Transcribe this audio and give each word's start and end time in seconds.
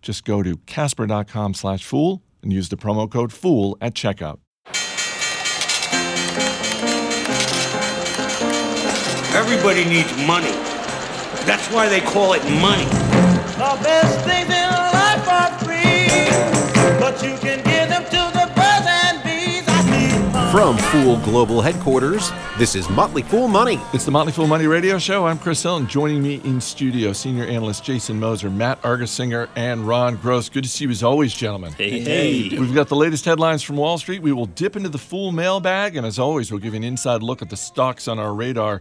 Just 0.00 0.24
go 0.24 0.42
to 0.42 0.56
casper.com 0.64 1.52
slash 1.52 1.84
fool 1.84 2.22
and 2.42 2.50
use 2.50 2.70
the 2.70 2.78
promo 2.78 3.10
code 3.10 3.30
FOOL 3.30 3.76
at 3.82 3.92
checkout. 3.92 4.38
Everybody 9.34 9.84
needs 9.84 10.10
money. 10.26 10.52
That's 11.44 11.70
why 11.70 11.90
they 11.90 12.00
call 12.00 12.32
it 12.32 12.42
money. 12.58 12.86
The 12.86 13.78
best 13.82 14.24
things 14.24 14.37
From 20.50 20.78
Fool 20.78 21.18
Global 21.18 21.60
Headquarters, 21.60 22.32
this 22.56 22.74
is 22.74 22.88
Motley 22.88 23.20
Fool 23.20 23.48
Money. 23.48 23.78
It's 23.92 24.06
the 24.06 24.10
Motley 24.10 24.32
Fool 24.32 24.46
Money 24.46 24.66
Radio 24.66 24.98
Show. 24.98 25.26
I'm 25.26 25.38
Chris 25.38 25.62
Hill, 25.62 25.76
and 25.76 25.86
joining 25.86 26.22
me 26.22 26.40
in 26.42 26.58
studio, 26.58 27.12
senior 27.12 27.44
analyst 27.44 27.84
Jason 27.84 28.18
Moser, 28.18 28.48
Matt 28.48 28.80
Argersinger, 28.80 29.50
and 29.56 29.86
Ron 29.86 30.16
Gross. 30.16 30.48
Good 30.48 30.64
to 30.64 30.70
see 30.70 30.86
you 30.86 30.90
as 30.90 31.02
always, 31.02 31.34
gentlemen. 31.34 31.74
Hey, 31.74 32.00
hey. 32.00 32.58
We've 32.58 32.74
got 32.74 32.88
the 32.88 32.96
latest 32.96 33.26
headlines 33.26 33.62
from 33.62 33.76
Wall 33.76 33.98
Street. 33.98 34.22
We 34.22 34.32
will 34.32 34.46
dip 34.46 34.74
into 34.74 34.88
the 34.88 34.96
Fool 34.96 35.32
mailbag, 35.32 35.96
and 35.96 36.06
as 36.06 36.18
always, 36.18 36.50
we'll 36.50 36.60
give 36.60 36.72
you 36.72 36.78
an 36.78 36.84
inside 36.84 37.22
look 37.22 37.42
at 37.42 37.50
the 37.50 37.56
stocks 37.56 38.08
on 38.08 38.18
our 38.18 38.32
radar. 38.32 38.80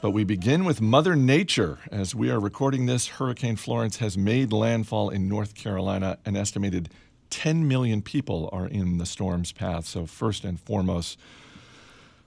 But 0.00 0.12
we 0.12 0.24
begin 0.24 0.64
with 0.64 0.80
Mother 0.80 1.14
Nature. 1.14 1.80
As 1.92 2.14
we 2.14 2.30
are 2.30 2.40
recording 2.40 2.86
this, 2.86 3.08
Hurricane 3.08 3.56
Florence 3.56 3.98
has 3.98 4.16
made 4.16 4.54
landfall 4.54 5.10
in 5.10 5.28
North 5.28 5.54
Carolina. 5.54 6.16
An 6.24 6.34
estimated 6.34 6.88
10 7.34 7.66
million 7.66 8.00
people 8.00 8.48
are 8.52 8.68
in 8.68 8.98
the 8.98 9.04
storm's 9.04 9.50
path. 9.50 9.86
So, 9.86 10.06
first 10.06 10.44
and 10.44 10.60
foremost, 10.60 11.18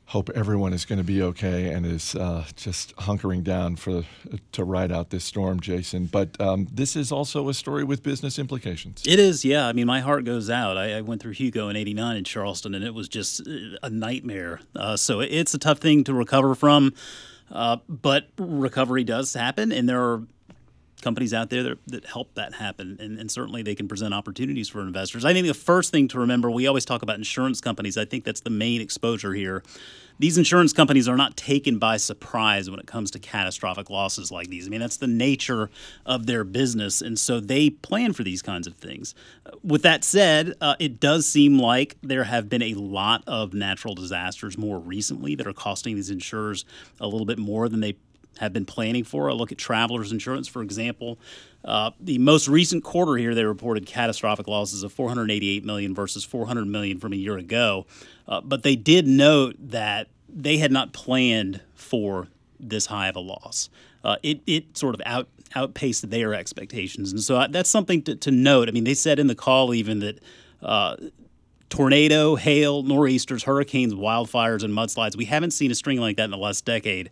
hope 0.08 0.30
everyone 0.36 0.74
is 0.74 0.84
going 0.84 0.98
to 0.98 1.04
be 1.04 1.22
okay 1.22 1.72
and 1.72 1.86
is 1.86 2.14
uh, 2.14 2.44
just 2.58 2.94
hunkering 2.98 3.42
down 3.42 3.78
for 3.78 4.04
to 4.52 4.64
ride 4.66 4.92
out 4.92 5.10
this 5.10 5.24
storm, 5.24 5.62
Jason. 5.62 6.08
But 6.08 6.40
um, 6.42 6.68
this 6.70 6.98
is 6.98 7.10
also 7.10 7.48
a 7.48 7.54
story 7.54 7.86
with 7.86 8.04
business 8.04 8.38
implications. 8.38 9.02
It 9.08 9.18
is, 9.18 9.46
yeah. 9.46 9.66
I 9.66 9.72
mean, 9.72 9.88
my 9.88 10.02
heart 10.02 10.26
goes 10.26 10.50
out. 10.50 10.78
I, 10.78 10.98
I 10.98 11.02
went 11.02 11.22
through 11.22 11.34
Hugo 11.34 11.70
in 11.70 11.78
'89 11.78 12.18
in 12.18 12.24
Charleston, 12.26 12.76
and 12.76 12.84
it 12.84 12.94
was 12.94 13.08
just 13.08 13.48
a 13.48 13.90
nightmare. 13.90 14.60
Uh, 14.76 14.98
so 14.98 15.22
it's 15.22 15.54
a 15.54 15.58
tough 15.58 15.80
thing 15.80 16.04
to 16.04 16.14
recover 16.14 16.54
from, 16.54 16.94
uh, 17.50 17.78
but 17.88 18.28
recovery 18.38 19.06
does 19.06 19.34
happen, 19.34 19.72
and 19.72 19.88
there 19.88 20.04
are 20.04 20.24
companies 21.02 21.34
out 21.34 21.50
there 21.50 21.64
that, 21.64 21.80
that 21.88 22.06
help 22.06 22.34
that 22.36 22.56
happen, 22.56 22.98
and, 23.00 23.20
and 23.20 23.32
certainly 23.32 23.62
they 23.62 23.76
can 23.76 23.88
present 23.88 24.14
opportunities 24.14 24.68
for 24.70 24.82
investors. 24.82 25.26
I 25.26 25.34
think 25.34 25.48
the 25.48 25.54
first 25.54 25.92
thing 25.92 26.08
to 26.10 26.20
remember, 26.20 26.50
we 26.50 26.68
always 26.68 26.86
talk 26.86 27.02
about 27.02 27.18
insurance 27.18 27.62
companies. 27.62 27.98
I 27.98 28.06
think 28.06 28.24
that's 28.24 28.42
the 28.42 28.50
main 28.50 28.82
exposure 28.82 29.34
here. 29.34 29.64
These 30.20 30.40
insurance 30.40 30.74
companies 30.74 31.08
are 31.08 31.16
not 31.16 31.38
taken 31.38 31.78
by 31.78 31.98
surprise 31.98 32.72
when 32.72 32.80
it 32.80 32.88
comes 32.88 33.12
to 33.12 33.20
catastrophic 33.20 33.92
losses 33.92 34.32
like 34.32 34.48
these. 34.48 34.66
I 34.66 34.70
mean, 34.70 34.80
that's 34.80 34.98
the 34.98 35.06
nature 35.06 35.70
of 36.08 36.26
their 36.26 36.44
business, 36.44 37.02
and 37.02 37.20
so 37.20 37.40
they 37.40 37.70
plan 37.70 38.14
for 38.14 38.24
these 38.24 38.42
kinds 38.42 38.66
of 38.66 38.74
things. 38.74 39.14
With 39.64 39.84
that 39.84 40.04
said, 40.04 40.56
uh, 40.60 40.76
it 40.80 41.00
does 41.00 41.28
seem 41.28 41.60
like 41.60 41.98
there 42.02 42.24
have 42.24 42.50
been 42.50 42.64
a 42.64 42.74
lot 42.74 43.24
of 43.28 43.54
natural 43.54 43.94
disasters 43.94 44.58
more 44.58 44.80
recently 44.80 45.36
that 45.36 45.46
are 45.46 45.54
costing 45.54 45.96
these 45.96 46.10
insurers 46.10 46.66
a 47.00 47.08
little 47.08 47.26
bit 47.26 47.38
more 47.38 47.70
than 47.70 47.82
they 47.82 47.98
have 48.38 48.54
been 48.54 48.66
planning 48.66 49.04
for. 49.04 49.30
I 49.30 49.34
look 49.34 49.52
at 49.52 49.58
Travelers 49.58 50.12
Insurance, 50.12 50.48
for 50.48 50.62
example. 50.62 51.18
Uh, 51.64 51.92
the 52.00 52.18
most 52.18 52.48
recent 52.48 52.84
quarter 52.84 53.16
here, 53.18 53.36
they 53.36 53.44
reported 53.44 53.86
catastrophic 53.86 54.48
losses 54.48 54.84
of 54.84 54.94
488 54.94 55.66
million 55.66 55.94
versus 55.94 56.24
400 56.24 56.66
million 56.66 57.00
from 57.00 57.14
a 57.14 57.18
year 57.18 57.38
ago. 57.38 57.86
Uh, 58.28 58.42
but 58.42 58.64
they 58.64 58.76
did 58.76 59.08
note 59.08 59.56
that 59.60 60.08
they 60.30 60.58
had 60.58 60.72
not 60.72 60.94
planned 60.94 61.62
for 61.76 62.28
this 62.60 62.88
high 62.88 63.08
of 63.08 63.16
a 63.16 63.20
loss. 63.20 63.70
Uh, 64.04 64.18
it 64.24 64.42
it 64.46 64.78
sort 64.78 64.96
of 64.96 65.02
out 65.06 65.28
outpaced 65.56 66.10
their 66.10 66.34
expectations, 66.34 67.12
and 67.12 67.22
so 67.22 67.46
that's 67.50 67.70
something 67.70 68.02
to, 68.04 68.16
to 68.16 68.32
note. 68.32 68.68
I 68.70 68.72
mean, 68.72 68.84
they 68.84 68.94
said 68.94 69.20
in 69.20 69.28
the 69.28 69.36
call 69.36 69.74
even 69.74 70.00
that. 70.00 70.20
Uh, 70.62 70.96
tornado, 71.70 72.36
hail, 72.36 72.82
nor'easters, 72.82 73.44
hurricanes, 73.44 73.94
wildfires, 73.94 74.64
and 74.64 74.74
mudslides. 74.74 75.18
We 75.18 75.26
haven't 75.26 75.52
seen 75.52 75.70
a 75.70 75.76
string 75.76 76.00
like 76.00 76.16
that 76.16 76.24
in 76.24 76.32
the 76.32 76.38
last 76.38 76.64
decade 76.64 77.10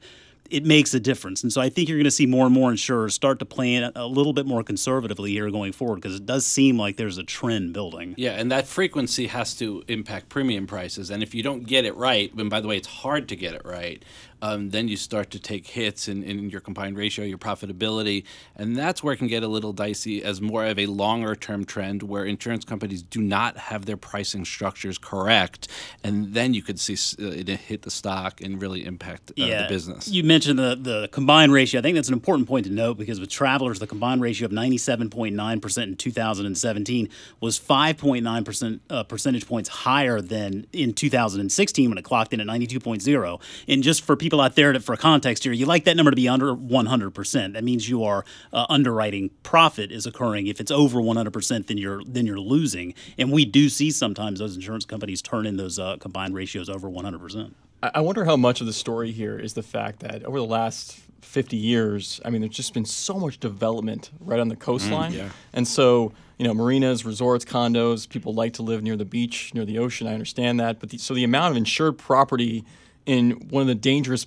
it 0.50 0.66
makes 0.66 0.94
a 0.94 1.00
difference. 1.00 1.44
And 1.44 1.51
so 1.51 1.61
I 1.61 1.69
think 1.69 1.89
you're 1.89 1.97
going 1.97 2.06
to 2.06 2.11
see 2.11 2.25
more 2.25 2.45
and 2.45 2.53
more 2.53 2.72
insurers 2.72 3.13
start 3.13 3.39
to 3.39 3.45
plan 3.45 3.91
a 3.95 4.06
little 4.06 4.33
bit 4.33 4.45
more 4.45 4.63
conservatively 4.63 5.31
here 5.31 5.50
going 5.50 5.72
forward 5.72 5.97
because 5.97 6.16
it 6.16 6.25
does 6.25 6.45
seem 6.45 6.78
like 6.78 6.97
there's 6.97 7.17
a 7.17 7.23
trend 7.23 7.73
building. 7.73 8.13
Yeah, 8.17 8.31
and 8.31 8.51
that 8.51 8.67
frequency 8.67 9.28
has 9.28 9.55
to 9.55 9.84
impact 9.88 10.29
premium 10.29 10.67
prices. 10.67 11.09
And 11.09 11.23
if 11.23 11.34
you 11.34 11.44
don't 11.44 11.66
get 11.66 11.85
it 11.85 11.95
right, 11.95 12.34
and 12.34 12.50
by 12.50 12.61
the 12.61 12.67
way, 12.67 12.78
it's 12.78 12.88
hard 12.88 13.29
to 13.29 13.35
get 13.35 13.53
it 13.53 13.63
right, 13.66 14.03
um, 14.41 14.69
then 14.69 14.88
you 14.88 14.97
start 14.97 15.31
to 15.31 15.40
take 15.40 15.68
hits 15.68 16.07
in, 16.07 16.23
in 16.23 16.50
your 16.50 16.62
combined 16.62 16.97
ratio, 16.97 17.25
your 17.25 17.38
profitability. 17.38 18.23
And 18.56 18.75
that's 18.75 19.03
where 19.03 19.13
it 19.13 19.18
can 19.18 19.28
get 19.28 19.44
a 19.44 19.47
little 19.47 19.73
dicey 19.73 20.23
as 20.23 20.41
more 20.41 20.66
of 20.66 20.78
a 20.79 20.85
longer 20.85 21.35
term 21.35 21.66
trend 21.66 22.03
where 22.03 22.25
insurance 22.25 22.66
companies 22.66 23.01
do 23.01 23.22
not 23.22 23.57
have 23.57 23.85
their 23.85 23.97
pricing 23.97 24.46
structures 24.46 24.97
correct. 24.97 25.68
And 26.03 26.34
then 26.34 26.53
you 26.53 26.62
could 26.62 26.79
see 26.79 26.94
uh, 27.23 27.29
it 27.31 27.47
hit 27.47 27.84
the 27.84 27.91
stock 27.91 28.41
and 28.41 28.62
really 28.62 28.85
impact 28.85 29.31
uh, 29.31 29.34
yeah. 29.38 29.63
the 29.63 29.69
business. 29.69 30.07
You 30.07 30.23
mentioned 30.23 30.59
the, 30.59 30.78
the 30.79 31.09
combined 31.12 31.52
ratio. 31.52 31.79
I 31.79 31.81
think 31.81 31.96
that's 31.96 32.07
an 32.07 32.13
important 32.13 32.47
point 32.47 32.66
to 32.66 32.72
note 32.72 32.97
because 32.97 33.19
with 33.19 33.29
Travelers, 33.29 33.79
the 33.79 33.88
combined 33.88 34.22
ratio 34.22 34.46
of 34.46 34.52
97.9% 34.52 35.84
in 35.84 35.96
2017 35.96 37.09
was 37.40 37.59
5.9% 37.59 38.79
uh, 38.90 39.03
percentage 39.03 39.47
points 39.47 39.69
higher 39.69 40.22
than 40.22 40.67
in 40.73 40.94
2016 40.94 41.90
when 41.90 41.97
it 41.97 42.03
clocked 42.03 42.34
in 42.34 42.41
at 42.41 42.47
92.0. 42.47 43.41
And 43.67 43.84
just 43.84 44.03
for 44.03 44.16
people 44.25 44.41
out 44.41 44.55
there, 44.55 44.77
for 44.79 44.97
context 44.97 45.43
here, 45.43 45.53
you 45.53 45.67
like 45.67 45.83
that 45.83 45.95
number 45.95 46.11
to 46.11 46.15
be 46.15 46.27
under 46.27 46.55
100%. 46.55 47.53
That 47.53 47.63
means 47.63 47.87
you 47.87 48.03
are 48.03 48.25
uh, 48.51 48.65
underwriting 48.69 49.29
profit 49.43 49.91
is 49.91 50.07
occurring. 50.07 50.47
If 50.47 50.59
it's 50.59 50.71
over 50.71 50.99
100%, 50.99 51.67
then 51.67 51.77
you're 51.77 52.03
then 52.03 52.25
you're 52.25 52.39
losing. 52.39 52.95
And 53.19 53.31
we 53.31 53.45
do 53.45 53.69
see 53.69 53.91
sometimes 53.91 54.39
those 54.39 54.55
insurance 54.55 54.83
companies 54.85 55.21
turn 55.21 55.45
in 55.45 55.57
those 55.57 55.77
uh, 55.77 55.97
combined 55.97 56.33
ratios 56.33 56.69
over 56.69 56.89
100%. 56.89 57.51
I 57.83 58.01
wonder 58.01 58.25
how 58.25 58.35
much 58.35 58.61
of 58.61 58.67
the 58.67 58.73
story 58.73 59.11
here 59.11 59.37
is 59.37 59.53
the 59.53 59.61
fact 59.61 59.99
that 59.99 60.23
over 60.23 60.39
the 60.39 60.45
last 60.45 60.99
50 61.21 61.55
years, 61.55 62.19
I 62.25 62.31
mean, 62.31 62.41
there's 62.41 62.55
just 62.55 62.73
been 62.73 62.85
so 62.85 63.19
much 63.19 63.39
development 63.39 64.09
right 64.19 64.39
on 64.39 64.47
the 64.47 64.55
coastline. 64.55 65.11
Mm, 65.11 65.17
yeah. 65.17 65.29
And 65.53 65.67
so, 65.67 66.13
you 66.39 66.47
know, 66.47 66.53
marinas, 66.53 67.05
resorts, 67.05 67.45
condos, 67.45 68.09
people 68.09 68.33
like 68.33 68.53
to 68.53 68.63
live 68.63 68.81
near 68.81 68.95
the 68.95 69.05
beach, 69.05 69.53
near 69.53 69.65
the 69.65 69.77
ocean. 69.77 70.07
I 70.07 70.13
understand 70.13 70.59
that. 70.59 70.79
But 70.79 70.89
the, 70.89 70.97
so 70.97 71.13
the 71.13 71.23
amount 71.23 71.51
of 71.51 71.57
insured 71.57 71.99
property 71.99 72.65
in 73.05 73.31
one 73.49 73.61
of 73.61 73.67
the 73.67 73.75
dangerous 73.75 74.25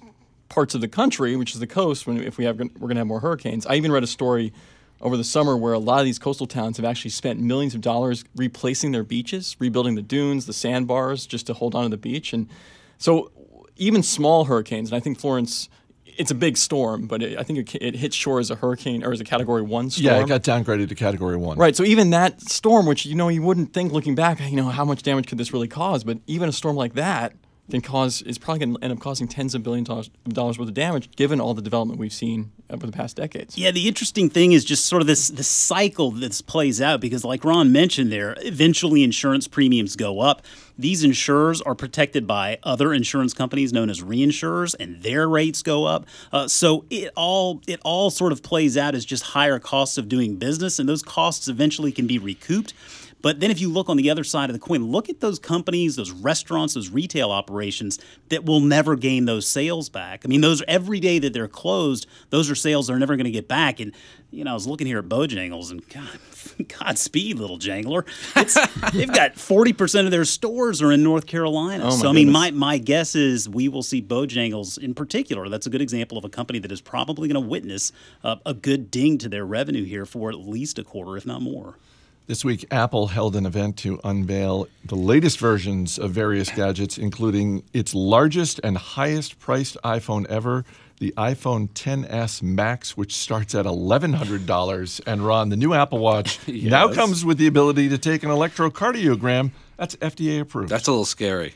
parts 0.48 0.74
of 0.74 0.80
the 0.80 0.88
country, 0.88 1.36
which 1.36 1.54
is 1.54 1.60
the 1.60 1.66
coast, 1.66 2.06
when 2.06 2.22
if 2.22 2.38
we 2.38 2.44
have 2.44 2.58
we're 2.58 2.66
going 2.66 2.94
to 2.94 3.00
have 3.00 3.06
more 3.06 3.20
hurricanes. 3.20 3.66
I 3.66 3.74
even 3.74 3.92
read 3.92 4.02
a 4.02 4.08
story 4.08 4.52
over 5.00 5.16
the 5.16 5.24
summer 5.24 5.56
where 5.56 5.72
a 5.72 5.78
lot 5.78 6.00
of 6.00 6.04
these 6.04 6.18
coastal 6.18 6.46
towns 6.46 6.76
have 6.76 6.86
actually 6.86 7.10
spent 7.10 7.38
millions 7.38 7.74
of 7.74 7.80
dollars 7.80 8.24
replacing 8.34 8.92
their 8.92 9.04
beaches, 9.04 9.56
rebuilding 9.60 9.94
the 9.94 10.02
dunes, 10.02 10.46
the 10.46 10.52
sandbars, 10.52 11.26
just 11.26 11.46
to 11.46 11.54
hold 11.54 11.74
on 11.74 11.84
to 11.84 11.88
the 11.88 11.96
beach. 11.96 12.32
And 12.32 12.48
so 12.96 13.30
even 13.76 14.02
small 14.02 14.46
hurricanes, 14.46 14.90
and 14.90 14.96
I 14.96 15.00
think 15.00 15.20
Florence, 15.20 15.68
it's 16.04 16.32
a 16.32 16.34
big 16.34 16.56
storm, 16.56 17.06
but 17.06 17.22
it, 17.22 17.38
I 17.38 17.44
think 17.44 17.74
it, 17.74 17.78
it 17.80 17.94
hit 17.94 18.12
shore 18.12 18.40
as 18.40 18.50
a 18.50 18.56
hurricane 18.56 19.04
or 19.04 19.12
as 19.12 19.20
a 19.20 19.24
Category 19.24 19.62
One 19.62 19.88
storm. 19.90 20.04
Yeah, 20.04 20.20
it 20.20 20.26
got 20.26 20.42
downgraded 20.42 20.88
to 20.88 20.96
Category 20.96 21.36
One. 21.36 21.58
Right. 21.58 21.76
So 21.76 21.84
even 21.84 22.10
that 22.10 22.40
storm, 22.40 22.86
which 22.86 23.06
you 23.06 23.14
know 23.14 23.28
you 23.28 23.42
wouldn't 23.42 23.72
think 23.72 23.92
looking 23.92 24.16
back, 24.16 24.40
you 24.40 24.56
know 24.56 24.68
how 24.68 24.84
much 24.84 25.02
damage 25.04 25.28
could 25.28 25.38
this 25.38 25.52
really 25.52 25.68
cause, 25.68 26.02
but 26.02 26.18
even 26.26 26.48
a 26.48 26.52
storm 26.52 26.74
like 26.74 26.94
that 26.94 27.34
can 27.70 27.80
cause 27.80 28.22
is 28.22 28.38
probably 28.38 28.60
going 28.60 28.76
to 28.76 28.84
end 28.84 28.92
up 28.92 29.00
causing 29.00 29.28
tens 29.28 29.54
of 29.54 29.62
billions 29.62 29.88
of 29.88 30.08
dollars 30.28 30.58
worth 30.58 30.68
of 30.68 30.74
damage, 30.74 31.10
given 31.16 31.40
all 31.40 31.54
the 31.54 31.62
development 31.62 32.00
we've 32.00 32.12
seen 32.12 32.52
over 32.70 32.86
the 32.86 32.92
past 32.92 33.16
decades. 33.16 33.56
Yeah, 33.56 33.70
the 33.70 33.88
interesting 33.88 34.30
thing 34.30 34.52
is 34.52 34.64
just 34.64 34.86
sort 34.86 35.02
of 35.02 35.06
this 35.06 35.28
this 35.28 35.48
cycle 35.48 36.10
that 36.12 36.40
plays 36.46 36.80
out 36.80 37.00
because, 37.00 37.24
like 37.24 37.44
Ron 37.44 37.72
mentioned, 37.72 38.12
there 38.12 38.36
eventually 38.38 39.02
insurance 39.02 39.48
premiums 39.48 39.96
go 39.96 40.20
up. 40.20 40.42
These 40.78 41.02
insurers 41.02 41.60
are 41.62 41.74
protected 41.74 42.26
by 42.26 42.58
other 42.62 42.94
insurance 42.94 43.34
companies 43.34 43.72
known 43.72 43.90
as 43.90 44.00
reinsurers, 44.00 44.74
and 44.78 45.02
their 45.02 45.28
rates 45.28 45.62
go 45.62 45.84
up. 45.84 46.06
Uh, 46.32 46.46
so 46.46 46.84
it 46.90 47.10
all 47.16 47.60
it 47.66 47.80
all 47.84 48.10
sort 48.10 48.32
of 48.32 48.42
plays 48.42 48.76
out 48.76 48.94
as 48.94 49.04
just 49.04 49.22
higher 49.24 49.58
costs 49.58 49.98
of 49.98 50.08
doing 50.08 50.36
business, 50.36 50.78
and 50.78 50.88
those 50.88 51.02
costs 51.02 51.48
eventually 51.48 51.92
can 51.92 52.06
be 52.06 52.18
recouped. 52.18 52.74
But 53.20 53.40
then 53.40 53.50
if 53.50 53.60
you 53.60 53.70
look 53.70 53.88
on 53.88 53.96
the 53.96 54.10
other 54.10 54.24
side 54.24 54.48
of 54.48 54.54
the 54.54 54.60
coin, 54.60 54.84
look 54.84 55.08
at 55.08 55.20
those 55.20 55.38
companies, 55.38 55.96
those 55.96 56.10
restaurants, 56.10 56.74
those 56.74 56.90
retail 56.90 57.30
operations 57.30 57.98
that 58.28 58.44
will 58.44 58.60
never 58.60 58.96
gain 58.96 59.24
those 59.24 59.48
sales 59.48 59.88
back. 59.88 60.22
I 60.24 60.28
mean, 60.28 60.40
those 60.40 60.62
every 60.68 61.00
day 61.00 61.18
that 61.18 61.32
they're 61.32 61.48
closed, 61.48 62.06
those 62.30 62.50
are 62.50 62.54
sales 62.54 62.86
they're 62.86 62.98
never 62.98 63.16
going 63.16 63.24
to 63.24 63.30
get 63.30 63.48
back. 63.48 63.80
And 63.80 63.92
you 64.30 64.44
know, 64.44 64.50
I 64.50 64.54
was 64.54 64.66
looking 64.66 64.86
here 64.86 64.98
at 64.98 65.06
Bojangles, 65.06 65.70
and 65.70 65.86
God, 65.88 66.68
Godspeed, 66.78 67.38
little 67.38 67.58
jangler. 67.58 68.04
It's, 68.36 68.58
they've 68.92 69.12
got 69.12 69.36
forty 69.36 69.72
percent 69.72 70.06
of 70.06 70.10
their 70.10 70.26
stores 70.26 70.82
are 70.82 70.92
in 70.92 71.02
North 71.02 71.26
Carolina. 71.26 71.84
Oh, 71.86 71.90
so 71.90 72.10
I 72.10 72.12
mean, 72.12 72.26
goodness. 72.26 72.32
my 72.32 72.50
my 72.50 72.78
guess 72.78 73.14
is 73.14 73.48
we 73.48 73.68
will 73.68 73.82
see 73.82 74.02
Bojangles 74.02 74.78
in 74.78 74.94
particular. 74.94 75.48
That's 75.48 75.66
a 75.66 75.70
good 75.70 75.82
example 75.82 76.18
of 76.18 76.24
a 76.24 76.28
company 76.28 76.58
that 76.58 76.70
is 76.70 76.82
probably 76.82 77.28
going 77.28 77.42
to 77.42 77.48
witness 77.48 77.92
uh, 78.22 78.36
a 78.44 78.52
good 78.52 78.90
ding 78.90 79.16
to 79.18 79.28
their 79.30 79.46
revenue 79.46 79.84
here 79.84 80.04
for 80.04 80.28
at 80.28 80.36
least 80.36 80.78
a 80.78 80.84
quarter, 80.84 81.16
if 81.16 81.24
not 81.24 81.40
more. 81.40 81.78
This 82.28 82.44
week, 82.44 82.66
Apple 82.70 83.06
held 83.06 83.36
an 83.36 83.46
event 83.46 83.78
to 83.78 83.98
unveil 84.04 84.68
the 84.84 84.96
latest 84.96 85.38
versions 85.38 85.98
of 85.98 86.10
various 86.10 86.50
gadgets, 86.50 86.98
including 86.98 87.62
its 87.72 87.94
largest 87.94 88.60
and 88.62 88.76
highest 88.76 89.38
priced 89.38 89.78
iPhone 89.82 90.26
ever, 90.26 90.66
the 90.98 91.14
iPhone 91.16 91.70
XS 91.70 92.42
Max, 92.42 92.98
which 92.98 93.16
starts 93.16 93.54
at 93.54 93.64
$1,100. 93.64 95.00
And 95.06 95.26
Ron, 95.26 95.48
the 95.48 95.56
new 95.56 95.72
Apple 95.72 96.00
Watch 96.00 96.38
now 96.48 96.92
comes 96.92 97.24
with 97.24 97.38
the 97.38 97.46
ability 97.46 97.88
to 97.88 97.96
take 97.96 98.22
an 98.24 98.28
electrocardiogram. 98.28 99.52
That's 99.78 99.96
FDA 99.96 100.40
approved. 100.40 100.68
That's 100.68 100.86
a 100.86 100.90
little 100.90 101.06
scary. 101.06 101.54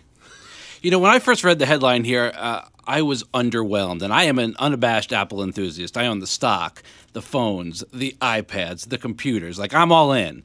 You 0.80 0.90
know, 0.90 1.00
when 1.00 1.10
I 1.10 1.18
first 1.18 1.44
read 1.44 1.58
the 1.58 1.66
headline 1.66 2.04
here, 2.04 2.32
uh, 2.34 2.62
I 2.86 3.02
was 3.02 3.24
underwhelmed, 3.34 4.02
and 4.02 4.12
I 4.12 4.24
am 4.24 4.38
an 4.38 4.54
unabashed 4.58 5.12
Apple 5.12 5.42
enthusiast. 5.42 5.96
I 5.96 6.06
own 6.06 6.20
the 6.20 6.26
stock, 6.26 6.82
the 7.12 7.22
phones, 7.22 7.84
the 7.92 8.16
iPads, 8.20 8.88
the 8.88 8.98
computers. 8.98 9.58
Like, 9.58 9.74
I'm 9.74 9.92
all 9.92 10.12
in. 10.12 10.42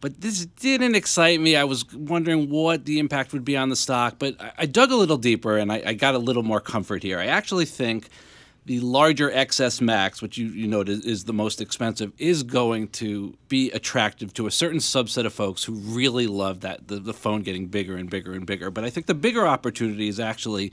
But 0.00 0.20
this 0.20 0.46
didn't 0.46 0.94
excite 0.94 1.40
me. 1.40 1.56
I 1.56 1.64
was 1.64 1.92
wondering 1.92 2.50
what 2.50 2.84
the 2.84 2.98
impact 2.98 3.32
would 3.32 3.44
be 3.44 3.56
on 3.56 3.68
the 3.68 3.76
stock, 3.76 4.16
but 4.18 4.36
I, 4.56 4.66
dug 4.66 4.92
a 4.92 4.96
little 4.96 5.16
deeper 5.16 5.56
and 5.56 5.72
I, 5.72 5.82
I 5.86 5.94
got 5.94 6.14
a 6.14 6.18
little 6.18 6.44
more 6.44 6.60
comfort 6.60 7.02
here. 7.02 7.18
I 7.18 7.26
actually 7.26 7.64
think 7.64 8.08
the 8.64 8.78
larger 8.80 9.30
XS 9.30 9.80
Max, 9.80 10.22
which 10.22 10.38
you, 10.38 10.46
you 10.48 10.68
noted 10.68 11.04
is 11.04 11.24
the 11.24 11.32
most 11.32 11.60
expensive, 11.60 12.12
is 12.18 12.44
going 12.44 12.88
to 12.88 13.36
be 13.48 13.70
attractive 13.72 14.32
to 14.34 14.46
a 14.46 14.50
certain 14.52 14.78
subset 14.78 15.24
of 15.24 15.32
folks 15.32 15.64
who 15.64 15.72
really 15.72 16.26
love 16.28 16.60
that 16.60 16.86
the, 16.86 16.96
the 17.00 17.14
phone 17.14 17.42
getting 17.42 17.66
bigger 17.66 17.96
and 17.96 18.08
bigger 18.08 18.34
and 18.34 18.46
bigger. 18.46 18.70
But 18.70 18.84
I 18.84 18.90
think 18.90 19.06
the 19.06 19.14
bigger 19.14 19.48
opportunity 19.48 20.06
is 20.06 20.20
actually 20.20 20.70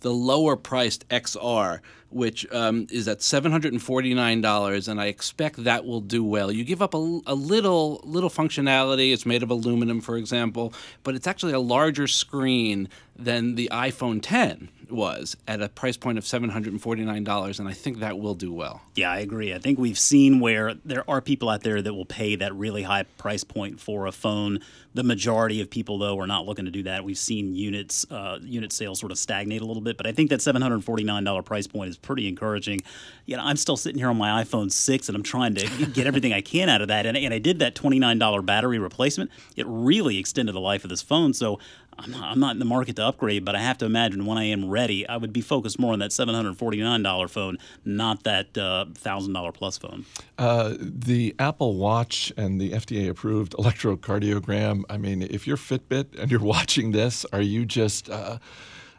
the 0.00 0.12
lower 0.12 0.56
priced 0.56 1.08
XR, 1.08 1.80
which 2.10 2.46
um, 2.52 2.86
is 2.90 3.08
at 3.08 3.18
$749, 3.18 4.88
and 4.88 5.00
I 5.00 5.06
expect 5.06 5.64
that 5.64 5.84
will 5.84 6.00
do 6.00 6.22
well. 6.22 6.52
You 6.52 6.64
give 6.64 6.82
up 6.82 6.94
a, 6.94 7.20
a 7.26 7.34
little 7.34 8.00
little 8.04 8.30
functionality. 8.30 9.12
It's 9.12 9.26
made 9.26 9.42
of 9.42 9.50
aluminum, 9.50 10.00
for 10.00 10.16
example, 10.16 10.72
but 11.02 11.14
it's 11.14 11.26
actually 11.26 11.52
a 11.52 11.60
larger 11.60 12.06
screen 12.06 12.88
than 13.16 13.54
the 13.54 13.68
iPhone 13.72 14.20
10 14.22 14.68
was 14.94 15.36
at 15.46 15.60
a 15.60 15.68
price 15.68 15.96
point 15.96 16.18
of 16.18 16.24
$749, 16.24 17.58
and 17.58 17.68
I 17.68 17.72
think 17.72 17.98
that 17.98 18.18
will 18.18 18.34
do 18.34 18.52
well. 18.52 18.82
Yeah, 18.94 19.10
I 19.10 19.18
agree. 19.18 19.52
I 19.52 19.58
think 19.58 19.78
we've 19.78 19.98
seen 19.98 20.40
where 20.40 20.74
there 20.84 21.08
are 21.08 21.20
people 21.20 21.48
out 21.48 21.62
there 21.62 21.82
that 21.82 21.92
will 21.94 22.04
pay 22.04 22.36
that 22.36 22.54
really 22.54 22.82
high 22.82 23.02
price 23.02 23.44
point 23.44 23.80
for 23.80 24.06
a 24.06 24.12
phone. 24.12 24.60
The 24.94 25.02
majority 25.02 25.60
of 25.60 25.70
people, 25.70 25.98
though, 25.98 26.18
are 26.20 26.26
not 26.26 26.46
looking 26.46 26.64
to 26.66 26.70
do 26.70 26.84
that. 26.84 27.04
We've 27.04 27.18
seen 27.18 27.54
units, 27.54 28.06
uh, 28.10 28.38
unit 28.42 28.72
sales 28.72 29.00
sort 29.00 29.10
of 29.10 29.18
stagnate 29.18 29.60
a 29.60 29.66
little 29.66 29.82
bit, 29.82 29.96
but 29.96 30.06
I 30.06 30.12
think 30.12 30.30
that 30.30 30.40
seven 30.40 30.62
hundred 30.62 30.84
forty 30.84 31.02
nine 31.02 31.24
dollar 31.24 31.42
price 31.42 31.66
point 31.66 31.90
is 31.90 31.96
pretty 31.96 32.28
encouraging. 32.28 32.80
You 33.26 33.36
know, 33.36 33.42
I'm 33.44 33.56
still 33.56 33.76
sitting 33.76 33.98
here 33.98 34.08
on 34.08 34.16
my 34.16 34.44
iPhone 34.44 34.70
six, 34.70 35.08
and 35.08 35.16
I'm 35.16 35.24
trying 35.24 35.56
to 35.56 35.86
get 35.86 36.06
everything 36.06 36.32
I 36.32 36.40
can 36.40 36.68
out 36.68 36.80
of 36.80 36.88
that. 36.88 37.06
And, 37.06 37.16
and 37.16 37.34
I 37.34 37.38
did 37.38 37.58
that 37.58 37.74
twenty 37.74 37.98
nine 37.98 38.18
dollar 38.18 38.40
battery 38.40 38.78
replacement. 38.78 39.32
It 39.56 39.66
really 39.66 40.18
extended 40.18 40.54
the 40.54 40.60
life 40.60 40.84
of 40.84 40.90
this 40.90 41.02
phone. 41.02 41.34
So 41.34 41.58
I'm 41.98 42.10
not, 42.10 42.24
I'm 42.24 42.40
not 42.40 42.52
in 42.52 42.58
the 42.58 42.64
market 42.64 42.96
to 42.96 43.06
upgrade, 43.06 43.44
but 43.44 43.54
I 43.54 43.60
have 43.60 43.78
to 43.78 43.84
imagine 43.86 44.26
when 44.26 44.38
I 44.38 44.44
am 44.44 44.68
ready, 44.68 45.06
I 45.08 45.16
would 45.16 45.32
be 45.32 45.40
focused 45.40 45.78
more 45.78 45.92
on 45.92 45.98
that 46.00 46.10
$749 46.10 47.30
phone, 47.30 47.58
not 47.84 48.24
that 48.24 48.56
uh, 48.58 48.86
$1,000 48.92 49.54
plus 49.54 49.78
phone. 49.78 50.04
Uh, 50.38 50.74
the 50.78 51.34
Apple 51.38 51.76
Watch 51.76 52.32
and 52.36 52.60
the 52.60 52.72
FDA 52.72 53.08
approved 53.08 53.52
electrocardiogram. 53.52 54.82
I 54.90 54.96
mean, 54.96 55.22
if 55.22 55.46
you're 55.46 55.56
Fitbit 55.56 56.18
and 56.18 56.30
you're 56.30 56.40
watching 56.56 56.92
this, 56.92 57.24
are 57.32 57.42
you 57.42 57.64
just, 57.64 58.10
uh, 58.10 58.38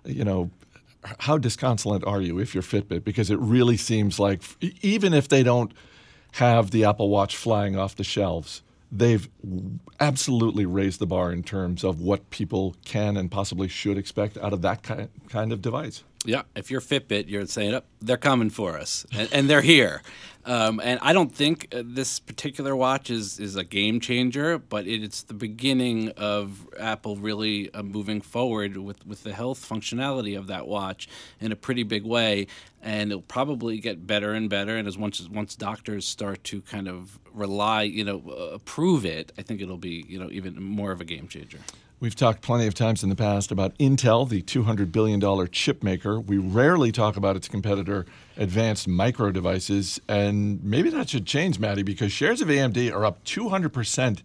you 0.03 0.24
know, 0.24 0.50
how 1.19 1.38
disconsolate 1.38 2.03
are 2.06 2.21
you 2.21 2.39
if 2.39 2.53
you're 2.53 2.63
Fitbit? 2.63 3.03
Because 3.03 3.30
it 3.30 3.39
really 3.39 3.77
seems 3.77 4.19
like, 4.19 4.42
even 4.81 5.13
if 5.13 5.27
they 5.27 5.44
don't 5.44 5.71
have 6.33 6.71
the 6.71 6.86
Apple 6.86 7.09
Watch 7.09 7.36
flying 7.36 7.77
off 7.77 7.95
the 7.95 8.03
shelves, 8.03 8.62
they've 8.92 9.28
absolutely 10.00 10.66
raised 10.66 11.00
the 11.00 11.06
bar 11.06 11.32
in 11.32 11.44
terms 11.44 11.84
of 11.84 12.02
what 12.02 12.30
people 12.30 12.76
can 12.86 13.18
and 13.18 13.32
possibly 13.32 13.68
should 13.68 13.98
expect 13.98 14.38
out 14.38 14.54
of 14.54 14.62
that 14.62 14.84
ki- 14.84 15.08
kind 15.30 15.52
of 15.52 15.62
device. 15.62 16.04
Yeah, 16.25 16.44
if 16.56 16.72
you're 16.72 16.81
Fitbit, 16.81 17.30
you're 17.30 17.45
saying, 17.45 17.75
oh, 17.75 17.81
they're 18.01 18.18
coming 18.18 18.50
for 18.50 18.77
us, 18.77 19.06
and, 19.13 19.30
and 19.31 19.50
they're 19.50 19.62
here. 19.62 20.01
Um, 20.45 20.80
and 20.83 21.00
I 21.01 21.12
don't 21.13 21.33
think 21.33 21.74
uh, 21.74 21.81
this 21.83 22.19
particular 22.19 22.75
watch 22.75 23.10
is, 23.10 23.39
is 23.39 23.56
a 23.56 23.63
game 23.63 24.00
changer, 24.00 24.60
but 24.60 24.86
it, 24.86 25.04
it's 25.04 25.24
the 25.24 25.33
beginning 25.33 26.10
of 26.10 26.68
Apple 26.80 27.16
really 27.16 27.74
uh, 27.74 27.81
moving 27.81 28.22
forward 28.22 28.77
with, 28.77 29.06
with 29.07 29.24
the 29.24 29.33
health 29.33 29.68
functionality 29.68 30.38
of 30.38 30.45
that 30.48 30.68
watch 30.68 31.10
in 31.39 31.51
a 31.51 31.56
pretty 31.56 31.81
big 31.81 32.06
way. 32.06 32.45
And 32.83 33.12
it'll 33.12 33.24
probably 33.24 33.80
get 33.80 34.06
better 34.06 34.33
and 34.33 34.48
better. 34.48 34.78
And 34.78 34.88
as 34.88 34.95
once 34.95 35.28
once 35.30 35.56
doctors 35.56 36.06
start 36.06 36.44
to 36.45 36.62
kind 36.62 36.88
of 36.88 37.19
rely, 37.33 37.81
you 37.81 38.04
know, 38.04 38.21
uh, 38.30 38.54
approve 38.54 39.04
it, 39.04 39.31
I 39.39 39.42
think 39.42 39.62
it'll 39.62 39.78
be 39.78 40.06
you 40.07 40.19
know 40.19 40.30
even 40.31 40.62
more 40.62 40.92
of 40.92 41.01
a 41.01 41.06
game 41.06 41.28
changer. 41.28 41.57
We've 42.01 42.15
talked 42.15 42.42
plenty 42.42 42.68
of 42.68 42.74
times 42.74 43.03
in 43.03 43.09
the 43.09 43.15
past 43.15 43.51
about 43.51 43.77
Intel, 43.77 44.27
the 44.27 44.42
$200 44.42 44.92
billion 44.92 45.47
chip 45.50 45.81
maker. 45.81 46.19
We 46.19 46.38
rarely 46.38 46.92
talk 46.92 47.15
about 47.15 47.38
its 47.38 47.47
competitor, 47.47 48.06
Advanced 48.36 48.86
Micro 48.86 49.31
Devices. 49.31 50.01
And 50.09 50.62
maybe 50.62 50.89
that 50.89 51.09
should 51.09 51.25
change, 51.25 51.57
Maddie, 51.57 51.83
because 51.83 52.12
shares 52.12 52.42
of 52.42 52.50
AMD 52.50 52.94
are 52.94 53.06
up 53.06 53.24
200% 53.24 54.21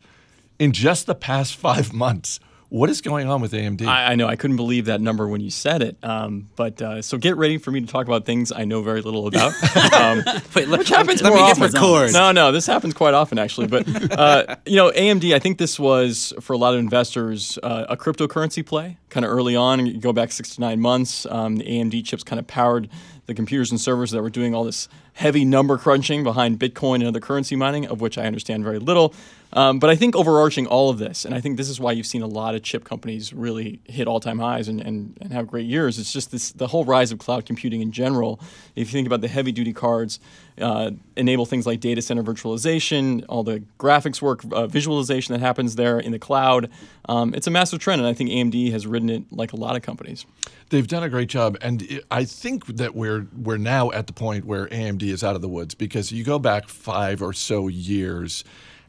in 0.58 0.72
just 0.72 1.06
the 1.06 1.14
past 1.14 1.54
five 1.54 1.92
months. 1.92 2.40
What 2.70 2.88
is 2.88 3.00
going 3.00 3.28
on 3.28 3.40
with 3.40 3.52
AMD? 3.52 3.84
I, 3.84 4.12
I 4.12 4.14
know 4.14 4.28
I 4.28 4.36
couldn't 4.36 4.56
believe 4.56 4.86
that 4.86 5.00
number 5.00 5.26
when 5.26 5.40
you 5.40 5.50
said 5.50 5.82
it. 5.82 5.96
Um, 6.04 6.48
but 6.54 6.80
uh, 6.80 7.02
so 7.02 7.18
get 7.18 7.36
ready 7.36 7.58
for 7.58 7.72
me 7.72 7.80
to 7.80 7.86
talk 7.86 8.06
about 8.06 8.24
things 8.24 8.52
I 8.52 8.64
know 8.64 8.80
very 8.80 9.02
little 9.02 9.26
about. 9.26 9.52
um, 9.92 10.22
Wait, 10.54 10.68
let, 10.68 10.78
which 10.78 10.88
happens 10.88 11.20
let 11.20 11.30
more 11.30 11.38
me 11.38 11.50
often. 11.50 11.64
record. 11.64 12.12
No, 12.12 12.30
no, 12.30 12.52
this 12.52 12.66
happens 12.66 12.94
quite 12.94 13.12
often 13.12 13.38
actually. 13.38 13.66
But 13.66 13.88
uh, 14.16 14.56
you 14.66 14.76
know, 14.76 14.92
AMD, 14.92 15.34
I 15.34 15.40
think 15.40 15.58
this 15.58 15.80
was 15.80 16.32
for 16.40 16.52
a 16.52 16.56
lot 16.56 16.74
of 16.74 16.80
investors 16.80 17.58
uh, 17.62 17.86
a 17.88 17.96
cryptocurrency 17.96 18.64
play. 18.64 18.98
Kind 19.08 19.26
of 19.26 19.32
early 19.32 19.56
on, 19.56 19.84
you 19.86 19.98
go 19.98 20.12
back 20.12 20.30
six 20.30 20.54
to 20.54 20.60
nine 20.60 20.80
months. 20.80 21.26
Um, 21.26 21.56
the 21.56 21.64
AMD 21.64 22.04
chips 22.04 22.22
kind 22.22 22.38
of 22.38 22.46
powered 22.46 22.88
the 23.26 23.34
computers 23.34 23.70
and 23.70 23.80
servers 23.80 24.10
that 24.10 24.22
were 24.22 24.30
doing 24.30 24.54
all 24.54 24.64
this 24.64 24.88
heavy 25.12 25.44
number 25.44 25.76
crunching 25.76 26.24
behind 26.24 26.58
Bitcoin 26.58 26.96
and 26.96 27.04
other 27.04 27.20
currency 27.20 27.56
mining, 27.56 27.86
of 27.86 28.00
which 28.00 28.18
I 28.18 28.24
understand 28.24 28.64
very 28.64 28.78
little. 28.78 29.14
Um, 29.52 29.80
but 29.80 29.90
I 29.90 29.96
think 29.96 30.14
overarching 30.14 30.66
all 30.66 30.90
of 30.90 30.98
this, 30.98 31.24
and 31.24 31.34
I 31.34 31.40
think 31.40 31.56
this 31.56 31.68
is 31.68 31.80
why 31.80 31.92
you've 31.92 32.06
seen 32.06 32.22
a 32.22 32.26
lot 32.26 32.54
of 32.54 32.62
chip 32.62 32.84
companies 32.84 33.32
really 33.32 33.80
hit 33.84 34.06
all-time 34.06 34.38
highs 34.38 34.68
and, 34.68 34.80
and, 34.80 35.18
and 35.20 35.32
have 35.32 35.48
great 35.48 35.66
years. 35.66 35.98
It's 35.98 36.12
just 36.12 36.30
this 36.30 36.52
the 36.52 36.68
whole 36.68 36.84
rise 36.84 37.10
of 37.10 37.18
cloud 37.18 37.46
computing 37.46 37.80
in 37.80 37.90
general. 37.90 38.40
If 38.76 38.88
you 38.88 38.92
think 38.92 39.06
about 39.06 39.20
the 39.20 39.28
heavy-duty 39.28 39.72
cards, 39.72 40.20
uh, 40.60 40.90
enable 41.16 41.46
things 41.46 41.66
like 41.66 41.80
data 41.80 42.02
center 42.02 42.22
virtualization, 42.22 43.24
all 43.28 43.42
the 43.42 43.62
graphics 43.78 44.20
work, 44.20 44.42
uh, 44.52 44.66
visualization 44.66 45.32
that 45.32 45.40
happens 45.40 45.76
there 45.76 45.98
in 45.98 46.12
the 46.12 46.18
cloud. 46.18 46.70
Um, 47.08 47.34
it's 47.34 47.46
a 47.46 47.50
massive 47.50 47.78
trend, 47.78 48.00
and 48.00 48.08
I 48.08 48.14
think 48.14 48.30
AMD 48.30 48.70
has 48.72 48.86
ridden 48.86 49.10
it 49.10 49.24
like 49.30 49.52
a 49.52 49.56
lot 49.56 49.76
of 49.76 49.82
companies. 49.82 50.26
They've 50.70 50.86
done 50.86 51.02
a 51.02 51.08
great 51.08 51.28
job, 51.28 51.56
and 51.60 52.00
I 52.10 52.24
think 52.24 52.66
that 52.66 52.94
we're 52.94 53.26
we're 53.36 53.56
now 53.56 53.90
at 53.90 54.06
the 54.06 54.12
point 54.12 54.44
where 54.44 54.66
AMD 54.68 55.02
is 55.02 55.24
out 55.24 55.34
of 55.34 55.42
the 55.42 55.48
woods 55.48 55.74
because 55.74 56.12
you 56.12 56.24
go 56.24 56.38
back 56.38 56.68
five 56.68 57.22
or 57.22 57.32
so 57.32 57.68
years, 57.68 58.44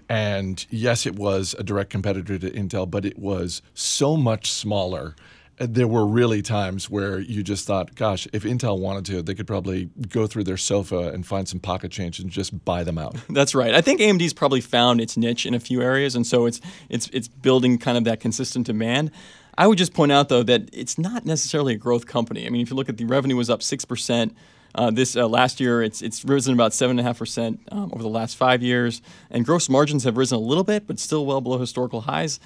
and 0.07 0.65
yes, 0.69 1.05
it 1.05 1.15
was 1.15 1.55
a 1.57 1.63
direct 1.63 1.89
competitor 1.89 2.37
to 2.37 2.51
Intel, 2.51 2.89
but 2.89 3.05
it 3.05 3.17
was 3.17 3.61
so 3.73 4.17
much 4.17 4.51
smaller. 4.51 5.15
Uh, 5.61 5.67
There 5.69 5.87
were 5.87 6.05
really 6.05 6.41
times 6.41 6.89
where 6.89 7.19
you 7.19 7.43
just 7.43 7.67
thought, 7.67 7.95
"Gosh, 7.95 8.27
if 8.33 8.43
Intel 8.43 8.79
wanted 8.79 9.05
to, 9.05 9.21
they 9.21 9.35
could 9.35 9.47
probably 9.47 9.89
go 10.09 10.25
through 10.27 10.45
their 10.45 10.57
sofa 10.57 11.09
and 11.13 11.25
find 11.25 11.47
some 11.47 11.59
pocket 11.59 11.91
change 11.91 12.19
and 12.19 12.29
just 12.29 12.65
buy 12.65 12.83
them 12.83 12.97
out." 12.97 13.15
That's 13.29 13.53
right. 13.53 13.73
I 13.73 13.81
think 13.81 14.01
AMD's 14.01 14.33
probably 14.33 14.61
found 14.61 14.99
its 14.99 15.15
niche 15.17 15.45
in 15.45 15.53
a 15.53 15.59
few 15.59 15.81
areas, 15.81 16.15
and 16.15 16.25
so 16.25 16.45
it's 16.45 16.59
it's 16.89 17.09
it's 17.13 17.27
building 17.27 17.77
kind 17.77 17.97
of 17.97 18.03
that 18.05 18.19
consistent 18.19 18.65
demand. 18.65 19.11
I 19.57 19.67
would 19.67 19.77
just 19.77 19.93
point 19.93 20.11
out 20.11 20.29
though 20.29 20.43
that 20.43 20.69
it's 20.73 20.97
not 20.97 21.25
necessarily 21.25 21.73
a 21.73 21.77
growth 21.77 22.07
company. 22.07 22.47
I 22.47 22.49
mean, 22.49 22.61
if 22.61 22.69
you 22.69 22.75
look 22.75 22.89
at 22.89 22.97
the 22.97 23.05
revenue 23.05 23.35
was 23.35 23.49
up 23.49 23.61
six 23.61 23.85
percent. 23.85 24.35
Uh, 24.73 24.89
this 24.89 25.17
uh, 25.17 25.27
last 25.27 25.59
year, 25.59 25.83
it's 25.83 26.01
it's 26.01 26.23
risen 26.23 26.53
about 26.53 26.73
seven 26.73 26.97
and 26.97 27.01
a 27.01 27.03
half 27.03 27.19
percent 27.19 27.59
um, 27.73 27.91
over 27.93 28.01
the 28.01 28.09
last 28.09 28.37
five 28.37 28.63
years, 28.63 29.01
and 29.29 29.45
gross 29.45 29.67
margins 29.67 30.05
have 30.05 30.15
risen 30.15 30.37
a 30.37 30.41
little 30.41 30.63
bit, 30.63 30.87
but 30.87 30.97
still 30.97 31.25
well 31.25 31.41
below 31.41 31.57
historical 31.57 32.01
highs. 32.01 32.39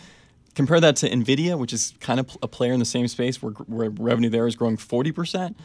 Compare 0.56 0.80
that 0.80 0.96
to 0.98 1.10
Nvidia, 1.10 1.58
which 1.58 1.74
is 1.74 1.94
kind 2.00 2.20
of 2.20 2.38
a 2.42 2.48
player 2.48 2.74
in 2.74 2.80
the 2.80 2.86
same 2.86 3.08
space, 3.08 3.42
where, 3.42 3.52
where 3.52 3.90
revenue 3.90 4.30
there 4.30 4.48
is 4.48 4.56
growing 4.56 4.78
forty 4.78 5.12
percent. 5.12 5.58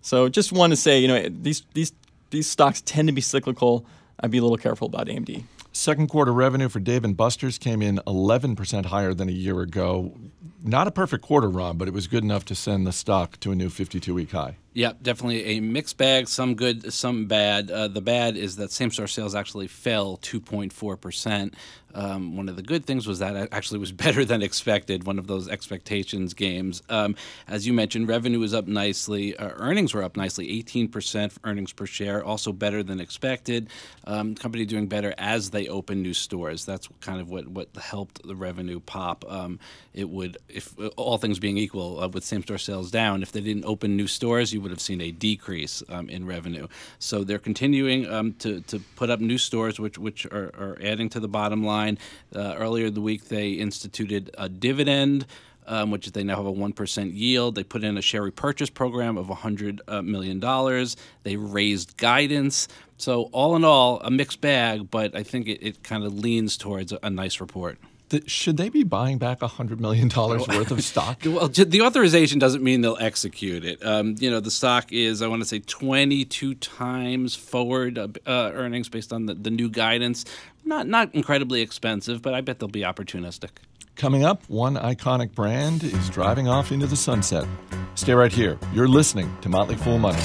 So 0.00 0.28
just 0.28 0.52
want 0.52 0.72
to 0.72 0.76
say, 0.76 0.98
you 0.98 1.08
know, 1.08 1.28
these 1.28 1.62
these 1.74 1.92
these 2.30 2.48
stocks 2.48 2.82
tend 2.82 3.08
to 3.08 3.12
be 3.12 3.20
cyclical. 3.20 3.86
I'd 4.20 4.30
be 4.30 4.38
a 4.38 4.42
little 4.42 4.56
careful 4.56 4.86
about 4.86 5.06
AMD. 5.06 5.44
Second 5.72 6.08
quarter 6.08 6.32
revenue 6.32 6.68
for 6.68 6.80
Dave 6.80 7.02
and 7.02 7.16
Buster's 7.16 7.56
came 7.56 7.80
in 7.80 7.98
11% 8.06 8.86
higher 8.86 9.14
than 9.14 9.30
a 9.30 9.32
year 9.32 9.60
ago. 9.62 10.14
Not 10.62 10.86
a 10.86 10.90
perfect 10.90 11.24
quarter, 11.24 11.48
Ron, 11.48 11.78
but 11.78 11.88
it 11.88 11.94
was 11.94 12.06
good 12.06 12.22
enough 12.22 12.44
to 12.46 12.54
send 12.54 12.86
the 12.86 12.92
stock 12.92 13.40
to 13.40 13.52
a 13.52 13.54
new 13.54 13.70
52 13.70 14.14
week 14.14 14.32
high. 14.32 14.58
Yeah, 14.74 14.92
definitely 15.02 15.44
a 15.44 15.60
mixed 15.60 15.98
bag. 15.98 16.28
Some 16.28 16.54
good, 16.54 16.92
some 16.92 17.26
bad. 17.26 17.70
Uh, 17.70 17.88
the 17.88 18.00
bad 18.00 18.36
is 18.38 18.56
that 18.56 18.72
same-store 18.72 19.06
sales 19.06 19.34
actually 19.34 19.68
fell 19.68 20.16
2.4 20.18 21.00
percent. 21.00 21.54
Um, 21.94 22.36
one 22.38 22.48
of 22.48 22.56
the 22.56 22.62
good 22.62 22.86
things 22.86 23.06
was 23.06 23.18
that 23.18 23.36
it 23.36 23.48
actually 23.52 23.78
was 23.78 23.92
better 23.92 24.24
than 24.24 24.42
expected. 24.42 25.04
One 25.04 25.18
of 25.18 25.26
those 25.26 25.48
expectations 25.48 26.34
games. 26.34 26.82
Um, 26.88 27.16
as 27.46 27.66
you 27.66 27.72
mentioned, 27.72 28.08
revenue 28.08 28.38
was 28.38 28.54
up 28.54 28.66
nicely. 28.66 29.36
Uh, 29.36 29.50
earnings 29.56 29.92
were 29.92 30.02
up 30.02 30.16
nicely, 30.16 30.50
18 30.58 30.88
percent 30.88 31.34
earnings 31.44 31.72
per 31.72 31.86
share, 31.86 32.24
also 32.24 32.52
better 32.52 32.82
than 32.82 33.00
expected. 33.00 33.68
Um, 34.06 34.34
company 34.34 34.64
doing 34.64 34.86
better 34.86 35.14
as 35.18 35.50
they 35.50 35.68
open 35.68 36.02
new 36.02 36.14
stores. 36.14 36.64
That's 36.64 36.88
kind 37.00 37.20
of 37.20 37.28
what 37.28 37.48
what 37.48 37.68
helped 37.76 38.26
the 38.26 38.34
revenue 38.34 38.80
pop. 38.80 39.24
Um, 39.28 39.58
it 39.92 40.08
would, 40.08 40.38
if 40.48 40.74
all 40.96 41.18
things 41.18 41.38
being 41.38 41.58
equal, 41.58 42.00
uh, 42.00 42.08
with 42.08 42.24
same-store 42.24 42.56
sales 42.56 42.90
down, 42.90 43.22
if 43.22 43.32
they 43.32 43.42
didn't 43.42 43.66
open 43.66 43.94
new 43.94 44.06
stores, 44.06 44.52
you 44.54 44.61
would 44.62 44.70
have 44.70 44.80
seen 44.80 45.00
a 45.00 45.10
decrease 45.10 45.82
um, 45.88 46.08
in 46.08 46.26
revenue. 46.26 46.68
So 46.98 47.24
they're 47.24 47.38
continuing 47.38 48.06
um, 48.06 48.34
to, 48.34 48.60
to 48.62 48.78
put 48.96 49.10
up 49.10 49.20
new 49.20 49.38
stores, 49.38 49.78
which 49.78 49.98
which 49.98 50.26
are, 50.26 50.50
are 50.56 50.78
adding 50.82 51.08
to 51.10 51.20
the 51.20 51.28
bottom 51.28 51.64
line. 51.64 51.98
Uh, 52.34 52.54
earlier 52.56 52.86
in 52.86 52.94
the 52.94 53.00
week, 53.00 53.28
they 53.28 53.50
instituted 53.52 54.30
a 54.38 54.48
dividend. 54.48 55.26
Um, 55.64 55.92
which 55.92 56.10
they 56.10 56.24
now 56.24 56.38
have 56.38 56.46
a 56.46 56.52
1% 56.52 57.10
yield. 57.14 57.54
They 57.54 57.62
put 57.62 57.84
in 57.84 57.96
a 57.96 58.02
share 58.02 58.22
repurchase 58.22 58.68
program 58.68 59.16
of 59.16 59.28
$100 59.28 59.80
uh. 59.88 60.96
They 61.22 61.36
raised 61.36 61.96
guidance. 61.96 62.66
So, 62.96 63.30
all 63.30 63.54
in 63.54 63.62
all, 63.64 64.00
a 64.00 64.10
mixed 64.10 64.40
bag, 64.40 64.90
but 64.90 65.14
I 65.14 65.22
think 65.22 65.46
it, 65.46 65.64
it 65.64 65.84
kind 65.84 66.02
of 66.02 66.18
leans 66.18 66.56
towards 66.56 66.90
a, 66.90 66.98
a 67.04 67.10
nice 67.10 67.40
report. 67.40 67.78
The, 68.12 68.22
should 68.28 68.58
they 68.58 68.68
be 68.68 68.82
buying 68.82 69.16
back 69.16 69.40
$100 69.40 69.80
million 69.80 70.10
worth 70.10 70.70
of 70.70 70.84
stock? 70.84 71.22
Well, 71.32 71.48
the 71.48 71.80
authorization 71.80 72.38
doesn't 72.38 72.62
mean 72.62 72.82
they'll 72.82 72.98
execute 73.00 73.64
it. 73.64 73.82
Um, 73.84 74.16
you 74.18 74.30
know, 74.30 74.38
the 74.38 74.50
stock 74.50 74.92
is, 74.92 75.22
I 75.22 75.28
want 75.28 75.40
to 75.40 75.48
say, 75.48 75.60
22 75.60 76.56
times 76.56 77.34
forward 77.34 77.96
uh, 77.98 78.10
earnings 78.26 78.90
based 78.90 79.14
on 79.14 79.24
the, 79.24 79.32
the 79.32 79.50
new 79.50 79.70
guidance. 79.70 80.26
Not, 80.62 80.86
not 80.88 81.14
incredibly 81.14 81.62
expensive, 81.62 82.20
but 82.20 82.34
I 82.34 82.42
bet 82.42 82.58
they'll 82.58 82.68
be 82.68 82.82
opportunistic. 82.82 83.48
Coming 83.96 84.24
up, 84.24 84.42
one 84.46 84.74
iconic 84.74 85.34
brand 85.34 85.82
is 85.82 86.10
driving 86.10 86.48
off 86.48 86.70
into 86.70 86.86
the 86.86 86.96
sunset. 86.96 87.46
Stay 87.94 88.12
right 88.12 88.32
here. 88.32 88.58
You're 88.74 88.88
listening 88.88 89.34
to 89.40 89.48
Motley 89.48 89.76
Fool 89.76 89.98
Money. 89.98 90.22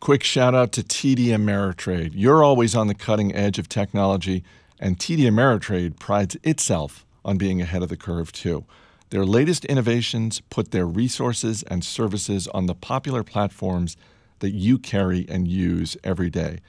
Quick 0.00 0.24
shout 0.24 0.54
out 0.54 0.72
to 0.72 0.82
TD 0.82 1.26
Ameritrade. 1.26 2.12
You're 2.14 2.42
always 2.42 2.74
on 2.74 2.86
the 2.86 2.94
cutting 2.94 3.34
edge 3.34 3.58
of 3.58 3.68
technology, 3.68 4.42
and 4.78 4.98
TD 4.98 5.20
Ameritrade 5.20 5.98
prides 5.98 6.36
itself 6.42 7.06
on 7.24 7.38
being 7.38 7.60
ahead 7.60 7.82
of 7.82 7.88
the 7.88 7.96
curve, 7.96 8.32
too. 8.32 8.64
Their 9.10 9.24
latest 9.24 9.64
innovations 9.64 10.40
put 10.50 10.70
their 10.70 10.86
resources 10.86 11.62
and 11.64 11.84
services 11.84 12.48
on 12.48 12.66
the 12.66 12.74
popular 12.74 13.22
platforms 13.22 13.96
that 14.40 14.50
you 14.50 14.78
carry 14.78 15.26
and 15.28 15.46
use 15.46 15.96
every 16.02 16.30
day. 16.30 16.60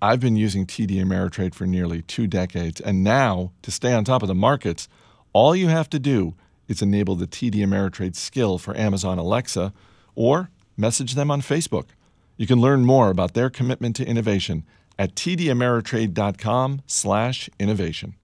I've 0.00 0.20
been 0.20 0.36
using 0.36 0.66
TD 0.66 1.02
Ameritrade 1.02 1.54
for 1.54 1.66
nearly 1.66 2.02
two 2.02 2.26
decades, 2.26 2.80
and 2.80 3.02
now 3.02 3.52
to 3.62 3.70
stay 3.70 3.92
on 3.92 4.04
top 4.04 4.22
of 4.22 4.28
the 4.28 4.34
markets, 4.34 4.88
all 5.32 5.56
you 5.56 5.68
have 5.68 5.90
to 5.90 5.98
do 5.98 6.34
is 6.68 6.82
enable 6.82 7.16
the 7.16 7.26
TD 7.26 7.56
Ameritrade 7.56 8.16
skill 8.16 8.58
for 8.58 8.76
Amazon 8.76 9.18
Alexa 9.18 9.72
or 10.14 10.50
message 10.76 11.14
them 11.14 11.30
on 11.30 11.40
Facebook. 11.40 11.86
You 12.36 12.46
can 12.46 12.60
learn 12.60 12.84
more 12.84 13.08
about 13.08 13.34
their 13.34 13.50
commitment 13.50 13.96
to 13.96 14.06
innovation 14.06 14.64
at 14.98 15.14
tdameritrade.com 15.14 16.82
slash 16.86 17.50
innovation. 17.58 18.14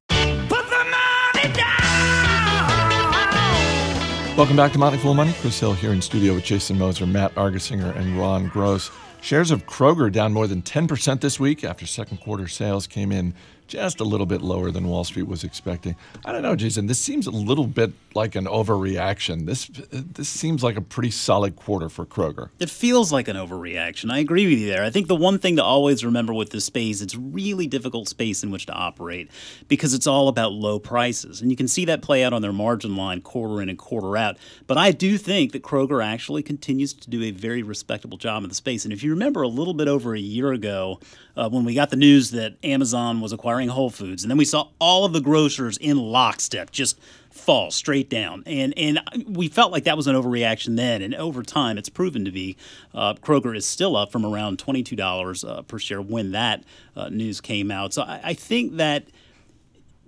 Welcome 4.34 4.56
back 4.56 4.72
to 4.72 4.78
Motley 4.78 4.98
Fool 4.98 5.12
Money. 5.12 5.34
Chris 5.40 5.60
Hill 5.60 5.74
here 5.74 5.92
in 5.92 6.00
studio 6.00 6.34
with 6.34 6.44
Jason 6.44 6.78
Moser, 6.78 7.06
Matt 7.06 7.34
Argersinger, 7.34 7.94
and 7.94 8.18
Ron 8.18 8.48
Gross. 8.48 8.90
Shares 9.20 9.50
of 9.50 9.66
Kroger 9.66 10.10
down 10.10 10.32
more 10.32 10.46
than 10.46 10.62
10% 10.62 11.20
this 11.20 11.38
week 11.38 11.62
after 11.62 11.86
second 11.86 12.16
quarter 12.18 12.48
sales 12.48 12.86
came 12.86 13.12
in 13.12 13.34
just 13.72 14.00
a 14.00 14.04
little 14.04 14.26
bit 14.26 14.42
lower 14.42 14.70
than 14.70 14.86
Wall 14.86 15.02
Street 15.02 15.26
was 15.26 15.44
expecting. 15.44 15.96
I 16.26 16.32
don't 16.32 16.42
know, 16.42 16.54
Jason. 16.54 16.88
This 16.88 16.98
seems 16.98 17.26
a 17.26 17.30
little 17.30 17.66
bit 17.66 17.92
like 18.14 18.34
an 18.34 18.44
overreaction. 18.44 19.46
This 19.46 19.70
this 19.90 20.28
seems 20.28 20.62
like 20.62 20.76
a 20.76 20.82
pretty 20.82 21.10
solid 21.10 21.56
quarter 21.56 21.88
for 21.88 22.04
Kroger. 22.04 22.50
It 22.60 22.68
feels 22.68 23.10
like 23.10 23.28
an 23.28 23.36
overreaction. 23.36 24.12
I 24.12 24.18
agree 24.18 24.46
with 24.46 24.58
you 24.58 24.66
there. 24.66 24.84
I 24.84 24.90
think 24.90 25.08
the 25.08 25.16
one 25.16 25.38
thing 25.38 25.56
to 25.56 25.64
always 25.64 26.04
remember 26.04 26.34
with 26.34 26.50
this 26.50 26.66
space, 26.66 27.00
it's 27.00 27.16
really 27.16 27.66
difficult 27.66 28.08
space 28.08 28.42
in 28.42 28.50
which 28.50 28.66
to 28.66 28.74
operate 28.74 29.30
because 29.68 29.94
it's 29.94 30.06
all 30.06 30.28
about 30.28 30.52
low 30.52 30.78
prices, 30.78 31.40
and 31.40 31.50
you 31.50 31.56
can 31.56 31.66
see 31.66 31.86
that 31.86 32.02
play 32.02 32.24
out 32.24 32.34
on 32.34 32.42
their 32.42 32.52
margin 32.52 32.94
line 32.94 33.22
quarter 33.22 33.62
in 33.62 33.70
and 33.70 33.78
quarter 33.78 34.18
out. 34.18 34.36
But 34.66 34.76
I 34.76 34.92
do 34.92 35.16
think 35.16 35.52
that 35.52 35.62
Kroger 35.62 36.04
actually 36.04 36.42
continues 36.42 36.92
to 36.92 37.08
do 37.08 37.22
a 37.22 37.30
very 37.30 37.62
respectable 37.62 38.18
job 38.18 38.42
in 38.42 38.50
the 38.50 38.54
space. 38.54 38.84
And 38.84 38.92
if 38.92 39.02
you 39.02 39.12
remember 39.12 39.40
a 39.40 39.48
little 39.48 39.72
bit 39.72 39.88
over 39.88 40.14
a 40.14 40.20
year 40.20 40.52
ago, 40.52 41.00
uh, 41.36 41.48
when 41.48 41.64
we 41.64 41.74
got 41.74 41.90
the 41.90 41.96
news 41.96 42.30
that 42.32 42.54
Amazon 42.62 43.20
was 43.20 43.32
acquiring 43.32 43.68
Whole 43.68 43.90
Foods, 43.90 44.22
and 44.22 44.30
then 44.30 44.38
we 44.38 44.44
saw 44.44 44.68
all 44.78 45.04
of 45.04 45.12
the 45.12 45.20
grocers 45.20 45.76
in 45.78 45.96
lockstep 45.96 46.70
just 46.70 46.98
fall 47.30 47.70
straight 47.70 48.10
down, 48.10 48.42
and 48.46 48.76
and 48.76 49.00
we 49.26 49.48
felt 49.48 49.72
like 49.72 49.84
that 49.84 49.96
was 49.96 50.06
an 50.06 50.14
overreaction 50.14 50.76
then, 50.76 51.02
and 51.02 51.14
over 51.14 51.42
time 51.42 51.78
it's 51.78 51.88
proven 51.88 52.24
to 52.24 52.30
be. 52.30 52.56
Uh, 52.94 53.14
Kroger 53.14 53.56
is 53.56 53.64
still 53.66 53.96
up 53.96 54.12
from 54.12 54.26
around 54.26 54.58
twenty 54.58 54.82
two 54.82 54.96
dollars 54.96 55.44
uh, 55.44 55.62
per 55.62 55.78
share 55.78 56.02
when 56.02 56.32
that 56.32 56.64
uh, 56.96 57.08
news 57.08 57.40
came 57.40 57.70
out. 57.70 57.94
So 57.94 58.02
I, 58.02 58.20
I 58.22 58.34
think 58.34 58.76
that 58.76 59.06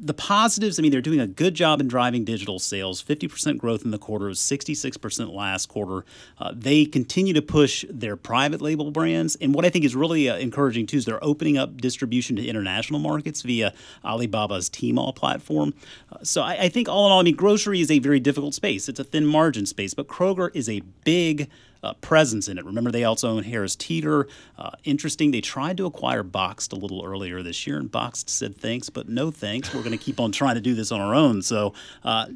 the 0.05 0.15
positives, 0.15 0.79
I 0.79 0.83
mean, 0.83 0.93
they're 0.93 1.01
doing 1.01 1.21
a 1.21 1.27
good 1.27 1.55
job 1.55 1.81
in 1.81 1.89
driving 1.89 2.25
digital 2.25 2.59
sales. 2.59 3.03
50% 3.03 3.57
growth 3.57 3.85
in 3.87 3.91
the 3.91 3.99
quarter, 3.99 4.27
66% 4.27 5.33
last 5.33 5.67
quarter. 5.67 6.05
Uh, 6.39 6.53
they 6.55 6.85
continue 6.85 7.33
to 7.33 7.41
push 7.41 7.87
their 7.89 8.15
private 8.15 8.61
label 8.61 8.91
brands. 8.91 9.35
And 9.37 9.55
what 9.55 9.65
I 9.65 9.71
think 9.71 9.85
is 9.85 9.97
really 9.97 10.29
uh, 10.29 10.37
encouraging, 10.37 10.87
too, 10.87 10.99
is 10.99 11.07
they're 11.07 11.25
opening 11.25 11.57
up 11.57 11.81
distribution 11.81 12.37
to 12.37 12.47
international 12.47 13.01
markets 13.01 13.41
via 13.41 13.73
Alibaba's 14.05 14.69
Tmall 14.69 15.15
platform. 15.15 15.73
Uh, 16.13 16.19
so 16.23 16.43
I, 16.43 16.65
I 16.65 16.69
think, 16.69 16.87
all 16.87 17.07
in 17.07 17.13
all, 17.13 17.21
I 17.21 17.23
mean, 17.23 17.37
grocery 17.37 17.81
is 17.81 17.91
a 17.91 17.99
very 17.99 18.21
difficult 18.21 18.53
space. 18.53 18.91
It's 18.91 19.01
a 19.01 19.05
thin 19.05 19.25
margin 19.25 19.65
space, 19.65 19.95
but 19.95 20.07
Kroger 20.07 20.51
is 20.55 20.69
a 20.69 20.81
big 21.05 21.49
uh, 21.85 21.93
presence 21.95 22.49
in 22.49 22.57
it. 22.59 22.65
Remember, 22.65 22.91
they 22.91 23.05
also 23.05 23.29
own 23.29 23.45
Harris 23.45 23.77
Teeter. 23.77 24.27
Uh, 24.59 24.71
interesting, 24.85 25.31
they 25.31 25.43
tried 25.43 25.77
to 25.77 25.87
acquire 25.87 26.23
Boxed 26.23 26.73
a 26.73 26.77
little 26.77 27.05
earlier 27.05 27.43
this 27.43 27.67
year, 27.67 27.79
and 27.79 27.91
Boxed 27.91 28.31
said 28.31 28.57
thanks, 28.57 28.89
but 28.89 29.09
no 29.09 29.31
thanks. 29.31 29.75
We're 29.75 29.83
going 29.83 29.97
to 29.97 30.03
keep 30.03 30.19
on 30.19 30.33
trying 30.41 30.55
to 30.55 30.61
do 30.61 30.75
this 30.75 30.91
on 30.91 31.01
our 31.01 31.15
own. 31.15 31.43
So, 31.43 31.75
uh, 32.03 32.27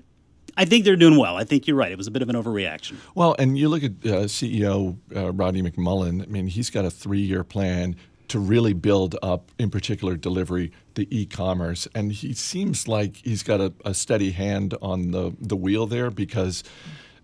I 0.57 0.65
think 0.65 0.85
they're 0.85 0.97
doing 0.97 1.17
well. 1.17 1.37
I 1.37 1.45
think 1.45 1.69
you're 1.69 1.77
right. 1.77 1.93
It 1.93 1.99
was 1.99 2.09
a 2.09 2.11
bit 2.11 2.21
of 2.21 2.29
an 2.29 2.35
overreaction. 2.35 2.97
Well, 3.15 3.37
and 3.39 3.57
you 3.57 3.69
look 3.69 3.85
at 3.85 3.93
uh, 4.05 4.25
CEO 4.25 4.99
uh, 5.15 5.33
Rodney 5.33 5.63
McMullen. 5.63 6.21
I 6.21 6.27
mean, 6.27 6.49
he's 6.49 6.69
got 6.69 6.85
a 6.85 6.91
three-year 6.91 7.45
plan 7.45 7.95
to 8.27 8.39
really 8.39 8.73
build 8.73 9.17
up, 9.23 9.53
in 9.59 9.71
particular, 9.71 10.17
delivery, 10.17 10.73
the 10.95 11.07
e-commerce, 11.17 11.87
and 11.95 12.13
he 12.13 12.35
seems 12.35 12.89
like 12.89 13.17
he's 13.17 13.43
got 13.43 13.61
a, 13.61 13.73
a 13.85 13.95
steady 13.95 14.33
hand 14.33 14.75
on 14.83 15.13
the 15.13 15.35
the 15.41 15.57
wheel 15.57 15.87
there 15.87 16.11
because 16.11 16.65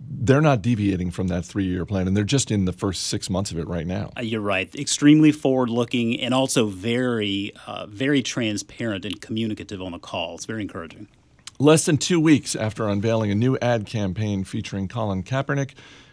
they're 0.08 0.40
not 0.40 0.62
deviating 0.62 1.10
from 1.10 1.28
that 1.28 1.44
three 1.44 1.64
year 1.64 1.84
plan, 1.84 2.06
and 2.06 2.16
they're 2.16 2.24
just 2.24 2.50
in 2.50 2.64
the 2.64 2.72
first 2.72 3.04
six 3.04 3.28
months 3.28 3.50
of 3.50 3.58
it 3.58 3.66
right 3.68 3.86
now. 3.86 4.10
Uh, 4.16 4.22
you're 4.22 4.40
right. 4.40 4.74
Extremely 4.74 5.32
forward 5.32 5.70
looking 5.70 6.20
and 6.20 6.32
also 6.32 6.66
very, 6.66 7.52
uh, 7.66 7.86
very 7.86 8.22
transparent 8.22 9.04
and 9.04 9.20
communicative 9.20 9.80
on 9.82 9.92
the 9.92 9.98
call. 9.98 10.34
It's 10.36 10.46
very 10.46 10.62
encouraging. 10.62 11.08
Less 11.58 11.84
than 11.84 11.98
two 11.98 12.18
weeks 12.18 12.56
after 12.56 12.88
unveiling 12.88 13.30
a 13.30 13.34
new 13.34 13.56
ad 13.62 13.86
campaign 13.86 14.42
featuring 14.42 14.88
Colin 14.88 15.22
Kaepernick, 15.22 15.70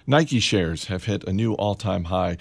Nike 0.08 0.40
shares 0.40 0.86
have 0.86 1.06
hit 1.06 1.24
a 1.26 1.34
new 1.34 1.54
all 1.54 1.76
time 1.76 2.06
high. 2.06 2.38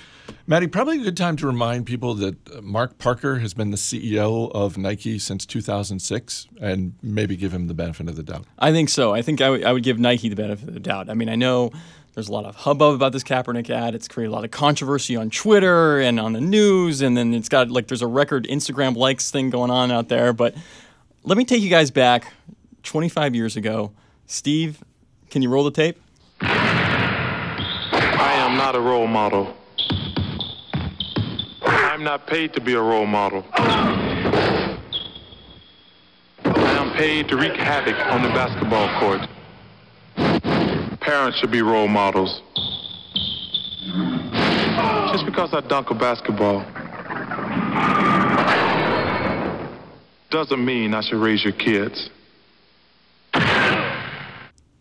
Maddie, 0.47 0.67
probably 0.67 1.00
a 1.00 1.05
good 1.05 1.17
time 1.17 1.37
to 1.37 1.47
remind 1.47 1.87
people 1.87 2.14
that 2.14 2.37
uh, 2.50 2.61
Mark 2.61 2.99
Parker 2.99 3.38
has 3.38 3.55
been 3.55 3.71
the 3.71 3.76
CEO 3.76 4.50
of 4.52 4.76
Nike 4.79 5.19
since 5.19 5.47
2006 5.47 6.49
and 6.61 6.95
maybe 7.02 7.37
give 7.37 7.52
him 7.52 7.67
the 7.67 7.75
benefit 7.75 8.09
of 8.09 8.17
the 8.17 8.23
doubt. 8.23 8.47
I 8.59 8.73
think 8.73 8.88
so. 8.88 9.12
I 9.14 9.23
think 9.23 9.40
I, 9.40 9.47
w- 9.47 9.64
I 9.64 9.73
would 9.73 9.83
give 9.83 9.99
Nike 9.99 10.29
the 10.29 10.37
benefit 10.37 10.69
of 10.69 10.75
the 10.75 10.81
doubt. 10.81 11.09
I 11.11 11.14
mean, 11.14 11.29
I 11.29 11.37
know 11.37 11.71
there's 12.14 12.29
a 12.29 12.33
lot 12.33 12.45
of 12.45 12.57
hubbub 12.57 12.95
about 12.95 13.12
this 13.12 13.23
Kaepernick 13.23 13.71
ad. 13.71 13.95
It's 13.95 14.09
created 14.09 14.31
a 14.33 14.35
lot 14.35 14.45
of 14.45 14.50
controversy 14.50 15.14
on 15.17 15.31
Twitter 15.31 16.00
and 16.00 16.19
on 16.19 16.33
the 16.33 16.40
news, 16.40 17.02
and 17.02 17.17
then 17.17 17.33
it's 17.35 17.49
got 17.49 17.71
like 17.71 17.87
there's 17.87 18.02
a 18.02 18.07
record 18.07 18.47
Instagram 18.49 18.97
likes 18.97 19.31
thing 19.31 19.50
going 19.50 19.71
on 19.71 19.93
out 19.93 20.09
there. 20.09 20.33
But 20.33 20.55
let 21.23 21.38
me 21.38 21.45
take 21.45 21.62
you 21.62 21.71
guys 21.71 21.90
back 21.90 22.33
25 22.83 23.35
years 23.35 23.57
ago. 23.57 23.93
Steve, 24.26 24.83
can 25.31 25.43
you 25.43 25.49
roll 25.50 25.64
the 25.64 25.71
tape? 25.71 26.00
Not 28.61 28.76
a 28.76 28.81
role 28.81 29.07
model. 29.07 29.57
I'm 31.62 32.05
not 32.05 32.26
paid 32.26 32.52
to 32.52 32.61
be 32.61 32.75
a 32.75 32.79
role 32.79 33.07
model. 33.07 33.43
I 33.55 33.97
am 36.45 36.93
paid 36.93 37.29
to 37.29 37.37
wreak 37.37 37.55
havoc 37.55 37.97
on 38.12 38.23
the 38.23 38.29
basketball 38.29 39.00
court. 39.00 39.23
Parents 41.00 41.38
should 41.38 41.50
be 41.50 41.62
role 41.62 41.88
models. 41.88 42.43
Just 45.11 45.25
because 45.25 45.55
I 45.55 45.62
dunk 45.67 45.88
a 45.90 45.95
basketball 45.95 46.62
doesn't 50.31 50.62
mean 50.62 50.93
I 50.93 51.00
should 51.00 51.23
raise 51.23 51.43
your 51.43 51.55
kids. 51.55 52.11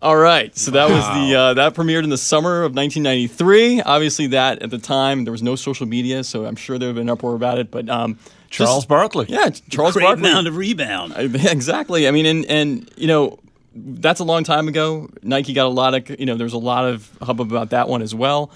All 0.02 0.16
right, 0.16 0.56
so 0.58 0.72
that 0.72 0.90
was 0.90 1.04
the 1.04 1.36
uh, 1.36 1.54
that 1.56 1.74
premiered 1.74 2.06
in 2.06 2.10
the 2.10 2.18
summer 2.18 2.64
of 2.64 2.74
1993. 2.74 3.82
Obviously, 3.82 4.28
that 4.28 4.62
at 4.62 4.70
the 4.70 4.78
time 4.78 5.26
there 5.26 5.34
was 5.34 5.44
no 5.44 5.58
social 5.58 5.86
media, 5.86 6.24
so 6.24 6.46
I'm 6.46 6.56
sure 6.56 6.80
there 6.80 6.88
would 6.88 6.96
have 6.96 7.02
been 7.06 7.10
uproar 7.10 7.36
about 7.36 7.58
it. 7.60 7.70
But 7.70 7.90
um, 7.90 8.18
Charles 8.50 8.78
just- 8.78 8.88
Barkley. 8.88 9.26
yeah, 9.28 9.50
Charles 9.70 9.94
Great 9.94 10.06
Barkley. 10.06 10.30
amount 10.30 10.48
of 10.48 10.56
rebound. 10.56 11.14
I- 11.16 11.24
exactly. 11.52 12.08
I 12.08 12.12
mean, 12.12 12.26
and 12.26 12.46
and 12.46 12.90
you 12.96 13.08
know, 13.08 13.40
that's 13.76 14.22
a 14.22 14.24
long 14.24 14.46
time 14.46 14.70
ago. 14.70 15.10
Nike 15.22 15.52
got 15.52 15.66
a 15.66 15.70
lot 15.70 15.94
of 15.94 16.18
you 16.18 16.26
know. 16.26 16.36
There's 16.38 16.54
a 16.54 16.58
lot 16.58 16.86
of 16.86 17.10
hubbub 17.22 17.52
about 17.52 17.72
that 17.72 17.90
one 17.90 18.02
as 18.02 18.16
well. 18.16 18.52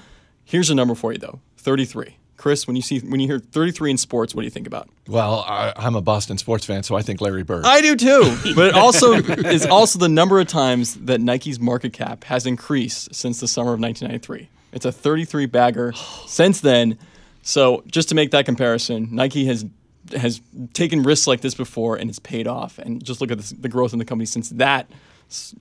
Here's 0.45 0.69
a 0.69 0.75
number 0.75 0.95
for 0.95 1.12
you 1.12 1.19
though: 1.19 1.41
33. 1.57 2.15
Chris, 2.43 2.67
when 2.67 2.75
you 2.75 2.81
see 2.81 3.00
when 3.00 3.21
you 3.21 3.27
hear 3.27 3.39
33 3.39 3.91
in 3.91 3.97
sports, 3.97 4.35
what 4.35 4.41
do 4.41 4.45
you 4.45 4.51
think 4.51 4.67
about? 4.67 4.89
Well, 5.07 5.45
I, 5.47 5.71
I'm 5.77 5.95
a 5.95 6.01
Boston 6.01 6.38
sports 6.38 6.65
fan, 6.65 6.83
so 6.83 6.93
I 6.93 7.01
think 7.01 7.21
Larry 7.21 7.43
Bird. 7.43 7.63
I 7.63 7.79
do 7.79 7.95
too. 7.95 8.38
But 8.53 8.67
it 8.67 8.75
also 8.75 9.13
is 9.13 9.65
also 9.65 9.97
the 9.97 10.09
number 10.09 10.41
of 10.41 10.47
times 10.50 10.95
that 10.95 11.21
Nike's 11.21 11.57
market 11.57 11.93
cap 11.93 12.25
has 12.25 12.45
increased 12.45 13.15
since 13.15 13.39
the 13.39 13.47
summer 13.47 13.73
of 13.73 13.79
1993. 13.79 14.50
It's 14.73 14.83
a 14.83 14.91
33 14.91 15.45
bagger 15.45 15.93
since 16.27 16.59
then. 16.59 16.97
So 17.43 17.81
just 17.88 18.09
to 18.09 18.15
make 18.15 18.31
that 18.31 18.43
comparison, 18.43 19.07
Nike 19.15 19.45
has 19.45 19.65
has 20.12 20.41
taken 20.73 21.01
risks 21.01 21.27
like 21.27 21.39
this 21.39 21.55
before 21.55 21.95
and 21.95 22.09
it's 22.09 22.19
paid 22.19 22.45
off. 22.45 22.77
And 22.77 23.01
just 23.01 23.21
look 23.21 23.31
at 23.31 23.38
this, 23.38 23.51
the 23.51 23.69
growth 23.69 23.93
in 23.93 24.00
the 24.00 24.05
company 24.05 24.25
since 24.25 24.50
that 24.50 24.91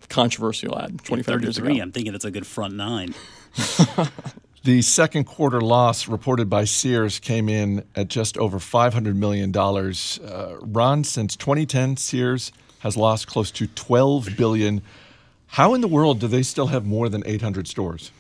controversial 0.09 0.77
ad 0.77 1.05
25 1.05 1.43
years 1.43 1.57
33. 1.59 1.75
ago. 1.75 1.83
I'm 1.85 1.93
thinking 1.93 2.13
it's 2.13 2.25
a 2.25 2.33
good 2.33 2.45
front 2.45 2.75
nine. 2.75 3.15
The 4.65 4.81
second 4.83 5.25
quarter 5.25 5.61
loss 5.61 6.07
reported 6.07 6.49
by 6.49 6.67
Sears 6.67 7.19
came 7.19 7.49
in 7.49 7.85
at 7.97 8.07
just 8.07 8.39
over 8.39 8.61
$500 8.61 9.17
million. 9.17 9.53
Uh, 9.57 10.57
Ron, 10.61 11.03
since 11.03 11.35
2010, 11.35 11.97
Sears 11.97 12.53
has 12.79 12.97
lost 12.97 13.27
close 13.27 13.51
to 13.51 13.67
12 13.67 14.37
billion. 14.37 14.83
How 15.49 15.75
in 15.75 15.81
the 15.81 15.89
world 15.89 16.21
do 16.21 16.29
they 16.29 16.45
still 16.45 16.69
have 16.69 16.87
more 16.87 17.09
than 17.09 17.25
800 17.27 17.67
stores? 17.67 18.13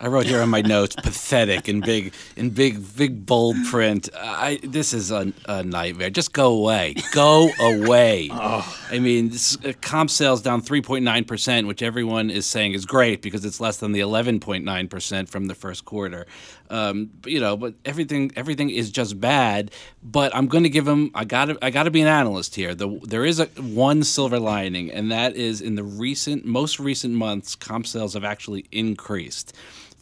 I 0.00 0.06
wrote 0.06 0.26
here 0.26 0.40
on 0.40 0.48
my 0.48 0.60
notes, 0.60 0.94
pathetic 0.94 1.68
in 1.68 1.80
big, 1.80 2.12
in 2.36 2.50
big, 2.50 2.96
big 2.96 3.26
bold 3.26 3.56
print. 3.68 4.08
I 4.16 4.60
this 4.62 4.92
is 4.92 5.10
a, 5.10 5.32
a 5.46 5.64
nightmare. 5.64 6.08
Just 6.10 6.32
go 6.32 6.52
away. 6.52 6.94
Go 7.12 7.50
away. 7.58 8.28
I 8.32 9.00
mean, 9.00 9.30
this, 9.30 9.56
uh, 9.64 9.72
comp 9.80 10.10
sales 10.10 10.40
down 10.40 10.62
3.9 10.62 11.26
percent, 11.26 11.66
which 11.66 11.82
everyone 11.82 12.30
is 12.30 12.46
saying 12.46 12.74
is 12.74 12.86
great 12.86 13.22
because 13.22 13.44
it's 13.44 13.60
less 13.60 13.78
than 13.78 13.90
the 13.90 13.98
11.9 13.98 14.90
percent 14.90 15.28
from 15.28 15.46
the 15.46 15.54
first 15.56 15.84
quarter. 15.84 16.26
Um, 16.70 17.10
but, 17.20 17.32
you 17.32 17.40
know, 17.40 17.56
but 17.56 17.74
everything, 17.84 18.30
everything 18.36 18.70
is 18.70 18.90
just 18.90 19.20
bad. 19.20 19.72
But 20.02 20.34
I'm 20.34 20.46
going 20.46 20.62
to 20.62 20.70
give 20.70 20.84
them. 20.84 21.10
I 21.12 21.24
got 21.24 21.46
to, 21.46 21.58
I 21.60 21.70
got 21.70 21.84
to 21.84 21.90
be 21.90 22.02
an 22.02 22.06
analyst 22.06 22.54
here. 22.54 22.72
The, 22.72 23.00
there 23.02 23.24
is 23.24 23.40
a 23.40 23.46
one 23.56 24.04
silver 24.04 24.38
lining, 24.38 24.92
and 24.92 25.10
that 25.10 25.34
is 25.34 25.60
in 25.60 25.74
the 25.74 25.82
recent, 25.82 26.44
most 26.44 26.78
recent 26.78 27.14
months, 27.14 27.56
comp 27.56 27.86
sales 27.86 28.14
have 28.14 28.24
actually 28.24 28.66
increased. 28.70 29.56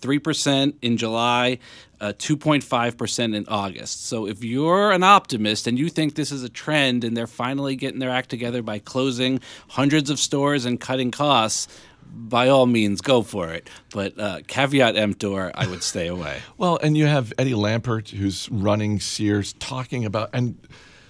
3% 0.07 0.75
in 0.83 0.97
July, 0.97 1.59
uh, 2.01 2.13
2.5% 2.19 3.35
in 3.35 3.47
August. 3.49 4.07
So 4.07 4.27
if 4.27 4.45
you're 4.45 4.93
an 4.93 5.03
optimist 5.03 5.67
and 5.67 5.79
you 5.79 5.89
think 5.89 6.15
this 6.15 6.31
is 6.31 6.43
a 6.43 6.49
trend 6.49 7.05
and 7.05 7.17
they're 7.17 7.27
finally 7.27 7.75
getting 7.75 7.99
their 7.99 8.11
act 8.11 8.31
together 8.31 8.63
by 8.63 8.79
closing 8.79 9.41
hundreds 9.69 10.11
of 10.11 10.19
stores 10.19 10.65
and 10.65 10.81
cutting 10.81 11.11
costs, 11.11 11.69
by 12.09 12.49
all 12.49 12.67
means, 12.67 13.01
go 13.01 13.23
for 13.23 13.53
it. 13.53 13.69
But 13.93 14.19
uh, 14.19 14.41
caveat 14.47 14.97
emptor, 14.97 15.51
I 15.55 15.67
would 15.67 15.83
stay 15.83 16.07
away. 16.07 16.41
Well, 16.59 16.79
and 16.83 16.97
you 16.97 17.07
have 17.07 17.33
Eddie 17.37 17.53
Lampert, 17.53 18.11
who's 18.11 18.49
running 18.51 18.99
Sears, 18.99 19.53
talking 19.55 20.07
about, 20.07 20.31
and 20.33 20.57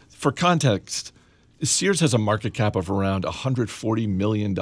for 0.09 0.33
context, 0.33 1.13
Sears 1.63 2.01
has 2.01 2.13
a 2.15 2.19
market 2.19 2.53
cap 2.53 2.75
of 2.75 2.91
around 2.91 3.25
$140 3.25 4.09
million. 4.09 4.55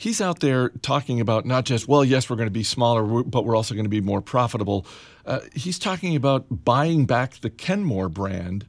He's 0.00 0.22
out 0.22 0.40
there 0.40 0.70
talking 0.80 1.20
about 1.20 1.44
not 1.44 1.66
just, 1.66 1.86
well, 1.86 2.02
yes, 2.02 2.30
we're 2.30 2.36
going 2.36 2.46
to 2.46 2.50
be 2.50 2.62
smaller, 2.62 3.22
but 3.22 3.44
we're 3.44 3.54
also 3.54 3.74
going 3.74 3.84
to 3.84 3.90
be 3.90 4.00
more 4.00 4.22
profitable. 4.22 4.86
Uh, 5.26 5.40
he's 5.54 5.78
talking 5.78 6.16
about 6.16 6.64
buying 6.64 7.04
back 7.04 7.42
the 7.42 7.50
Kenmore 7.50 8.08
brand, 8.08 8.66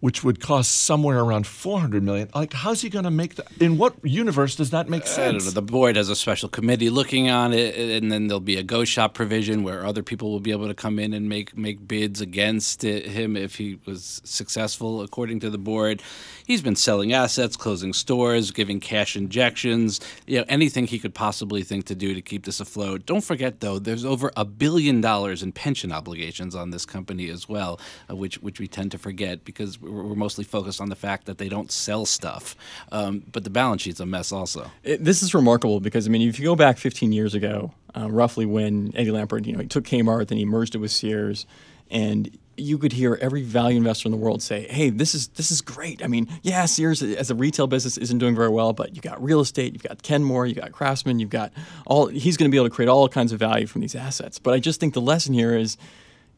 which 0.00 0.22
would 0.22 0.40
cost 0.40 0.70
somewhere 0.82 1.18
around 1.20 1.46
400 1.46 2.02
million. 2.02 2.28
Like, 2.34 2.52
how's 2.52 2.82
he 2.82 2.88
going 2.88 3.04
to 3.04 3.10
make 3.10 3.34
that? 3.34 3.46
In 3.60 3.78
what 3.78 3.94
universe 4.04 4.54
does 4.54 4.70
that 4.70 4.88
make 4.88 5.02
I 5.02 5.06
don't 5.06 5.32
know. 5.34 5.38
sense? 5.40 5.52
The 5.54 5.62
board 5.62 5.96
has 5.96 6.08
a 6.08 6.16
special 6.16 6.48
committee 6.48 6.90
looking 6.90 7.30
on 7.30 7.52
it, 7.52 7.76
and 7.76 8.12
then 8.12 8.28
there'll 8.28 8.40
be 8.40 8.56
a 8.56 8.62
go 8.62 8.84
shop 8.84 9.14
provision 9.14 9.62
where 9.62 9.84
other 9.84 10.02
people 10.02 10.30
will 10.30 10.40
be 10.40 10.52
able 10.52 10.68
to 10.68 10.74
come 10.74 10.98
in 10.98 11.12
and 11.12 11.28
make 11.28 11.56
make 11.56 11.86
bids 11.86 12.20
against 12.20 12.84
it, 12.84 13.06
him 13.06 13.36
if 13.36 13.56
he 13.56 13.78
was 13.86 14.20
successful, 14.24 15.02
according 15.02 15.40
to 15.40 15.50
the 15.50 15.58
board. 15.58 16.02
He's 16.46 16.62
been 16.62 16.76
selling 16.76 17.12
assets, 17.12 17.56
closing 17.56 17.92
stores, 17.92 18.50
giving 18.52 18.80
cash 18.80 19.16
injections, 19.16 20.00
you 20.26 20.38
know, 20.38 20.44
anything 20.48 20.86
he 20.86 20.98
could 20.98 21.14
possibly 21.14 21.62
think 21.62 21.86
to 21.86 21.94
do 21.94 22.14
to 22.14 22.22
keep 22.22 22.44
this 22.44 22.60
afloat. 22.60 23.04
Don't 23.04 23.24
forget, 23.24 23.60
though, 23.60 23.78
there's 23.78 24.04
over 24.04 24.30
a 24.36 24.44
billion 24.44 25.00
dollars 25.00 25.42
in 25.42 25.52
pension 25.52 25.92
obligations 25.92 26.54
on 26.54 26.70
this 26.70 26.86
company 26.86 27.28
as 27.28 27.48
well, 27.48 27.80
uh, 28.08 28.16
which 28.16 28.36
which 28.36 28.60
we 28.60 28.68
tend 28.68 28.92
to 28.92 28.98
forget 28.98 29.44
because 29.44 29.78
we're, 29.88 30.14
mostly 30.14 30.44
focused 30.44 30.80
on 30.80 30.88
the 30.88 30.96
fact 30.96 31.26
that 31.26 31.38
they 31.38 31.48
don't 31.48 31.70
sell 31.70 32.04
stuff. 32.04 32.56
Um, 32.90 33.22
but 33.30 33.44
the 33.44 33.50
balance 33.50 33.82
sheet's 33.82 34.00
a 34.00 34.06
mess, 34.06 34.32
also. 34.32 34.70
It, 34.82 35.04
this 35.04 35.22
is 35.22 35.34
remarkable 35.34 35.80
because 35.80 36.06
I 36.06 36.10
mean, 36.10 36.28
if 36.28 36.38
you 36.38 36.44
go 36.44 36.56
back 36.56 36.78
15 36.78 37.12
years 37.12 37.34
ago, 37.34 37.72
uh, 37.96 38.10
roughly 38.10 38.46
when 38.46 38.92
Eddie 38.94 39.10
Lampert, 39.10 39.46
you 39.46 39.52
know, 39.52 39.60
he 39.60 39.66
took 39.66 39.84
Kmart, 39.84 40.28
then 40.28 40.38
he 40.38 40.44
merged 40.44 40.74
it 40.74 40.78
with 40.78 40.90
Sears, 40.90 41.46
and 41.90 42.36
you 42.58 42.76
could 42.76 42.92
hear 42.92 43.16
every 43.20 43.42
value 43.42 43.76
investor 43.76 44.08
in 44.08 44.12
the 44.12 44.18
world 44.18 44.42
say, 44.42 44.66
"Hey, 44.68 44.90
this 44.90 45.14
is 45.14 45.28
this 45.28 45.50
is 45.50 45.60
great." 45.60 46.02
I 46.04 46.08
mean, 46.08 46.28
yeah, 46.42 46.64
Sears 46.66 47.02
as 47.02 47.30
a 47.30 47.34
retail 47.34 47.66
business 47.66 47.96
isn't 47.96 48.18
doing 48.18 48.34
very 48.34 48.48
well, 48.48 48.72
but 48.72 48.94
you 48.94 49.00
got 49.00 49.22
real 49.22 49.40
estate, 49.40 49.72
you've 49.72 49.82
got 49.82 50.02
Kenmore, 50.02 50.46
you've 50.46 50.58
got 50.58 50.72
Craftsman, 50.72 51.20
you've 51.20 51.30
got 51.30 51.52
all. 51.86 52.08
He's 52.08 52.36
going 52.36 52.50
to 52.50 52.52
be 52.52 52.58
able 52.58 52.68
to 52.68 52.74
create 52.74 52.88
all 52.88 53.08
kinds 53.08 53.32
of 53.32 53.38
value 53.38 53.66
from 53.66 53.80
these 53.80 53.94
assets. 53.94 54.38
But 54.38 54.54
I 54.54 54.58
just 54.58 54.80
think 54.80 54.94
the 54.94 55.00
lesson 55.00 55.34
here 55.34 55.56
is, 55.56 55.76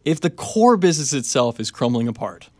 if 0.04 0.20
the 0.20 0.30
core 0.30 0.76
business 0.76 1.12
itself 1.12 1.58
is 1.58 1.70
crumbling 1.70 2.08
apart, 2.08 2.50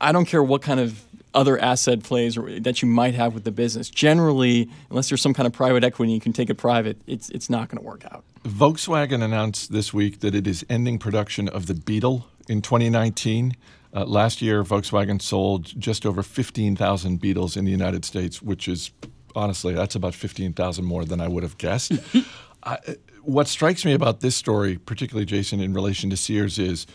I 0.00 0.12
don't 0.12 0.26
care 0.26 0.42
what 0.42 0.62
kind 0.62 0.80
of 0.80 1.04
other 1.34 1.58
asset 1.58 2.02
plays 2.02 2.36
or, 2.36 2.58
that 2.60 2.82
you 2.82 2.88
might 2.88 3.14
have 3.14 3.34
with 3.34 3.44
the 3.44 3.52
business. 3.52 3.88
Generally, 3.88 4.68
unless 4.90 5.08
there's 5.08 5.22
some 5.22 5.34
kind 5.34 5.46
of 5.46 5.52
private 5.52 5.84
equity 5.84 6.12
and 6.12 6.14
you 6.14 6.20
can 6.20 6.32
take 6.32 6.50
it 6.50 6.56
private, 6.56 6.98
it's 7.06 7.30
it's 7.30 7.48
not 7.48 7.68
going 7.68 7.78
to 7.78 7.86
work 7.86 8.04
out. 8.10 8.24
Volkswagen 8.44 9.22
announced 9.22 9.72
this 9.72 9.92
week 9.92 10.20
that 10.20 10.34
it 10.34 10.46
is 10.46 10.64
ending 10.68 10.98
production 10.98 11.48
of 11.48 11.66
the 11.66 11.74
Beetle 11.74 12.26
in 12.48 12.62
2019. 12.62 13.54
Uh, 13.92 14.04
last 14.04 14.40
year, 14.40 14.62
Volkswagen 14.62 15.20
sold 15.20 15.78
just 15.78 16.06
over 16.06 16.22
15,000 16.22 17.20
Beetles 17.20 17.56
in 17.56 17.64
the 17.64 17.70
United 17.70 18.04
States, 18.04 18.40
which 18.40 18.68
is 18.68 18.92
honestly, 19.34 19.74
that's 19.74 19.94
about 19.94 20.14
15,000 20.14 20.84
more 20.84 21.04
than 21.04 21.20
I 21.20 21.28
would 21.28 21.42
have 21.42 21.58
guessed. 21.58 21.92
I, 22.62 22.78
what 23.22 23.48
strikes 23.48 23.84
me 23.84 23.92
about 23.92 24.20
this 24.20 24.36
story, 24.36 24.78
particularly 24.78 25.26
Jason, 25.26 25.60
in 25.60 25.74
relation 25.74 26.10
to 26.10 26.16
Sears, 26.16 26.58
is 26.58 26.86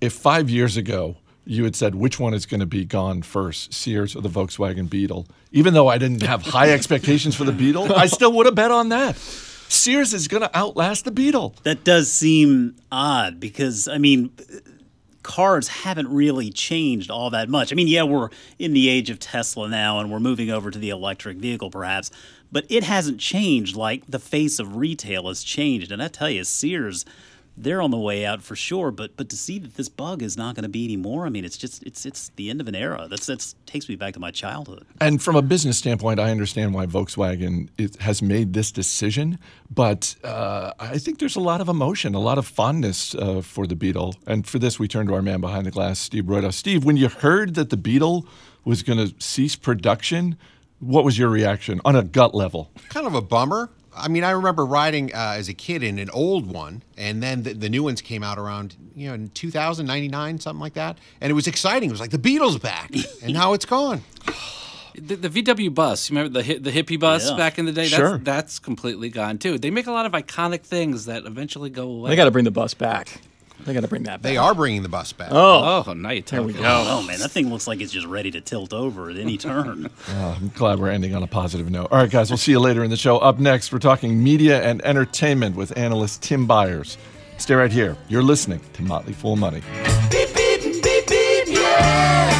if 0.00 0.12
five 0.12 0.50
years 0.50 0.76
ago 0.76 1.16
you 1.46 1.64
had 1.64 1.76
said 1.76 1.94
which 1.94 2.18
one 2.18 2.34
is 2.34 2.46
going 2.46 2.60
to 2.60 2.66
be 2.66 2.84
gone 2.84 3.22
first, 3.22 3.74
Sears 3.74 4.16
or 4.16 4.20
the 4.22 4.28
Volkswagen 4.28 4.88
Beetle, 4.88 5.26
even 5.52 5.74
though 5.74 5.88
I 5.88 5.98
didn't 5.98 6.22
have 6.22 6.42
high 6.42 6.70
expectations 6.72 7.34
for 7.34 7.44
the 7.44 7.52
Beetle, 7.52 7.92
I 7.94 8.06
still 8.06 8.32
would 8.32 8.46
have 8.46 8.54
bet 8.54 8.70
on 8.70 8.88
that. 8.90 9.16
Sears 9.16 10.12
is 10.14 10.28
going 10.28 10.42
to 10.42 10.56
outlast 10.56 11.04
the 11.04 11.10
Beetle. 11.10 11.54
That 11.62 11.84
does 11.84 12.10
seem 12.10 12.76
odd 12.92 13.40
because, 13.40 13.88
I 13.88 13.98
mean, 13.98 14.30
cars 15.22 15.68
haven't 15.68 16.08
really 16.08 16.50
changed 16.50 17.10
all 17.10 17.30
that 17.30 17.48
much. 17.48 17.72
I 17.72 17.74
mean, 17.74 17.88
yeah, 17.88 18.04
we're 18.04 18.28
in 18.58 18.72
the 18.72 18.88
age 18.88 19.10
of 19.10 19.18
Tesla 19.18 19.68
now 19.68 19.98
and 19.98 20.12
we're 20.12 20.20
moving 20.20 20.50
over 20.50 20.70
to 20.70 20.78
the 20.78 20.90
electric 20.90 21.38
vehicle 21.38 21.70
perhaps, 21.70 22.10
but 22.52 22.64
it 22.68 22.84
hasn't 22.84 23.18
changed 23.18 23.74
like 23.74 24.06
the 24.06 24.18
face 24.20 24.58
of 24.58 24.76
retail 24.76 25.26
has 25.28 25.42
changed. 25.42 25.90
And 25.90 26.02
I 26.02 26.08
tell 26.08 26.30
you, 26.30 26.44
Sears, 26.44 27.04
they're 27.56 27.80
on 27.80 27.90
the 27.90 27.98
way 27.98 28.26
out 28.26 28.42
for 28.42 28.56
sure, 28.56 28.90
but 28.90 29.16
but 29.16 29.28
to 29.28 29.36
see 29.36 29.58
that 29.58 29.76
this 29.76 29.88
bug 29.88 30.22
is 30.22 30.36
not 30.36 30.54
going 30.54 30.64
to 30.64 30.68
be 30.68 30.84
anymore, 30.84 31.26
I 31.26 31.28
mean, 31.28 31.44
it's 31.44 31.56
just 31.56 31.82
it's 31.84 32.04
it's 32.04 32.30
the 32.36 32.50
end 32.50 32.60
of 32.60 32.68
an 32.68 32.74
era. 32.74 33.06
That's 33.08 33.26
that's 33.26 33.54
takes 33.66 33.88
me 33.88 33.96
back 33.96 34.14
to 34.14 34.20
my 34.20 34.30
childhood. 34.30 34.84
And 35.00 35.22
from 35.22 35.36
a 35.36 35.42
business 35.42 35.78
standpoint, 35.78 36.18
I 36.20 36.30
understand 36.30 36.74
why 36.74 36.86
Volkswagen 36.86 37.68
is, 37.78 37.96
has 37.96 38.22
made 38.22 38.52
this 38.52 38.72
decision, 38.72 39.38
but 39.70 40.16
uh, 40.24 40.72
I 40.78 40.98
think 40.98 41.18
there's 41.18 41.36
a 41.36 41.40
lot 41.40 41.60
of 41.60 41.68
emotion, 41.68 42.14
a 42.14 42.20
lot 42.20 42.38
of 42.38 42.46
fondness 42.46 43.14
uh, 43.14 43.40
for 43.40 43.66
the 43.66 43.76
Beetle. 43.76 44.16
And 44.26 44.46
for 44.46 44.58
this, 44.58 44.78
we 44.78 44.88
turn 44.88 45.06
to 45.06 45.14
our 45.14 45.22
man 45.22 45.40
behind 45.40 45.66
the 45.66 45.70
glass, 45.70 45.98
Steve 45.98 46.24
Broido. 46.24 46.52
Steve, 46.52 46.84
when 46.84 46.96
you 46.96 47.08
heard 47.08 47.54
that 47.54 47.70
the 47.70 47.76
Beetle 47.76 48.26
was 48.64 48.82
going 48.82 48.98
to 48.98 49.14
cease 49.22 49.56
production, 49.56 50.36
what 50.80 51.04
was 51.04 51.18
your 51.18 51.28
reaction 51.28 51.80
on 51.84 51.96
a 51.96 52.02
gut 52.02 52.34
level? 52.34 52.70
kind 52.88 53.06
of 53.06 53.14
a 53.14 53.22
bummer. 53.22 53.70
I 53.96 54.08
mean, 54.08 54.24
I 54.24 54.30
remember 54.32 54.64
riding 54.66 55.14
uh, 55.14 55.34
as 55.36 55.48
a 55.48 55.54
kid 55.54 55.82
in 55.82 55.98
an 55.98 56.10
old 56.10 56.46
one, 56.46 56.82
and 56.96 57.22
then 57.22 57.42
the, 57.44 57.54
the 57.54 57.68
new 57.68 57.82
ones 57.82 58.00
came 58.00 58.22
out 58.22 58.38
around, 58.38 58.76
you 58.96 59.08
know, 59.08 59.14
in 59.14 59.28
2000, 59.30 59.86
99, 59.86 60.40
something 60.40 60.60
like 60.60 60.74
that. 60.74 60.98
And 61.20 61.30
it 61.30 61.34
was 61.34 61.46
exciting. 61.46 61.90
It 61.90 61.92
was 61.92 62.00
like 62.00 62.10
the 62.10 62.18
Beetle's 62.18 62.58
back, 62.58 62.90
and 63.22 63.32
now 63.32 63.52
it's 63.52 63.64
gone. 63.66 64.02
The, 64.96 65.16
the 65.16 65.28
VW 65.42 65.74
bus, 65.74 66.08
you 66.08 66.16
remember 66.16 66.38
the 66.40 66.46
hi- 66.46 66.58
the 66.60 66.70
hippie 66.70 67.00
bus 67.00 67.28
Yeah. 67.28 67.36
back 67.36 67.58
in 67.58 67.66
the 67.66 67.72
day? 67.72 67.82
That's, 67.88 67.94
Sure. 67.96 68.18
that's 68.18 68.60
completely 68.60 69.08
gone 69.08 69.38
too. 69.38 69.58
They 69.58 69.70
make 69.72 69.88
a 69.88 69.90
lot 69.90 70.06
of 70.06 70.12
iconic 70.12 70.60
things 70.62 71.06
that 71.06 71.24
eventually 71.26 71.68
go 71.68 71.88
away. 71.90 72.10
They 72.10 72.16
got 72.16 72.26
to 72.26 72.30
bring 72.30 72.44
the 72.44 72.52
bus 72.52 72.74
back. 72.74 73.20
They 73.60 73.72
got 73.72 73.80
to 73.80 73.88
bring 73.88 74.02
that 74.04 74.20
back. 74.20 74.30
They 74.30 74.36
are 74.36 74.54
bringing 74.54 74.82
the 74.82 74.88
bus 74.88 75.12
back. 75.12 75.28
Oh, 75.30 75.84
oh, 75.86 75.92
night. 75.94 76.26
There 76.26 76.42
we 76.42 76.52
go. 76.52 76.62
Oh 76.64 77.02
man, 77.02 77.18
that 77.20 77.30
thing 77.30 77.50
looks 77.50 77.66
like 77.66 77.80
it's 77.80 77.92
just 77.92 78.06
ready 78.06 78.30
to 78.32 78.40
tilt 78.40 78.72
over 78.72 79.10
at 79.10 79.16
any 79.16 79.38
turn. 79.38 79.88
oh, 80.08 80.38
I'm 80.38 80.48
glad 80.48 80.78
we're 80.78 80.90
ending 80.90 81.14
on 81.14 81.22
a 81.22 81.26
positive 81.26 81.70
note. 81.70 81.88
All 81.90 81.98
right, 81.98 82.10
guys, 82.10 82.30
we'll 82.30 82.36
see 82.36 82.52
you 82.52 82.60
later 82.60 82.84
in 82.84 82.90
the 82.90 82.96
show. 82.96 83.18
Up 83.18 83.38
next, 83.38 83.72
we're 83.72 83.78
talking 83.78 84.22
media 84.22 84.62
and 84.62 84.84
entertainment 84.84 85.56
with 85.56 85.76
analyst 85.78 86.22
Tim 86.22 86.46
Beyers. 86.46 86.98
Stay 87.38 87.54
right 87.54 87.72
here. 87.72 87.96
You're 88.08 88.22
listening 88.22 88.60
to 88.74 88.82
Motley 88.82 89.12
Fool 89.12 89.36
Money. 89.36 89.62
Beep, 90.10 90.34
beep, 90.34 90.82
beep, 90.82 91.06
beep, 91.06 91.44
yeah. 91.48 92.30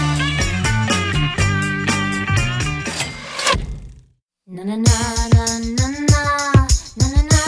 Na, 4.47 4.63
na, 4.63 4.77
na. 4.77 5.24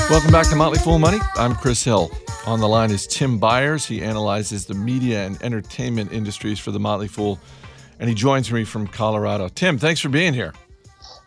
Welcome 0.09 0.31
back 0.31 0.49
to 0.51 0.57
Motley 0.57 0.79
Fool 0.79 1.01
Money. 1.01 1.19
I'm 1.35 1.57
Chris 1.57 1.83
Hill. 1.83 2.13
On 2.47 2.61
the 2.61 2.69
line 2.69 2.93
is 2.93 3.09
Tim 3.09 3.41
Beyers. 3.41 3.85
He 3.85 4.01
analyzes 4.03 4.65
the 4.65 4.75
media 4.75 5.27
and 5.27 5.41
entertainment 5.43 6.13
industries 6.13 6.61
for 6.61 6.71
the 6.71 6.79
Motley 6.79 7.09
Fool, 7.09 7.41
and 7.99 8.09
he 8.09 8.15
joins 8.15 8.53
me 8.53 8.63
from 8.63 8.87
Colorado. 8.87 9.49
Tim, 9.49 9.79
thanks 9.79 10.01
for 10.01 10.09
being 10.09 10.33
here. 10.33 10.55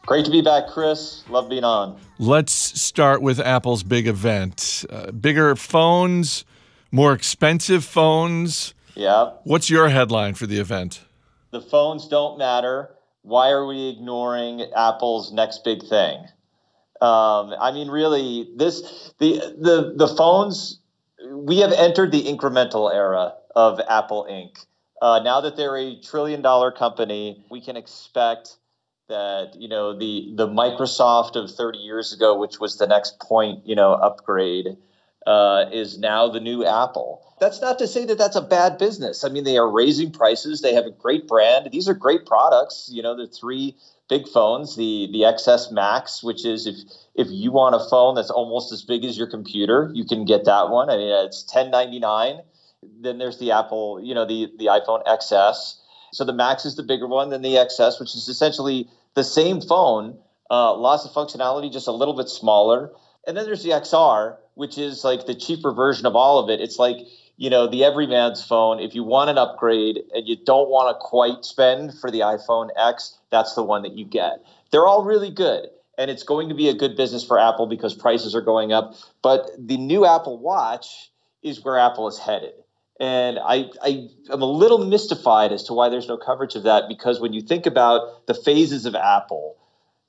Great 0.06 0.24
to 0.24 0.32
be 0.32 0.42
back, 0.42 0.70
Chris. 0.70 1.26
Love 1.28 1.50
being 1.50 1.66
on. 1.66 2.00
Let's 2.20 2.54
start 2.54 3.22
with 3.22 3.42
Apple's 3.42 3.84
big 3.84 4.08
event. 4.08 4.86
Uh, 4.90 5.12
bigger 5.12 5.58
phones, 5.58 6.46
more 6.90 7.12
expensive 7.12 7.84
phones. 7.84 8.74
Yeah. 8.96 9.32
What's 9.44 9.70
your 9.70 9.90
headline 9.90 10.36
for 10.36 10.48
the 10.48 10.58
event? 10.58 11.02
The 11.52 11.62
phones 11.62 12.08
don't 12.08 12.38
matter. 12.38 12.96
Why 13.24 13.50
are 13.50 13.68
we 13.68 13.90
ignoring 13.90 14.62
Apple's 14.74 15.34
next 15.34 15.66
big 15.66 15.84
thing? 15.84 16.28
Um, 17.02 17.56
I 17.60 17.72
mean, 17.72 17.90
really, 17.90 18.50
this 18.56 19.14
the 19.20 19.40
the 19.58 19.94
the 19.96 20.08
phones. 20.08 20.80
We 21.32 21.60
have 21.60 21.72
entered 21.74 22.12
the 22.12 22.24
incremental 22.24 22.94
era 22.94 23.34
of 23.56 23.80
Apple 23.90 24.26
Inc. 24.30 24.66
Uh, 25.02 25.20
now 25.24 25.42
that 25.42 25.56
they're 25.56 25.78
a 25.78 26.00
trillion 26.02 26.42
dollar 26.42 26.72
company, 26.72 27.44
we 27.50 27.62
can 27.62 27.78
expect 27.78 28.58
that 29.08 29.56
you 29.58 29.68
know 29.68 29.98
the 29.98 30.32
the 30.36 30.48
Microsoft 30.48 31.36
of 31.36 31.52
30 31.52 31.80
years 31.80 32.14
ago, 32.14 32.38
which 32.38 32.60
was 32.60 32.78
the 32.78 32.88
next 32.88 33.20
point 33.20 33.66
you 33.66 33.76
know 33.76 33.94
upgrade, 33.94 34.78
uh, 35.26 35.66
is 35.72 35.98
now 35.98 36.30
the 36.30 36.40
new 36.40 36.66
Apple. 36.66 37.26
That's 37.40 37.62
not 37.62 37.80
to 37.80 37.88
say 37.88 38.06
that 38.06 38.18
that's 38.18 38.36
a 38.36 38.42
bad 38.42 38.78
business. 38.78 39.24
I 39.24 39.30
mean, 39.30 39.44
they 39.44 39.58
are 39.58 39.70
raising 39.70 40.12
prices. 40.12 40.62
They 40.62 40.74
have 40.74 40.86
a 40.86 40.92
great 40.92 41.28
brand. 41.28 41.70
These 41.72 41.88
are 41.88 41.94
great 41.94 42.26
products. 42.26 42.90
You 42.92 43.02
know, 43.02 43.16
the 43.16 43.28
three 43.28 43.78
big 44.10 44.28
phones, 44.28 44.76
the 44.76 45.08
the 45.12 45.22
XS 45.22 45.72
Max, 45.72 46.22
which 46.22 46.46
is 46.46 46.68
if 46.68 46.76
if 47.16 47.28
you 47.30 47.52
want 47.52 47.76
a 47.76 47.90
phone 47.90 48.16
that's 48.16 48.30
almost 48.30 48.72
as 48.74 48.82
big 48.84 49.06
as 49.06 49.18
your 49.18 49.28
computer, 49.28 49.90
you 49.94 50.04
can 50.04 50.26
get 50.26 50.46
that 50.46 50.70
one. 50.70 50.90
I 50.90 50.98
mean, 50.98 51.26
it's 51.26 51.44
1099. 51.44 52.42
Then 53.02 53.18
there's 53.18 53.40
the 53.40 53.52
Apple, 53.52 54.02
you 54.04 54.14
know, 54.14 54.26
the 54.26 54.52
the 54.58 54.66
iPhone 54.66 55.06
XS. 55.06 55.76
So 56.12 56.26
the 56.26 56.34
Max 56.34 56.66
is 56.66 56.76
the 56.76 56.84
bigger 56.84 57.08
one 57.08 57.30
than 57.30 57.42
the 57.42 57.56
XS, 57.56 58.00
which 58.00 58.16
is 58.16 58.28
essentially 58.28 58.90
the 59.14 59.24
same 59.24 59.62
phone, 59.62 60.18
uh, 60.50 60.76
lots 60.76 61.06
of 61.06 61.12
functionality, 61.12 61.72
just 61.72 61.88
a 61.88 61.92
little 61.92 62.16
bit 62.16 62.30
smaller. 62.30 62.92
And 63.28 63.36
then 63.36 63.46
there's 63.46 63.64
the 63.64 63.72
XR, 63.72 64.38
which 64.56 64.78
is 64.78 65.04
like 65.04 65.26
the 65.26 65.36
cheaper 65.36 65.72
version 65.72 66.06
of 66.06 66.16
all 66.16 66.40
of 66.40 66.50
it. 66.50 66.62
It's 66.62 66.80
like 66.80 66.98
you 67.38 67.50
know 67.50 67.68
the 67.68 67.84
everyman's 67.84 68.44
phone. 68.44 68.80
If 68.80 68.96
you 68.96 69.04
want 69.04 69.30
an 69.30 69.38
upgrade 69.38 70.00
and 70.14 70.28
you 70.28 70.36
don't 70.36 70.70
want 70.70 70.96
to 70.96 71.00
quite 71.00 71.46
spend 71.46 71.98
for 72.00 72.12
the 72.12 72.20
iPhone 72.20 72.70
X, 72.78 73.18
that's 73.32 73.56
the 73.56 73.64
one 73.64 73.84
that 73.84 73.94
you 73.94 74.06
get. 74.06 74.44
They're 74.72 74.88
all 74.88 75.04
really 75.04 75.32
good, 75.32 75.70
and 75.98 76.12
it's 76.12 76.24
going 76.24 76.50
to 76.50 76.56
be 76.56 76.70
a 76.70 76.74
good 76.74 76.96
business 76.96 77.24
for 77.24 77.40
Apple 77.40 77.68
because 77.68 77.94
prices 77.94 78.36
are 78.36 78.42
going 78.42 78.74
up. 78.74 78.96
But 79.22 79.50
the 79.58 79.78
new 79.78 80.06
Apple 80.06 80.38
Watch 80.38 81.12
is 81.42 81.64
where 81.64 81.78
Apple 81.78 82.08
is 82.08 82.18
headed. 82.18 82.54
And 83.00 83.40
I, 83.40 83.70
I 83.82 84.10
am 84.30 84.42
a 84.42 84.46
little 84.46 84.86
mystified 84.86 85.54
as 85.54 85.64
to 85.64 85.74
why 85.74 85.88
there's 85.88 86.10
no 86.10 86.18
coverage 86.18 86.56
of 86.56 86.64
that 86.64 86.90
because 86.90 87.22
when 87.22 87.32
you 87.32 87.42
think 87.42 87.66
about 87.66 88.28
the 88.28 88.34
phases 88.34 88.86
of 88.86 88.94
Apple, 88.94 89.56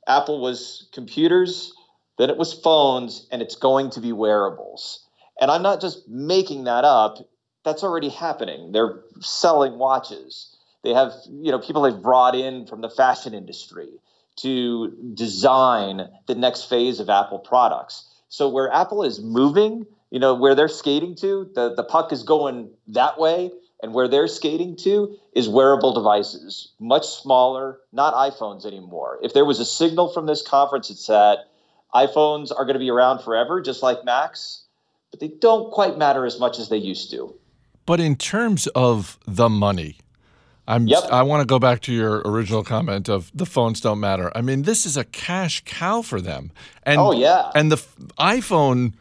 Apple 0.09 0.41
was 0.41 0.89
computers, 0.93 1.73
then 2.21 2.31
it 2.31 2.37
was 2.37 2.53
phones, 2.53 3.27
and 3.33 3.41
it's 3.41 3.57
going 3.57 3.91
to 3.91 4.01
be 4.01 4.13
wearables. 4.13 5.07
And 5.41 5.51
I'm 5.51 5.63
not 5.63 5.81
just 5.81 6.07
making 6.09 6.65
that 6.65 6.85
up. 6.85 7.19
That's 7.65 7.83
already 7.83 8.11
happening. 8.11 8.73
They're 8.73 9.01
selling 9.21 9.79
watches. 9.79 10.55
They 10.85 10.91
have, 10.91 11.13
you 11.31 11.51
know, 11.51 11.59
people 11.59 11.83
they've 11.83 12.03
brought 12.03 12.35
in 12.35 12.67
from 12.67 12.83
the 12.83 12.91
fashion 12.91 13.33
industry 13.35 13.89
to 14.37 15.13
design 15.15 16.09
the 16.27 16.35
next 16.35 16.65
phase 16.65 17.01
of 17.01 17.09
Apple 17.11 17.39
products. 17.39 18.07
So 18.29 18.49
where 18.49 18.73
Apple 18.73 19.03
is 19.03 19.21
moving, 19.21 19.87
you 20.11 20.19
know, 20.19 20.35
where 20.35 20.55
they're 20.55 20.69
skating 20.69 21.15
to, 21.17 21.51
the, 21.55 21.75
the 21.75 21.85
puck 21.85 22.13
is 22.13 22.23
going 22.23 22.71
that 22.89 23.19
way. 23.19 23.51
And 23.83 23.95
where 23.95 24.09
they're 24.09 24.29
skating 24.29 24.77
to 24.83 25.17
is 25.35 25.49
wearable 25.49 25.95
devices, 25.95 26.69
much 26.79 27.07
smaller, 27.07 27.79
not 27.95 28.13
iPhones 28.13 28.67
anymore. 28.67 29.19
If 29.23 29.33
there 29.33 29.47
was 29.47 29.59
a 29.59 29.65
signal 29.65 30.13
from 30.13 30.27
this 30.27 30.43
conference, 30.43 30.91
it's 30.91 31.07
that 31.07 31.50
iPhones 31.95 32.51
are 32.57 32.65
going 32.65 32.75
to 32.75 32.81
be 32.81 32.91
around 32.91 33.21
forever, 33.21 33.61
just 33.61 33.83
like 33.83 34.05
Macs, 34.05 34.65
but 35.11 35.21
they 35.21 35.29
don't 35.29 35.71
quite 35.73 35.99
matter 35.99 36.25
as 36.25 36.39
much 36.39 36.59
as 36.59 36.69
they 36.69 36.77
used 36.77 37.11
to. 37.11 37.35
But 37.87 38.01
in 38.01 38.17
terms 38.17 38.67
of 38.69 39.19
the 39.27 39.49
money, 39.49 39.99
I'm 40.69 40.87
Yep. 40.87 41.05
I 41.11 41.23
want 41.23 41.41
to 41.41 41.47
go 41.47 41.59
back 41.59 41.81
to 41.83 41.93
your 41.93 42.23
original 42.25 42.63
comment 42.63 43.09
of 43.09 43.31
the 43.35 43.47
phones 43.47 43.81
don't 43.81 43.99
matter. 43.99 44.31
I 44.37 44.41
mean, 44.41 44.63
this 44.63 44.87
is 44.87 44.97
a 44.97 45.05
cash 45.05 45.63
cow 45.65 46.03
for 46.03 46.21
them. 46.21 46.53
And 46.85 47.01
Oh, 47.01 47.13
yeah. 47.13 47.51
And 47.55 47.73
the 47.73 47.85
iPhone 48.19 48.93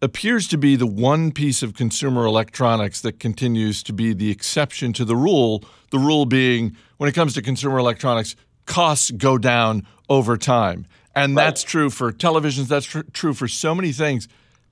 appears 0.00 0.48
to 0.48 0.58
be 0.58 0.76
the 0.76 0.86
one 0.86 1.32
piece 1.32 1.62
of 1.62 1.74
consumer 1.74 2.24
electronics 2.24 3.00
that 3.02 3.20
continues 3.20 3.82
to 3.82 3.92
be 3.92 4.14
the 4.14 4.30
exception 4.30 4.92
to 4.94 5.04
the 5.04 5.16
rule, 5.16 5.62
the 5.90 5.98
rule 5.98 6.26
being 6.26 6.76
when 6.96 7.08
it 7.08 7.12
comes 7.12 7.34
to 7.34 7.42
consumer 7.42 7.78
electronics, 7.78 8.36
costs 8.66 9.10
go 9.10 9.36
down 9.36 9.86
over 10.08 10.36
time. 10.36 10.86
And 11.16 11.36
that's 11.36 11.62
true 11.62 11.90
for 11.90 12.12
televisions, 12.12 12.68
that's 12.68 12.86
tr- 12.86 13.00
true 13.12 13.34
for 13.34 13.48
so 13.48 13.74
many 13.74 13.92
things 13.92 14.28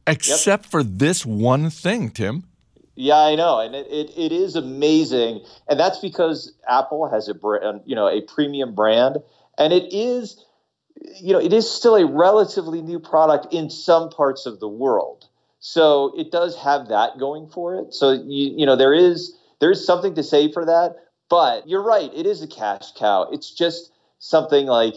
except 0.06 0.66
for 0.66 0.82
this 0.82 1.24
one 1.24 1.70
thing, 1.70 2.10
Tim. 2.10 2.44
Yeah, 2.94 3.16
I 3.16 3.34
know, 3.36 3.58
and 3.60 3.74
it, 3.74 3.86
it, 3.88 4.10
it 4.16 4.32
is 4.32 4.54
amazing, 4.54 5.44
and 5.68 5.80
that's 5.80 5.98
because 5.98 6.52
Apple 6.68 7.08
has 7.08 7.28
a 7.28 7.34
brand, 7.34 7.64
um, 7.64 7.80
you 7.86 7.94
know, 7.94 8.06
a 8.06 8.20
premium 8.20 8.74
brand, 8.74 9.16
and 9.56 9.72
it 9.72 9.92
is, 9.94 10.44
you 11.20 11.32
know, 11.32 11.40
it 11.40 11.54
is 11.54 11.70
still 11.70 11.96
a 11.96 12.04
relatively 12.04 12.82
new 12.82 13.00
product 13.00 13.52
in 13.54 13.70
some 13.70 14.10
parts 14.10 14.44
of 14.44 14.60
the 14.60 14.68
world. 14.68 15.26
So 15.60 16.12
it 16.18 16.30
does 16.32 16.56
have 16.56 16.88
that 16.88 17.18
going 17.18 17.48
for 17.48 17.76
it. 17.76 17.94
So 17.94 18.12
you 18.12 18.52
you 18.58 18.66
know 18.66 18.76
there 18.76 18.92
is 18.92 19.34
there 19.60 19.70
is 19.70 19.86
something 19.86 20.14
to 20.16 20.22
say 20.22 20.52
for 20.52 20.66
that, 20.66 20.96
but 21.30 21.68
you're 21.68 21.82
right, 21.84 22.10
it 22.14 22.26
is 22.26 22.42
a 22.42 22.48
cash 22.48 22.92
cow. 22.92 23.28
It's 23.32 23.50
just 23.50 23.92
something 24.18 24.66
like 24.66 24.96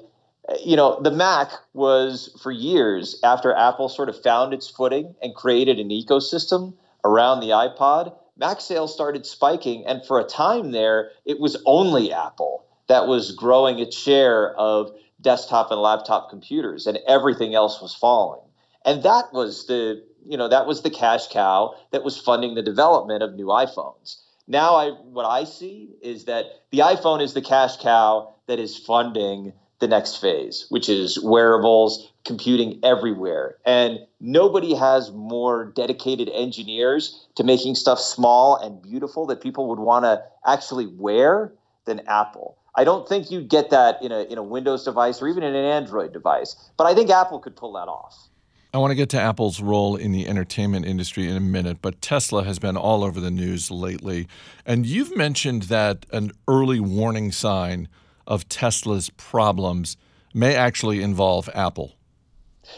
you 0.63 0.75
know, 0.75 0.99
the 1.01 1.11
Mac 1.11 1.51
was 1.73 2.35
for 2.41 2.51
years 2.51 3.19
after 3.23 3.53
Apple 3.53 3.89
sort 3.89 4.09
of 4.09 4.21
found 4.21 4.53
its 4.53 4.69
footing 4.69 5.15
and 5.21 5.35
created 5.35 5.79
an 5.79 5.89
ecosystem 5.89 6.73
around 7.03 7.39
the 7.39 7.49
iPod. 7.49 8.15
Mac 8.37 8.61
sales 8.61 8.93
started 8.93 9.25
spiking, 9.25 9.85
and 9.85 10.05
for 10.05 10.19
a 10.19 10.23
time 10.23 10.71
there, 10.71 11.11
it 11.25 11.39
was 11.39 11.61
only 11.65 12.11
Apple 12.11 12.65
that 12.87 13.07
was 13.07 13.31
growing 13.31 13.79
its 13.79 13.97
share 13.97 14.53
of 14.55 14.91
desktop 15.21 15.71
and 15.71 15.81
laptop 15.81 16.29
computers, 16.29 16.85
and 16.85 16.99
everything 17.07 17.55
else 17.55 17.81
was 17.81 17.95
falling. 17.95 18.41
And 18.83 19.01
that 19.03 19.33
was 19.33 19.65
the 19.65 20.03
you 20.27 20.37
know 20.37 20.47
that 20.47 20.67
was 20.67 20.81
the 20.81 20.89
cash 20.89 21.27
cow 21.27 21.75
that 21.91 22.03
was 22.03 22.19
funding 22.19 22.55
the 22.55 22.61
development 22.61 23.23
of 23.23 23.33
new 23.33 23.47
iPhones. 23.47 24.17
Now, 24.47 24.75
I 24.75 24.89
what 24.89 25.25
I 25.25 25.45
see 25.45 25.95
is 26.03 26.25
that 26.25 26.45
the 26.71 26.79
iPhone 26.79 27.21
is 27.21 27.33
the 27.33 27.41
cash 27.41 27.77
cow 27.77 28.35
that 28.47 28.59
is 28.59 28.77
funding 28.77 29.53
the 29.85 29.95
next 29.95 30.15
phase, 30.17 30.65
which 30.69 30.89
is 30.89 31.21
wearables, 31.23 32.11
computing 32.25 32.79
everywhere. 32.83 33.57
And 33.65 33.99
nobody 34.19 34.73
has 34.73 35.11
more 35.11 35.65
dedicated 35.75 36.27
engineers 36.29 37.27
to 37.35 37.43
making 37.43 37.75
stuff 37.75 37.99
small 37.99 38.55
and 38.55 38.81
beautiful 38.81 39.27
that 39.27 39.41
people 39.41 39.67
would 39.69 39.79
want 39.79 40.05
to 40.05 40.23
actually 40.43 40.87
wear 40.87 41.53
than 41.85 42.01
Apple. 42.07 42.57
I 42.73 42.83
don't 42.83 43.07
think 43.07 43.29
you'd 43.29 43.47
get 43.47 43.69
that 43.69 44.01
in 44.01 44.11
a, 44.11 44.23
in 44.23 44.39
a 44.39 44.43
Windows 44.43 44.83
device 44.83 45.21
or 45.21 45.27
even 45.27 45.43
in 45.43 45.55
an 45.55 45.65
Android 45.65 46.11
device, 46.11 46.55
but 46.77 46.85
I 46.85 46.95
think 46.95 47.11
Apple 47.11 47.39
could 47.39 47.55
pull 47.55 47.73
that 47.73 47.87
off. 47.87 48.27
I 48.73 48.79
want 48.79 48.91
to 48.91 48.95
get 48.95 49.09
to 49.11 49.21
Apple's 49.21 49.61
role 49.61 49.95
in 49.95 50.11
the 50.11 50.27
entertainment 50.27 50.85
industry 50.85 51.29
in 51.29 51.37
a 51.37 51.41
minute, 51.41 51.77
but 51.81 52.01
Tesla 52.01 52.43
has 52.43 52.57
been 52.59 52.75
all 52.75 53.03
over 53.03 53.21
the 53.21 53.31
news 53.31 53.69
lately. 53.69 54.27
And 54.65 54.85
you've 54.85 55.15
mentioned 55.15 55.63
that 55.63 56.07
an 56.11 56.31
early 56.47 56.81
warning 56.81 57.31
sign 57.31 57.87
of 58.27 58.47
Tesla's 58.49 59.09
problems 59.11 59.97
may 60.33 60.55
actually 60.55 61.01
involve 61.01 61.49
Apple. 61.53 61.95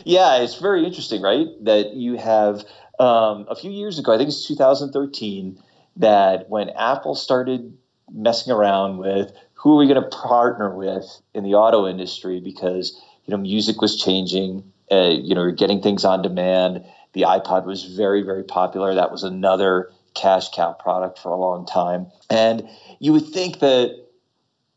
Yeah, 0.03 0.37
it's 0.37 0.59
very 0.59 0.85
interesting, 0.85 1.21
right? 1.21 1.47
That 1.63 1.93
you 1.93 2.17
have 2.17 2.65
um, 2.99 3.45
a 3.49 3.55
few 3.55 3.71
years 3.71 3.99
ago, 3.99 4.13
I 4.13 4.17
think 4.17 4.29
it's 4.29 4.47
2013, 4.47 5.61
that 5.97 6.49
when 6.49 6.69
Apple 6.71 7.15
started 7.15 7.77
messing 8.11 8.53
around 8.53 8.97
with 8.97 9.31
who 9.53 9.73
are 9.73 9.77
we 9.77 9.87
going 9.87 10.01
to 10.01 10.09
partner 10.09 10.75
with 10.75 11.05
in 11.33 11.43
the 11.43 11.55
auto 11.55 11.87
industry 11.87 12.39
because 12.39 13.01
you 13.25 13.31
know 13.31 13.37
music 13.37 13.81
was 13.81 14.01
changing, 14.01 14.71
uh, 14.91 15.09
you 15.09 15.35
know, 15.35 15.41
you're 15.41 15.51
getting 15.51 15.81
things 15.81 16.05
on 16.05 16.21
demand. 16.21 16.85
The 17.13 17.23
iPod 17.23 17.65
was 17.65 17.83
very, 17.83 18.21
very 18.21 18.43
popular. 18.43 18.93
That 18.93 19.11
was 19.11 19.23
another 19.23 19.91
cash 20.15 20.49
cow 20.51 20.73
product 20.73 21.19
for 21.19 21.31
a 21.31 21.37
long 21.37 21.65
time. 21.65 22.07
And 22.29 22.67
you 22.99 23.13
would 23.13 23.27
think 23.27 23.59
that 23.59 24.06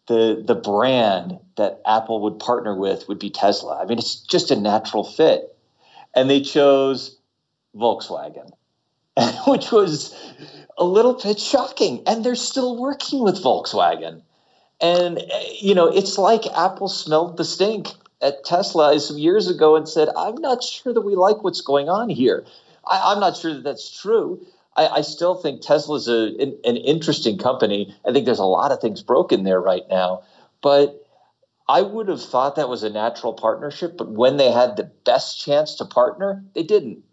the 0.06 0.42
the 0.44 0.54
brand 0.54 1.38
that 1.56 1.80
Apple 1.86 2.20
would 2.22 2.38
partner 2.38 2.74
with 2.74 3.06
would 3.08 3.18
be 3.18 3.30
Tesla. 3.30 3.80
I 3.80 3.84
mean, 3.84 3.98
it's 3.98 4.16
just 4.16 4.50
a 4.50 4.56
natural 4.56 5.04
fit. 5.04 5.56
And 6.14 6.28
they 6.28 6.40
chose 6.40 7.16
Volkswagen, 7.76 8.50
which 9.46 9.70
was 9.70 10.14
a 10.76 10.84
little 10.84 11.14
bit 11.14 11.38
shocking. 11.38 12.02
And 12.06 12.24
they're 12.24 12.34
still 12.34 12.76
working 12.76 13.22
with 13.22 13.42
Volkswagen. 13.42 14.22
And 14.80 15.18
eh, 15.18 15.44
you 15.60 15.74
know, 15.74 15.86
it's 15.86 16.18
like 16.18 16.46
Apple 16.56 16.88
smelled 16.88 17.36
the 17.36 17.44
stink 17.44 17.88
at 18.22 18.44
Tesla 18.44 18.98
some 18.98 19.18
years 19.18 19.48
ago 19.48 19.76
and 19.76 19.88
said, 19.88 20.08
"I'm 20.16 20.36
not 20.36 20.62
sure 20.62 20.92
that 20.92 21.02
we 21.02 21.14
like 21.14 21.44
what's 21.44 21.60
going 21.60 21.88
on 21.88 22.08
here." 22.08 22.44
I, 22.86 23.12
am 23.12 23.20
not 23.20 23.36
sure 23.36 23.54
that 23.54 23.62
that's 23.62 23.90
true. 23.90 24.40
I, 24.80 24.96
I 24.96 25.00
still 25.02 25.34
think 25.34 25.60
Tesla's 25.60 26.08
a, 26.08 26.34
an, 26.40 26.58
an 26.64 26.76
interesting 26.78 27.36
company. 27.36 27.94
I 28.06 28.12
think 28.12 28.24
there's 28.24 28.38
a 28.38 28.44
lot 28.44 28.72
of 28.72 28.80
things 28.80 29.02
broken 29.02 29.44
there 29.44 29.60
right 29.60 29.84
now, 29.90 30.22
but 30.62 31.06
I 31.68 31.82
would 31.82 32.08
have 32.08 32.22
thought 32.22 32.56
that 32.56 32.70
was 32.70 32.82
a 32.82 32.88
natural 32.88 33.34
partnership. 33.34 33.98
But 33.98 34.10
when 34.10 34.38
they 34.38 34.50
had 34.50 34.76
the 34.76 34.90
best 35.04 35.38
chance 35.38 35.74
to 35.76 35.84
partner, 35.84 36.42
they 36.54 36.62
didn't, 36.62 37.04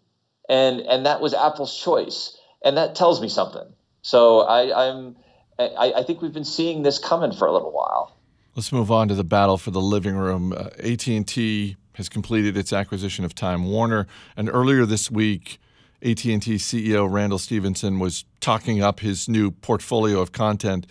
and 0.48 0.80
and 0.80 1.04
that 1.04 1.20
was 1.20 1.34
Apple's 1.34 1.78
choice, 1.78 2.38
and 2.64 2.76
that 2.78 2.94
tells 2.94 3.20
me 3.20 3.28
something. 3.28 3.66
So 4.00 4.40
I, 4.40 4.88
I'm. 4.88 5.16
I, 5.58 5.92
I 5.96 6.02
think 6.04 6.22
we've 6.22 6.32
been 6.32 6.44
seeing 6.44 6.84
this 6.84 7.00
coming 7.00 7.32
for 7.32 7.48
a 7.48 7.52
little 7.52 7.72
while. 7.72 8.16
Let's 8.54 8.70
move 8.70 8.92
on 8.92 9.08
to 9.08 9.14
the 9.14 9.24
battle 9.24 9.58
for 9.58 9.72
the 9.72 9.80
living 9.80 10.14
room. 10.14 10.52
Uh, 10.52 10.70
AT&T 10.78 11.76
has 11.94 12.08
completed 12.08 12.56
its 12.56 12.72
acquisition 12.72 13.24
of 13.24 13.34
Time 13.34 13.64
Warner, 13.64 14.06
and 14.36 14.48
earlier 14.48 14.86
this 14.86 15.10
week, 15.10 15.58
AT&T 16.02 16.38
CEO 16.38 17.10
Randall 17.10 17.38
Stephenson 17.38 17.98
was 17.98 18.24
talking 18.40 18.82
up 18.82 19.00
his 19.00 19.28
new 19.28 19.50
portfolio 19.50 20.20
of 20.20 20.32
content 20.32 20.86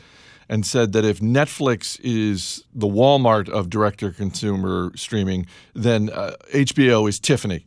and 0.49 0.65
said 0.65 0.93
that 0.93 1.05
if 1.05 1.19
Netflix 1.19 1.99
is 2.03 2.63
the 2.73 2.87
Walmart 2.87 3.49
of 3.49 3.69
direct-to-consumer 3.69 4.93
streaming, 4.95 5.45
then 5.73 6.09
uh, 6.09 6.35
HBO 6.53 7.07
is 7.07 7.19
Tiffany. 7.19 7.65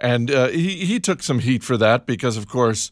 And 0.00 0.30
uh, 0.30 0.48
he, 0.48 0.84
he 0.84 0.98
took 0.98 1.22
some 1.22 1.38
heat 1.38 1.62
for 1.62 1.76
that 1.76 2.06
because, 2.06 2.36
of 2.36 2.48
course, 2.48 2.90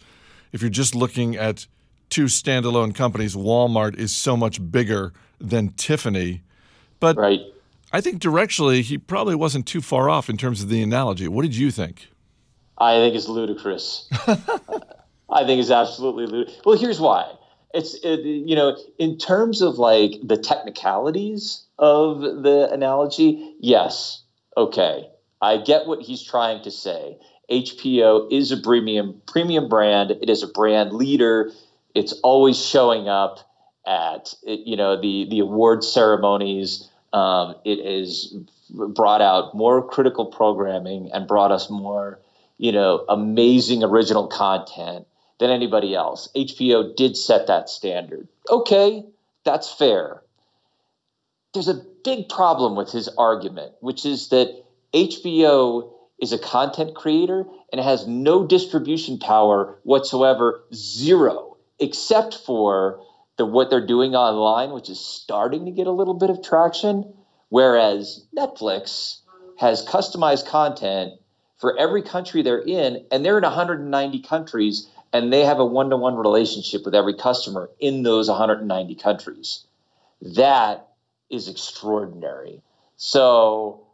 if 0.52 0.60
you're 0.60 0.70
just 0.70 0.94
looking 0.94 1.36
at 1.36 1.66
two 2.08 2.26
standalone 2.26 2.94
companies, 2.94 3.34
Walmart 3.34 3.96
is 3.96 4.14
so 4.14 4.36
much 4.36 4.70
bigger 4.70 5.12
than 5.40 5.70
Tiffany. 5.70 6.42
But 7.00 7.16
right. 7.16 7.40
I 7.92 8.00
think 8.00 8.22
directionally, 8.22 8.82
he 8.82 8.98
probably 8.98 9.34
wasn't 9.34 9.66
too 9.66 9.80
far 9.80 10.08
off 10.08 10.30
in 10.30 10.36
terms 10.36 10.62
of 10.62 10.68
the 10.68 10.82
analogy. 10.82 11.26
What 11.26 11.42
did 11.42 11.56
you 11.56 11.72
think? 11.72 12.09
I 12.80 12.96
think 12.96 13.14
it's 13.14 13.28
ludicrous. 13.28 14.08
I 15.30 15.44
think 15.44 15.60
it's 15.60 15.70
absolutely 15.70 16.26
ludicrous. 16.26 16.60
Well, 16.64 16.78
here's 16.78 16.98
why. 16.98 17.34
It's 17.72 17.94
it, 18.02 18.20
you 18.20 18.56
know, 18.56 18.76
in 18.98 19.18
terms 19.18 19.62
of 19.62 19.78
like 19.78 20.14
the 20.24 20.38
technicalities 20.38 21.64
of 21.78 22.20
the 22.20 22.68
analogy, 22.72 23.54
yes, 23.60 24.22
okay, 24.56 25.08
I 25.40 25.58
get 25.58 25.86
what 25.86 26.00
he's 26.02 26.22
trying 26.22 26.62
to 26.64 26.70
say. 26.70 27.18
HBO 27.50 28.32
is 28.32 28.50
a 28.50 28.56
premium 28.56 29.20
premium 29.26 29.68
brand. 29.68 30.10
It 30.10 30.30
is 30.30 30.42
a 30.42 30.48
brand 30.48 30.92
leader. 30.92 31.52
It's 31.94 32.12
always 32.22 32.58
showing 32.64 33.08
up 33.08 33.40
at 33.86 34.34
you 34.44 34.76
know 34.76 35.00
the 35.00 35.26
the 35.30 35.40
award 35.40 35.84
ceremonies. 35.84 36.88
Um, 37.12 37.56
it 37.64 37.84
has 37.84 38.34
brought 38.70 39.20
out 39.20 39.54
more 39.54 39.86
critical 39.86 40.26
programming 40.26 41.10
and 41.12 41.26
brought 41.26 41.50
us 41.50 41.68
more 41.68 42.20
you 42.60 42.72
know 42.72 43.06
amazing 43.08 43.82
original 43.82 44.26
content 44.26 45.06
than 45.38 45.50
anybody 45.50 45.94
else. 45.94 46.28
HBO 46.36 46.94
did 46.94 47.16
set 47.16 47.46
that 47.46 47.70
standard. 47.70 48.28
Okay, 48.50 49.02
that's 49.44 49.72
fair. 49.72 50.22
There's 51.54 51.68
a 51.68 51.82
big 52.04 52.28
problem 52.28 52.76
with 52.76 52.92
his 52.92 53.08
argument, 53.08 53.72
which 53.80 54.04
is 54.04 54.28
that 54.28 54.62
HBO 54.92 55.90
is 56.20 56.34
a 56.34 56.38
content 56.38 56.94
creator 56.94 57.46
and 57.72 57.80
has 57.80 58.06
no 58.06 58.46
distribution 58.46 59.18
power 59.18 59.78
whatsoever, 59.84 60.62
zero, 60.74 61.56
except 61.78 62.34
for 62.34 63.00
the 63.38 63.46
what 63.46 63.70
they're 63.70 63.86
doing 63.86 64.14
online, 64.14 64.74
which 64.74 64.90
is 64.90 65.00
starting 65.00 65.64
to 65.64 65.70
get 65.70 65.86
a 65.86 65.92
little 65.92 66.12
bit 66.12 66.28
of 66.28 66.42
traction. 66.42 67.14
Whereas 67.48 68.26
Netflix 68.36 69.20
has 69.56 69.82
customized 69.84 70.46
content 70.46 71.14
for 71.60 71.78
every 71.78 72.02
country 72.02 72.42
they're 72.42 72.62
in, 72.62 73.04
and 73.10 73.24
they're 73.24 73.38
in 73.38 73.44
190 73.44 74.22
countries, 74.22 74.88
and 75.12 75.32
they 75.32 75.44
have 75.44 75.58
a 75.58 75.64
one 75.64 75.90
to 75.90 75.96
one 75.96 76.16
relationship 76.16 76.84
with 76.84 76.94
every 76.94 77.14
customer 77.14 77.70
in 77.78 78.02
those 78.02 78.28
190 78.28 78.94
countries. 78.96 79.64
That 80.22 80.88
is 81.28 81.48
extraordinary. 81.48 82.62
So 82.96 83.86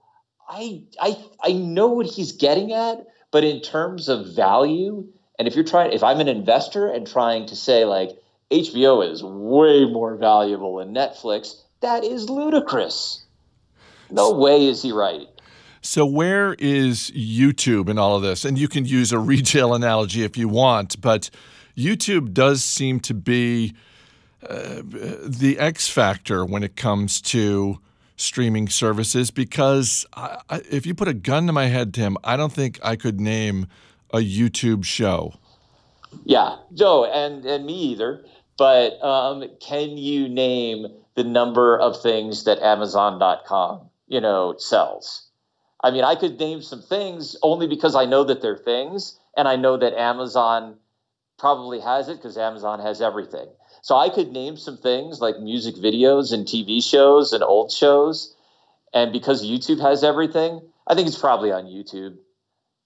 I, 0.49 0.83
I, 1.01 1.19
I 1.43 1.53
know 1.53 1.89
what 1.89 2.07
he's 2.07 2.33
getting 2.33 2.73
at, 2.73 3.07
but 3.31 3.45
in 3.45 3.61
terms 3.61 4.09
of 4.09 4.35
value, 4.35 5.07
and 5.39 5.49
if 5.49 5.55
you're 5.55 5.65
trying, 5.65 5.93
if 5.93 6.03
I'm 6.03 6.21
an 6.21 6.29
investor 6.29 6.89
and 6.89 7.07
trying 7.07 7.47
to 7.47 7.57
say, 7.57 7.85
like, 7.85 8.17
HBO 8.51 9.11
is 9.11 9.25
way 9.25 9.85
more 9.87 10.15
valuable 10.17 10.77
than 10.77 10.95
Netflix. 10.95 11.63
That 11.81 12.05
is 12.05 12.31
ludicrous. 12.31 13.25
No 14.11 14.33
way 14.33 14.67
is 14.67 14.83
he 14.83 14.93
right. 14.93 15.29
So, 15.87 16.05
where 16.05 16.55
is 16.59 17.13
YouTube 17.13 17.89
in 17.89 17.97
all 17.97 18.17
of 18.17 18.23
this? 18.23 18.45
And 18.45 18.59
you 18.59 18.67
can 18.67 18.85
use 18.85 19.13
a 19.13 19.19
retail 19.33 19.73
analogy 19.73 20.25
if 20.25 20.37
you 20.37 20.49
want, 20.49 21.01
but 21.01 21.31
YouTube 21.77 22.33
does 22.33 22.65
seem 22.65 22.99
to 23.01 23.15
be 23.15 23.73
uh, 24.43 24.83
the 24.83 25.57
X 25.59 25.89
factor 25.89 26.45
when 26.45 26.65
it 26.65 26.75
comes 26.75 27.21
to 27.21 27.79
streaming 28.17 28.69
services 28.69 29.31
because 29.31 30.05
I, 30.15 30.41
I, 30.51 30.63
if 30.71 30.87
you 30.87 30.95
put 30.95 31.07
a 31.07 31.15
gun 31.15 31.47
to 31.47 31.53
my 31.53 31.67
head, 31.67 31.95
Tim, 31.95 32.17
I 32.25 32.37
don't 32.37 32.53
think 32.53 32.81
I 32.83 32.97
could 32.97 33.21
name 33.21 33.69
a 34.13 34.19
YouTube 34.19 34.85
show. 34.85 35.35
Yeah, 36.25 36.57
no, 36.73 37.05
and, 37.05 37.45
and 37.45 37.65
me 37.65 37.75
either. 37.75 38.25
But 38.59 39.01
um, 39.05 39.45
can 39.61 39.99
you 39.99 40.29
name 40.29 40.87
the 41.15 41.25
number 41.25 41.79
of 41.79 42.01
things 42.03 42.43
that 42.45 42.59
Amazon.com, 42.59 43.89
you 44.09 44.21
know, 44.21 44.57
sells? 44.59 45.26
I 45.83 45.91
mean, 45.91 46.05
I 46.05 46.15
could 46.15 46.39
name 46.39 46.63
some 46.63 46.83
things 46.83 47.37
only 47.43 47.67
because 47.67 47.95
I 47.95 48.07
know 48.07 48.25
that 48.25 48.43
they're 48.43 48.57
things, 48.57 49.19
and 49.37 49.47
I 49.47 49.57
know 49.57 49.77
that 49.77 49.99
Amazon 49.99 50.77
probably 51.39 51.81
has 51.81 52.09
it 52.09 52.17
because 52.17 52.39
Amazon 52.39 52.81
has 52.81 53.03
everything. 53.03 53.47
So 53.83 53.97
I 53.97 54.09
could 54.09 54.33
name 54.33 54.57
some 54.57 54.79
things 54.79 55.21
like 55.21 55.39
music 55.39 55.77
videos 55.77 56.33
and 56.33 56.47
TV 56.47 56.83
shows 56.83 57.33
and 57.33 57.43
old 57.43 57.71
shows, 57.71 58.35
and 58.95 59.13
because 59.13 59.45
YouTube 59.45 59.81
has 59.81 60.03
everything, 60.03 60.61
I 60.87 60.95
think 60.95 61.09
it's 61.09 61.19
probably 61.19 61.53
on 61.53 61.65
YouTube. 61.65 62.17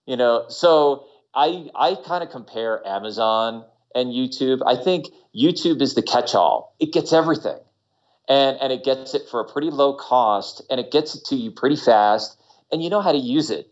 You 0.07 0.17
know, 0.17 0.47
so 0.49 1.07
I 1.35 1.71
I 1.75 1.95
kind 1.95 2.25
of 2.25 2.31
compare 2.31 2.87
Amazon 2.87 3.65
and 3.95 4.11
YouTube. 4.11 4.61
I 4.67 4.77
think 4.77 5.07
YouTube 5.35 5.81
is 5.81 5.95
the 5.95 6.03
catch-all. 6.03 6.75
It 6.81 6.93
gets 6.93 7.13
everything. 7.13 7.59
And, 8.29 8.59
and 8.61 8.73
it 8.73 8.85
gets 8.85 9.15
it 9.15 9.23
for 9.29 9.41
a 9.41 9.45
pretty 9.45 9.71
low 9.71 9.93
cost 9.95 10.63
and 10.71 10.79
it 10.79 10.93
gets 10.93 11.17
it 11.17 11.25
to 11.27 11.35
you 11.35 11.51
pretty 11.51 11.75
fast 11.75 12.40
and 12.73 12.83
you 12.83 12.91
know 12.91 13.01
how 13.01 13.13
to 13.13 13.19
use 13.19 13.51
it. 13.51 13.71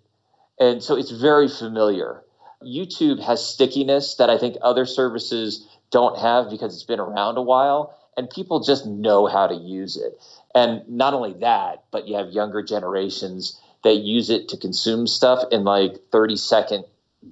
And 0.59 0.83
so 0.83 0.97
it's 0.97 1.11
very 1.11 1.49
familiar. 1.49 2.23
YouTube 2.63 3.23
has 3.23 3.45
stickiness 3.45 4.17
that 4.17 4.31
I 4.31 4.39
think 4.39 4.57
other 4.63 4.87
services 4.87 5.67
don't 5.91 6.19
have 6.19 6.51
because 6.51 6.75
it's 6.75 6.85
been 6.85 7.01
around 7.01 7.39
a 7.39 7.43
while 7.43 7.97
and 8.17 8.29
people 8.29 8.61
just 8.61 8.85
know 8.85 9.27
how 9.27 9.47
to 9.47 9.55
use 9.55 9.97
it. 9.97 10.21
And 10.55 10.83
not 10.89 11.15
only 11.15 11.35
that, 11.35 11.85
but 11.93 12.09
you 12.09 12.17
have 12.17 12.31
younger 12.31 12.63
generations 12.63 13.61
that 13.85 13.95
use 13.95 14.29
it 14.29 14.49
to 14.49 14.57
consume 14.57 15.07
stuff 15.07 15.45
in 15.53 15.63
like 15.63 15.97
30 16.11 16.37
second 16.37 16.85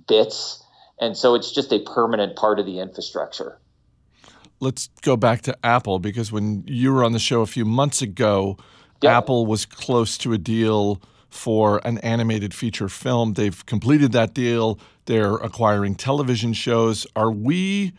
bits 0.06 0.62
and 0.98 1.16
so 1.16 1.34
it's 1.34 1.52
just 1.52 1.72
a 1.72 1.80
permanent 1.80 2.36
part 2.36 2.58
of 2.58 2.66
the 2.66 2.80
infrastructure. 2.80 3.58
Let's 4.60 4.88
go 5.02 5.16
back 5.16 5.42
to 5.42 5.56
Apple 5.62 5.98
because 5.98 6.32
when 6.32 6.64
you 6.66 6.92
were 6.92 7.04
on 7.04 7.12
the 7.12 7.18
show 7.18 7.42
a 7.42 7.46
few 7.46 7.64
months 7.66 8.00
ago, 8.00 8.56
Apple 9.04 9.44
was 9.44 9.66
close 9.66 10.16
to 10.18 10.32
a 10.32 10.38
deal 10.38 11.02
for 11.28 11.80
an 11.86 11.98
animated 11.98 12.54
feature 12.54 12.88
film. 12.88 13.34
They've 13.34 13.64
completed 13.66 14.12
that 14.12 14.34
deal. 14.34 14.78
They're 15.06 15.34
acquiring 15.36 15.96
television 15.96 16.52
shows. 16.52 17.06
Are 17.14 17.30
we 17.30 17.92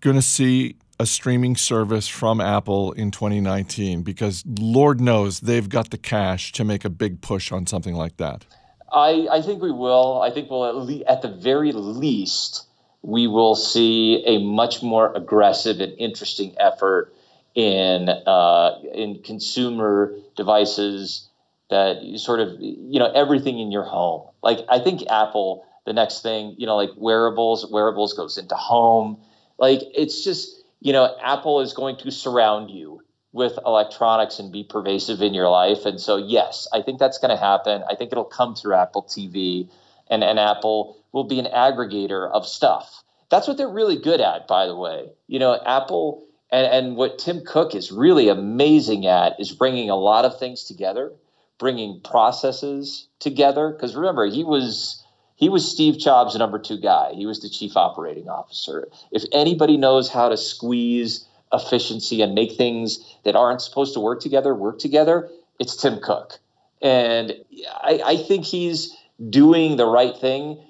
going 0.00 0.16
to 0.16 0.22
see 0.22 0.76
a 0.98 1.06
streaming 1.06 1.56
service 1.56 2.08
from 2.08 2.40
Apple 2.40 2.92
in 2.92 3.10
2019? 3.10 4.02
Because 4.02 4.44
Lord 4.46 5.00
knows 5.00 5.40
they've 5.40 5.68
got 5.68 5.90
the 5.90 5.98
cash 5.98 6.52
to 6.52 6.64
make 6.64 6.84
a 6.84 6.90
big 6.90 7.20
push 7.20 7.50
on 7.52 7.66
something 7.66 7.94
like 7.94 8.16
that. 8.18 8.44
I, 8.92 9.28
I 9.30 9.42
think 9.42 9.62
we 9.62 9.70
will. 9.70 10.20
I 10.20 10.30
think 10.30 10.50
we'll 10.50 10.66
at, 10.66 10.74
le- 10.74 11.04
at 11.04 11.22
the 11.22 11.28
very 11.28 11.72
least 11.72 12.66
we 13.02 13.26
will 13.26 13.54
see 13.54 14.22
a 14.26 14.38
much 14.38 14.82
more 14.82 15.14
aggressive 15.14 15.80
and 15.80 15.94
interesting 15.98 16.54
effort 16.58 17.14
in 17.54 18.08
uh, 18.08 18.78
in 18.92 19.22
consumer 19.22 20.14
devices 20.36 21.28
that 21.70 22.02
sort 22.18 22.40
of 22.40 22.60
you 22.60 22.98
know 22.98 23.10
everything 23.12 23.58
in 23.58 23.70
your 23.72 23.84
home. 23.84 24.28
Like 24.42 24.60
I 24.68 24.78
think 24.78 25.02
Apple, 25.10 25.64
the 25.86 25.92
next 25.92 26.22
thing 26.22 26.54
you 26.58 26.66
know, 26.66 26.76
like 26.76 26.90
wearables, 26.96 27.70
wearables 27.70 28.12
goes 28.14 28.38
into 28.38 28.54
home. 28.54 29.18
Like 29.58 29.80
it's 29.94 30.24
just, 30.24 30.62
you 30.80 30.92
know, 30.92 31.16
Apple 31.22 31.60
is 31.60 31.72
going 31.72 31.96
to 31.98 32.10
surround 32.10 32.70
you 32.70 33.02
with 33.32 33.58
electronics 33.64 34.38
and 34.38 34.50
be 34.52 34.64
pervasive 34.64 35.22
in 35.22 35.34
your 35.34 35.48
life. 35.48 35.86
And 35.86 36.00
so, 36.00 36.16
yes, 36.16 36.66
I 36.72 36.82
think 36.82 36.98
that's 36.98 37.18
going 37.18 37.30
to 37.30 37.40
happen. 37.40 37.84
I 37.88 37.94
think 37.94 38.10
it'll 38.10 38.24
come 38.24 38.56
through 38.56 38.74
Apple 38.74 39.04
TV, 39.04 39.68
and, 40.10 40.24
and 40.24 40.38
Apple 40.38 40.96
will 41.12 41.24
be 41.24 41.38
an 41.38 41.46
aggregator 41.46 42.28
of 42.30 42.46
stuff. 42.46 43.04
That's 43.30 43.46
what 43.46 43.56
they're 43.56 43.68
really 43.68 43.98
good 43.98 44.20
at, 44.20 44.48
by 44.48 44.66
the 44.66 44.74
way. 44.74 45.10
You 45.28 45.38
know, 45.38 45.60
Apple 45.64 46.24
and, 46.50 46.66
and 46.66 46.96
what 46.96 47.18
Tim 47.18 47.44
Cook 47.44 47.74
is 47.74 47.92
really 47.92 48.28
amazing 48.28 49.06
at 49.06 49.38
is 49.38 49.52
bringing 49.52 49.90
a 49.90 49.96
lot 49.96 50.24
of 50.24 50.38
things 50.38 50.64
together, 50.64 51.12
bringing 51.60 52.00
processes 52.00 53.06
together. 53.20 53.70
Because 53.70 53.94
remember, 53.94 54.26
he 54.26 54.42
was 54.42 55.04
he 55.36 55.48
was 55.48 55.70
Steve 55.70 55.98
Jobs' 55.98 56.34
number 56.34 56.58
two 56.58 56.78
guy. 56.78 57.12
He 57.14 57.26
was 57.26 57.40
the 57.40 57.48
chief 57.48 57.76
operating 57.76 58.28
officer. 58.28 58.88
If 59.12 59.22
anybody 59.30 59.76
knows 59.76 60.10
how 60.10 60.28
to 60.28 60.36
squeeze 60.36 61.24
efficiency 61.52 62.22
and 62.22 62.34
make 62.34 62.52
things 62.52 62.98
that 63.24 63.36
aren't 63.36 63.62
supposed 63.62 63.94
to 63.94 64.00
work 64.00 64.20
together 64.20 64.54
work 64.54 64.80
together, 64.80 65.28
it's 65.60 65.76
Tim 65.76 66.00
Cook. 66.00 66.38
And 66.82 67.34
I, 67.82 68.00
I 68.04 68.16
think 68.16 68.44
he's 68.44 68.96
doing 69.28 69.76
the 69.76 69.86
right 69.86 70.16
thing 70.16 70.60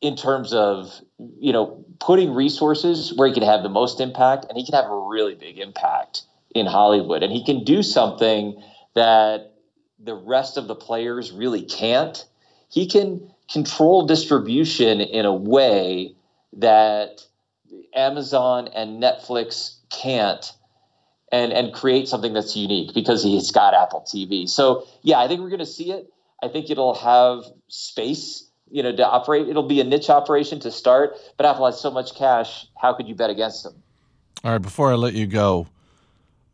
in 0.00 0.14
terms 0.14 0.52
of 0.52 1.00
you 1.18 1.52
know 1.52 1.84
putting 1.98 2.32
resources 2.34 3.12
where 3.16 3.26
he 3.26 3.34
can 3.34 3.42
have 3.42 3.62
the 3.62 3.68
most 3.68 4.00
impact 4.00 4.46
and 4.48 4.56
he 4.56 4.64
can 4.64 4.74
have 4.74 4.90
a 4.90 4.98
really 4.98 5.34
big 5.34 5.58
impact 5.58 6.22
in 6.54 6.66
Hollywood 6.66 7.22
and 7.22 7.32
he 7.32 7.44
can 7.44 7.64
do 7.64 7.82
something 7.82 8.62
that 8.94 9.55
the 9.98 10.14
rest 10.14 10.56
of 10.56 10.66
the 10.68 10.74
players 10.74 11.32
really 11.32 11.62
can't 11.62 12.26
he 12.68 12.86
can 12.86 13.30
control 13.50 14.06
distribution 14.06 15.00
in 15.00 15.24
a 15.24 15.34
way 15.34 16.14
that 16.54 17.20
Amazon 17.94 18.68
and 18.68 19.02
Netflix 19.02 19.76
can't 19.90 20.52
and 21.32 21.52
and 21.52 21.72
create 21.72 22.08
something 22.08 22.32
that's 22.32 22.56
unique 22.56 22.94
because 22.94 23.22
he's 23.22 23.50
got 23.50 23.74
Apple 23.74 24.04
TV. 24.06 24.48
So 24.48 24.86
yeah, 25.02 25.18
I 25.18 25.28
think 25.28 25.40
we're 25.40 25.48
going 25.48 25.58
to 25.60 25.66
see 25.66 25.92
it. 25.92 26.12
I 26.42 26.48
think 26.48 26.70
it'll 26.70 26.94
have 26.94 27.44
space, 27.68 28.48
you 28.70 28.82
know, 28.82 28.94
to 28.94 29.06
operate. 29.06 29.48
It'll 29.48 29.62
be 29.62 29.80
a 29.80 29.84
niche 29.84 30.10
operation 30.10 30.60
to 30.60 30.70
start, 30.70 31.16
but 31.36 31.46
Apple 31.46 31.66
has 31.66 31.80
so 31.80 31.90
much 31.90 32.14
cash. 32.14 32.66
How 32.80 32.92
could 32.92 33.08
you 33.08 33.14
bet 33.14 33.30
against 33.30 33.64
them? 33.64 33.74
All 34.44 34.52
right, 34.52 34.62
before 34.62 34.92
I 34.92 34.94
let 34.94 35.14
you 35.14 35.26
go, 35.26 35.66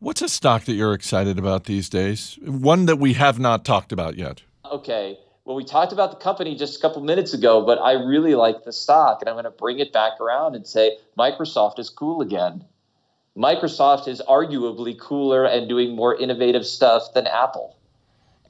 what's 0.03 0.21
a 0.21 0.29
stock 0.29 0.65
that 0.65 0.75
you're 0.75 0.93
excited 0.93 1.39
about 1.39 1.65
these 1.65 1.89
days? 1.89 2.39
One 2.43 2.87
that 2.87 2.97
we 2.97 3.15
have 3.15 3.39
not 3.39 3.65
talked 3.65 3.93
about 3.93 4.19
yet. 4.19 4.43
Okay. 4.71 5.19
Well, 5.45 5.57
we 5.57 5.65
talked 5.65 5.93
about 5.93 6.11
the 6.11 6.17
company 6.17 6.55
just 6.57 6.79
a 6.79 6.81
couple 6.81 7.03
minutes 7.03 7.35
ago, 7.35 7.65
but 7.65 7.79
I 7.79 7.93
really 7.93 8.35
like 8.35 8.65
the 8.65 8.73
stock, 8.73 9.21
and 9.21 9.29
I'm 9.29 9.35
going 9.35 9.45
to 9.45 9.51
bring 9.51 9.79
it 9.79 9.93
back 9.93 10.21
around 10.21 10.55
and 10.55 10.67
say 10.67 10.99
Microsoft 11.19 11.79
is 11.79 11.89
cool 11.89 12.21
again. 12.21 12.65
Microsoft 13.37 14.09
is 14.09 14.21
arguably 14.29 14.99
cooler 14.99 15.45
and 15.45 15.69
doing 15.69 15.97
more 15.97 16.15
innovative 16.15 16.67
stuff 16.67 17.15
than 17.15 17.27
Apple. 17.27 17.77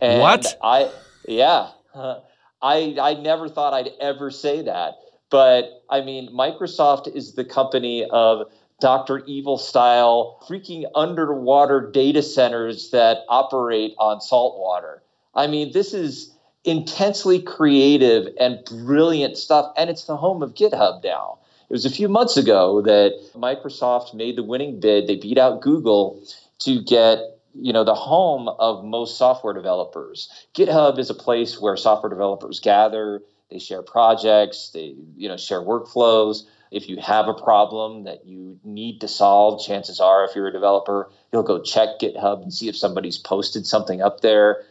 And 0.00 0.20
What? 0.20 0.58
I 0.62 0.90
yeah. 1.26 1.70
I 1.94 2.96
I 3.00 3.14
never 3.14 3.48
thought 3.48 3.74
I'd 3.74 3.90
ever 4.00 4.30
say 4.30 4.62
that. 4.62 4.94
But 5.30 5.82
I 5.88 6.02
mean, 6.02 6.30
Microsoft 6.34 7.14
is 7.14 7.34
the 7.34 7.44
company 7.44 8.04
of 8.10 8.50
Dr. 8.82 9.24
Evil 9.26 9.58
style 9.58 10.44
freaking 10.48 10.84
underwater 10.96 11.88
data 11.92 12.20
centers 12.20 12.90
that 12.90 13.18
operate 13.28 13.94
on 13.98 14.20
salt 14.20 14.58
water. 14.58 15.04
I 15.36 15.46
mean, 15.46 15.72
this 15.72 15.94
is 15.94 16.34
intensely 16.64 17.40
creative 17.40 18.26
and 18.40 18.58
brilliant 18.64 19.36
stuff 19.36 19.72
and 19.76 19.88
it's 19.88 20.04
the 20.04 20.16
home 20.16 20.42
of 20.42 20.54
GitHub 20.54 21.04
now. 21.04 21.38
It 21.70 21.72
was 21.72 21.84
a 21.84 21.90
few 21.90 22.08
months 22.08 22.36
ago 22.36 22.82
that 22.82 23.12
Microsoft 23.36 24.14
made 24.14 24.36
the 24.36 24.42
winning 24.42 24.80
bid. 24.80 25.06
They 25.06 25.14
beat 25.16 25.38
out 25.38 25.62
Google 25.62 26.20
to 26.58 26.82
get 26.82 27.20
you 27.54 27.72
know 27.72 27.84
the 27.84 27.94
home 27.94 28.48
of 28.48 28.84
most 28.84 29.16
software 29.16 29.54
developers. 29.54 30.28
GitHub 30.54 30.98
is 30.98 31.08
a 31.08 31.14
place 31.14 31.60
where 31.60 31.76
software 31.76 32.10
developers 32.10 32.58
gather, 32.58 33.22
they 33.48 33.60
share 33.60 33.82
projects, 33.82 34.70
they 34.70 34.96
you 35.16 35.28
know 35.28 35.36
share 35.36 35.60
workflows. 35.60 36.42
If 36.72 36.88
you 36.88 36.96
have 36.96 37.28
a 37.28 37.34
problem 37.34 38.04
that 38.04 38.26
you 38.26 38.58
need 38.64 39.02
to 39.02 39.08
solve, 39.08 39.64
chances 39.64 40.00
are 40.00 40.24
if 40.24 40.34
you're 40.34 40.48
a 40.48 40.52
developer, 40.52 41.10
you'll 41.32 41.42
go 41.42 41.60
check 41.60 42.00
GitHub 42.00 42.42
and 42.42 42.52
see 42.52 42.68
if 42.68 42.76
somebody's 42.76 43.18
posted 43.18 43.66
something 43.66 44.00
up 44.00 44.20
there. 44.20 44.64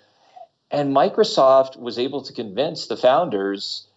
And 0.71 0.95
Microsoft 0.95 1.77
was 1.79 1.99
able 1.99 2.23
to 2.23 2.33
convince 2.33 2.87
the 2.87 2.97
founders 2.97 3.87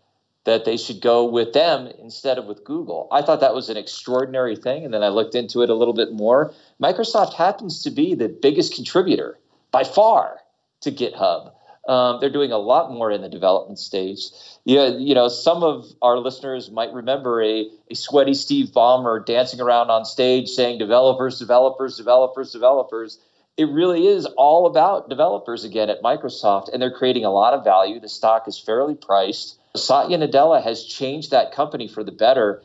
that 0.44 0.66
they 0.66 0.76
should 0.76 1.00
go 1.00 1.24
with 1.24 1.54
them 1.54 1.86
instead 1.98 2.36
of 2.36 2.44
with 2.44 2.64
Google. 2.64 3.08
I 3.10 3.22
thought 3.22 3.40
that 3.40 3.54
was 3.54 3.70
an 3.70 3.78
extraordinary 3.78 4.56
thing. 4.56 4.84
And 4.84 4.92
then 4.92 5.02
I 5.02 5.08
looked 5.08 5.34
into 5.34 5.62
it 5.62 5.70
a 5.70 5.74
little 5.74 5.94
bit 5.94 6.12
more. 6.12 6.52
Microsoft 6.82 7.32
happens 7.32 7.82
to 7.84 7.90
be 7.90 8.14
the 8.14 8.28
biggest 8.28 8.74
contributor 8.74 9.38
by 9.70 9.84
far 9.84 10.40
to 10.82 10.92
GitHub. 10.92 11.52
Um, 11.88 12.18
they're 12.20 12.30
doing 12.30 12.52
a 12.52 12.58
lot 12.58 12.90
more 12.90 13.10
in 13.10 13.20
the 13.20 13.28
development 13.28 13.78
stage. 13.78 14.22
Yeah, 14.64 14.88
you 14.88 15.14
know, 15.14 15.28
some 15.28 15.62
of 15.62 15.86
our 16.00 16.18
listeners 16.18 16.70
might 16.70 16.92
remember 16.92 17.42
a, 17.42 17.68
a 17.90 17.94
sweaty 17.94 18.32
Steve 18.32 18.68
Ballmer 18.68 19.24
dancing 19.24 19.60
around 19.60 19.90
on 19.90 20.06
stage 20.06 20.48
saying 20.48 20.78
developers, 20.78 21.38
developers, 21.38 21.98
developers, 21.98 22.52
developers. 22.52 23.18
It 23.56 23.68
really 23.68 24.06
is 24.06 24.24
all 24.36 24.66
about 24.66 25.10
developers 25.10 25.64
again 25.64 25.90
at 25.90 26.02
Microsoft, 26.02 26.72
and 26.72 26.80
they're 26.80 26.90
creating 26.90 27.24
a 27.24 27.30
lot 27.30 27.52
of 27.52 27.62
value. 27.62 28.00
The 28.00 28.08
stock 28.08 28.48
is 28.48 28.58
fairly 28.58 28.94
priced. 28.94 29.58
Satya 29.76 30.18
Nadella 30.18 30.62
has 30.62 30.84
changed 30.84 31.30
that 31.32 31.52
company 31.52 31.86
for 31.86 32.02
the 32.02 32.12
better, 32.12 32.62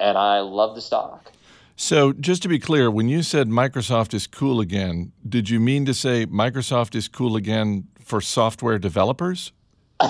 and 0.00 0.16
I 0.16 0.40
love 0.40 0.74
the 0.74 0.80
stock. 0.80 1.30
So, 1.76 2.12
just 2.12 2.42
to 2.42 2.48
be 2.48 2.58
clear, 2.58 2.90
when 2.90 3.08
you 3.08 3.22
said 3.22 3.48
Microsoft 3.48 4.14
is 4.14 4.26
cool 4.26 4.60
again, 4.60 5.12
did 5.28 5.50
you 5.50 5.58
mean 5.58 5.84
to 5.86 5.94
say 5.94 6.26
Microsoft 6.26 6.94
is 6.94 7.08
cool 7.08 7.34
again 7.34 7.88
for 8.04 8.20
software 8.20 8.78
developers? 8.78 9.52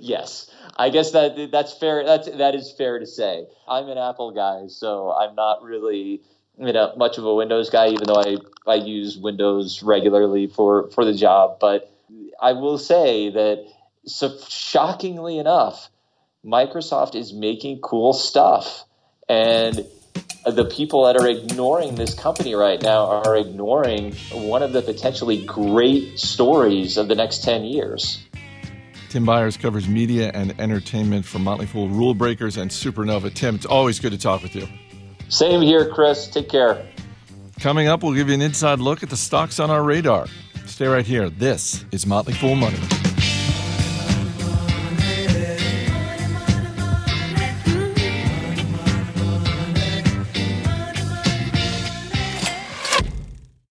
yes, 0.00 0.50
I 0.76 0.90
guess 0.90 1.12
that 1.12 1.50
that's 1.50 1.72
fair. 1.72 2.04
That's 2.04 2.30
that 2.30 2.54
is 2.54 2.72
fair 2.72 2.98
to 2.98 3.06
say. 3.06 3.46
I'm 3.68 3.88
an 3.88 3.98
Apple 3.98 4.30
guy, 4.30 4.68
so 4.68 5.12
I'm 5.12 5.34
not 5.34 5.62
really 5.62 6.22
you 6.58 6.72
know 6.72 6.92
much 6.96 7.18
of 7.18 7.24
a 7.24 7.34
Windows 7.34 7.70
guy, 7.70 7.88
even 7.88 8.06
though 8.06 8.20
I 8.20 8.36
I 8.66 8.76
use 8.76 9.18
Windows 9.18 9.82
regularly 9.82 10.46
for 10.46 10.90
for 10.90 11.04
the 11.04 11.14
job. 11.14 11.58
But 11.60 11.90
I 12.40 12.52
will 12.52 12.78
say 12.78 13.30
that 13.30 13.66
so 14.06 14.36
shockingly 14.48 15.38
enough, 15.38 15.90
Microsoft 16.44 17.14
is 17.14 17.32
making 17.32 17.80
cool 17.80 18.12
stuff, 18.12 18.84
and 19.28 19.84
the 20.46 20.64
people 20.66 21.04
that 21.06 21.16
are 21.16 21.26
ignoring 21.26 21.94
this 21.94 22.14
company 22.14 22.54
right 22.54 22.80
now 22.82 23.06
are 23.06 23.36
ignoring 23.36 24.14
one 24.32 24.62
of 24.62 24.72
the 24.72 24.82
potentially 24.82 25.44
great 25.44 26.18
stories 26.18 26.96
of 26.96 27.08
the 27.08 27.14
next 27.14 27.42
10 27.44 27.64
years. 27.64 28.22
Tim 29.08 29.24
Beyers 29.24 29.56
covers 29.56 29.88
media 29.88 30.30
and 30.34 30.58
entertainment 30.60 31.24
for 31.24 31.38
Motley 31.38 31.66
Fool, 31.66 31.88
Rule 31.88 32.14
Breakers, 32.14 32.56
and 32.56 32.70
Supernova. 32.70 33.32
Tim, 33.32 33.54
it's 33.54 33.64
always 33.64 34.00
good 34.00 34.12
to 34.12 34.18
talk 34.18 34.42
with 34.42 34.54
you. 34.56 34.66
Same 35.28 35.62
here, 35.62 35.88
Chris. 35.88 36.26
Take 36.26 36.48
care. 36.48 36.84
Coming 37.60 37.86
up, 37.86 38.02
we'll 38.02 38.12
give 38.14 38.28
you 38.28 38.34
an 38.34 38.42
inside 38.42 38.80
look 38.80 39.02
at 39.02 39.10
the 39.10 39.16
stocks 39.16 39.60
on 39.60 39.70
our 39.70 39.82
radar. 39.82 40.26
Stay 40.66 40.86
right 40.86 41.06
here. 41.06 41.30
This 41.30 41.84
is 41.92 42.06
Motley 42.06 42.34
Fool 42.34 42.56
Money. 42.56 42.78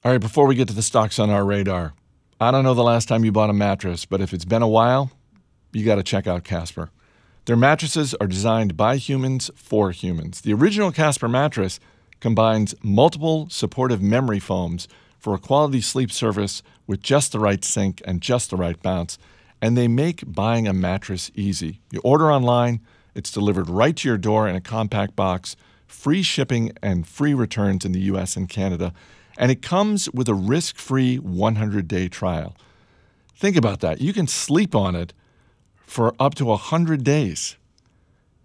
All 0.04 0.10
right, 0.10 0.20
before 0.20 0.48
we 0.48 0.56
get 0.56 0.66
to 0.66 0.74
the 0.74 0.82
stocks 0.82 1.20
on 1.20 1.30
our 1.30 1.44
radar, 1.44 1.94
I 2.40 2.50
don't 2.50 2.64
know 2.64 2.74
the 2.74 2.82
last 2.82 3.06
time 3.06 3.24
you 3.24 3.30
bought 3.30 3.50
a 3.50 3.52
mattress, 3.52 4.04
but 4.04 4.20
if 4.20 4.34
it's 4.34 4.44
been 4.44 4.60
a 4.60 4.66
while, 4.66 5.12
you 5.72 5.84
got 5.84 5.94
to 5.94 6.02
check 6.02 6.26
out 6.26 6.42
Casper. 6.42 6.90
Their 7.44 7.54
mattresses 7.54 8.12
are 8.14 8.26
designed 8.26 8.76
by 8.76 8.96
humans 8.96 9.48
for 9.54 9.92
humans. 9.92 10.40
The 10.40 10.54
original 10.54 10.90
Casper 10.90 11.28
mattress 11.28 11.78
combines 12.18 12.74
multiple 12.82 13.46
supportive 13.48 14.02
memory 14.02 14.40
foams 14.40 14.88
for 15.20 15.34
a 15.34 15.38
quality 15.38 15.80
sleep 15.80 16.10
service 16.10 16.64
with 16.84 17.00
just 17.00 17.30
the 17.30 17.38
right 17.38 17.62
sink 17.62 18.02
and 18.04 18.20
just 18.20 18.50
the 18.50 18.56
right 18.56 18.82
bounce, 18.82 19.18
and 19.60 19.78
they 19.78 19.86
make 19.86 20.24
buying 20.26 20.66
a 20.66 20.72
mattress 20.72 21.30
easy. 21.36 21.78
You 21.92 22.00
order 22.02 22.32
online, 22.32 22.80
it's 23.14 23.30
delivered 23.30 23.70
right 23.70 23.96
to 23.98 24.08
your 24.08 24.18
door 24.18 24.48
in 24.48 24.56
a 24.56 24.60
compact 24.60 25.14
box, 25.14 25.54
free 25.86 26.24
shipping 26.24 26.72
and 26.82 27.06
free 27.06 27.34
returns 27.34 27.84
in 27.84 27.92
the 27.92 28.00
US 28.00 28.36
and 28.36 28.48
Canada, 28.48 28.92
and 29.42 29.50
it 29.50 29.60
comes 29.60 30.08
with 30.12 30.28
a 30.28 30.34
risk 30.34 30.76
free 30.76 31.16
100 31.16 31.88
day 31.88 32.06
trial. 32.06 32.54
Think 33.34 33.56
about 33.56 33.80
that. 33.80 34.00
You 34.00 34.12
can 34.12 34.28
sleep 34.28 34.72
on 34.72 34.94
it 34.94 35.12
for 35.84 36.14
up 36.20 36.36
to 36.36 36.44
100 36.44 37.02
days. 37.02 37.56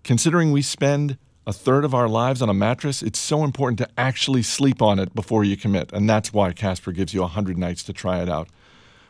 Considering 0.03 0.51
we 0.51 0.63
spend 0.63 1.19
a 1.45 1.53
third 1.53 1.85
of 1.85 1.93
our 1.93 2.07
lives 2.09 2.41
on 2.41 2.49
a 2.49 2.53
mattress, 2.53 3.03
it's 3.03 3.19
so 3.19 3.43
important 3.43 3.77
to 3.77 3.87
actually 3.95 4.41
sleep 4.41 4.81
on 4.81 4.97
it 4.97 5.13
before 5.13 5.43
you 5.43 5.55
commit. 5.55 5.93
And 5.93 6.09
that's 6.09 6.33
why 6.33 6.51
Casper 6.51 6.91
gives 6.91 7.13
you 7.13 7.21
100 7.21 7.59
nights 7.59 7.83
to 7.83 7.93
try 7.93 8.23
it 8.23 8.27
out. 8.27 8.49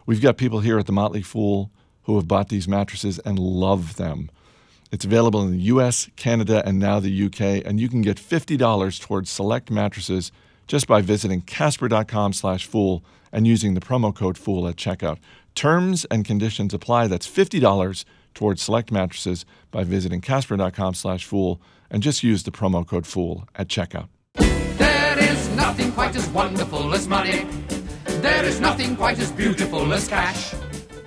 We've 0.06 0.22
got 0.22 0.36
people 0.36 0.60
here 0.60 0.78
at 0.78 0.88
the 0.88 0.92
Motley 0.92 1.22
Fool 1.22 1.72
who 2.02 2.18
have 2.18 2.28
bought 2.28 2.50
these 2.50 2.68
mattresses 2.68 3.18
and 3.20 3.40
love 3.40 3.96
them. 3.96 4.30
It's 4.92 5.06
available 5.06 5.42
in 5.42 5.52
the 5.52 5.64
US, 5.76 6.10
Canada, 6.18 6.62
and 6.66 6.80
now 6.80 7.00
the 7.00 7.26
UK, 7.28 7.66
and 7.66 7.80
you 7.80 7.88
can 7.88 8.02
get 8.02 8.18
$50 8.18 9.00
towards 9.00 9.30
select 9.30 9.72
mattresses 9.72 10.34
just 10.68 10.88
by 10.88 11.02
visiting 11.02 11.42
casper.com 11.42 12.34
slash 12.34 12.66
fool 12.66 13.04
and 13.32 13.48
using 13.48 13.74
the 13.74 13.82
promo 13.82 14.14
code 14.14 14.38
fool 14.38 14.68
at 14.68 14.76
checkout. 14.76 15.18
Terms 15.56 16.06
and 16.06 16.24
conditions 16.24 16.74
apply. 16.74 17.08
That's 17.08 17.28
$50 17.28 18.06
towards 18.34 18.62
select 18.62 18.92
mattresses 18.92 19.46
by 19.72 19.84
visiting 19.84 20.22
casper.com 20.22 20.94
slash 20.94 21.26
fool 21.26 21.60
and 21.90 22.04
just 22.04 22.24
use 22.24 22.44
the 22.44 22.52
promo 22.52 22.86
code 22.86 23.08
fool 23.08 23.48
at 23.56 23.68
checkout. 23.68 24.10
There 24.36 25.20
is 25.20 25.50
nothing 25.56 25.92
quite 25.92 26.16
as 26.16 26.28
wonderful 26.30 26.94
as 26.94 27.08
money. 27.08 27.48
There 28.06 28.46
is 28.46 28.60
nothing 28.60 28.96
quite 28.96 29.20
as 29.20 29.32
beautiful 29.32 29.92
as 29.94 30.08
cash. 30.08 30.54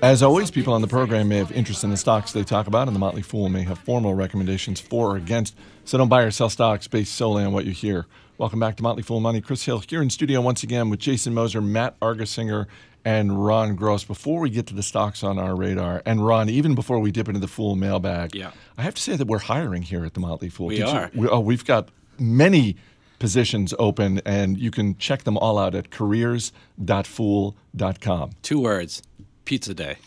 As 0.02 0.22
always, 0.22 0.50
people 0.50 0.72
on 0.72 0.80
the 0.80 0.88
program 0.88 1.28
may 1.28 1.36
have 1.36 1.52
interest 1.52 1.84
in 1.84 1.90
the 1.90 1.96
stocks 1.96 2.32
they 2.32 2.42
talk 2.42 2.66
about, 2.66 2.88
and 2.88 2.94
the 2.94 2.98
Motley 2.98 3.20
Fool 3.20 3.50
may 3.50 3.62
have 3.64 3.78
formal 3.78 4.14
recommendations 4.14 4.80
for 4.80 5.12
or 5.12 5.16
against. 5.16 5.54
So 5.84 5.98
don't 5.98 6.08
buy 6.08 6.22
or 6.22 6.30
sell 6.30 6.48
stocks 6.48 6.88
based 6.88 7.14
solely 7.14 7.44
on 7.44 7.52
what 7.52 7.66
you 7.66 7.72
hear. 7.72 8.06
Welcome 8.40 8.58
back 8.58 8.76
to 8.76 8.82
Motley 8.82 9.02
Fool 9.02 9.20
Money. 9.20 9.42
Chris 9.42 9.66
Hill 9.66 9.82
here 9.86 10.00
in 10.00 10.08
studio 10.08 10.40
once 10.40 10.62
again 10.62 10.88
with 10.88 10.98
Jason 10.98 11.34
Moser, 11.34 11.60
Matt 11.60 12.00
Argersinger, 12.00 12.68
and 13.04 13.44
Ron 13.44 13.76
Gross. 13.76 14.02
Before 14.02 14.40
we 14.40 14.48
get 14.48 14.66
to 14.68 14.74
the 14.74 14.82
stocks 14.82 15.22
on 15.22 15.38
our 15.38 15.54
radar, 15.54 16.02
and 16.06 16.24
Ron, 16.24 16.48
even 16.48 16.74
before 16.74 16.98
we 17.00 17.12
dip 17.12 17.28
into 17.28 17.38
the 17.38 17.46
Fool 17.46 17.76
mailbag, 17.76 18.34
Yeah. 18.34 18.52
I 18.78 18.82
have 18.82 18.94
to 18.94 19.02
say 19.02 19.14
that 19.14 19.26
we're 19.26 19.40
hiring 19.40 19.82
here 19.82 20.06
at 20.06 20.14
the 20.14 20.20
Motley 20.20 20.48
Fool. 20.48 20.68
We 20.68 20.76
Did 20.78 20.86
you- 20.88 20.94
are. 20.94 21.10
we, 21.14 21.28
oh, 21.28 21.40
we've 21.40 21.66
got 21.66 21.90
many 22.18 22.76
positions 23.18 23.74
open, 23.78 24.22
and 24.24 24.56
you 24.58 24.70
can 24.70 24.96
check 24.96 25.24
them 25.24 25.36
all 25.36 25.58
out 25.58 25.74
at 25.74 25.90
careers.fool.com. 25.90 28.30
Two 28.40 28.60
words 28.60 29.02
pizza 29.44 29.74
day. 29.74 29.96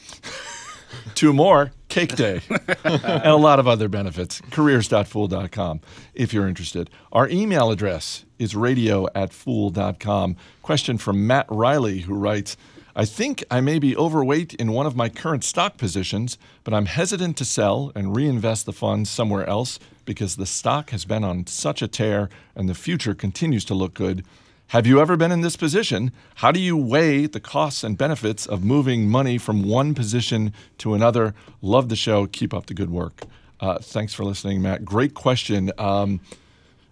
Two 1.15 1.33
more, 1.33 1.71
cake 1.89 2.15
day, 2.15 2.41
and 2.83 3.25
a 3.25 3.35
lot 3.35 3.59
of 3.59 3.67
other 3.67 3.87
benefits. 3.87 4.41
Careers.fool.com 4.51 5.81
if 6.13 6.33
you're 6.33 6.47
interested. 6.47 6.89
Our 7.11 7.29
email 7.29 7.71
address 7.71 8.25
is 8.39 8.55
radio 8.55 9.07
at 9.15 9.33
fool.com. 9.33 10.35
Question 10.61 10.97
from 10.97 11.27
Matt 11.27 11.45
Riley, 11.49 11.99
who 12.01 12.13
writes 12.13 12.57
I 12.95 13.05
think 13.05 13.43
I 13.49 13.59
may 13.59 13.79
be 13.79 13.97
overweight 13.97 14.53
in 14.53 14.71
one 14.71 14.85
of 14.85 14.95
my 14.95 15.09
current 15.09 15.43
stock 15.43 15.77
positions, 15.77 16.37
but 16.63 16.75
I'm 16.75 16.85
hesitant 16.85 17.37
to 17.37 17.45
sell 17.45 17.91
and 17.95 18.15
reinvest 18.15 18.67
the 18.67 18.73
funds 18.73 19.09
somewhere 19.09 19.47
else 19.49 19.79
because 20.05 20.35
the 20.35 20.45
stock 20.45 20.91
has 20.91 21.03
been 21.03 21.23
on 21.23 21.47
such 21.47 21.81
a 21.81 21.87
tear 21.87 22.29
and 22.55 22.69
the 22.69 22.75
future 22.75 23.15
continues 23.15 23.65
to 23.65 23.73
look 23.73 23.95
good. 23.95 24.23
Have 24.73 24.87
you 24.87 24.99
ever 24.99 25.15
been 25.15 25.31
in 25.31 25.41
this 25.41 25.55
position? 25.55 26.11
How 26.37 26.51
do 26.51 26.59
you 26.59 26.75
weigh 26.75 27.27
the 27.27 27.39
costs 27.39 27.83
and 27.83 27.95
benefits 27.95 28.47
of 28.47 28.63
moving 28.63 29.07
money 29.07 29.37
from 29.37 29.61
one 29.61 29.93
position 29.93 30.51
to 30.79 30.95
another? 30.95 31.35
Love 31.61 31.89
the 31.89 31.95
show. 31.95 32.25
Keep 32.25 32.55
up 32.55 32.65
the 32.65 32.73
good 32.73 32.89
work. 32.89 33.21
Uh, 33.59 33.77
thanks 33.77 34.15
for 34.15 34.23
listening, 34.23 34.63
Matt. 34.63 34.83
Great 34.83 35.13
question. 35.13 35.71
Um, 35.77 36.21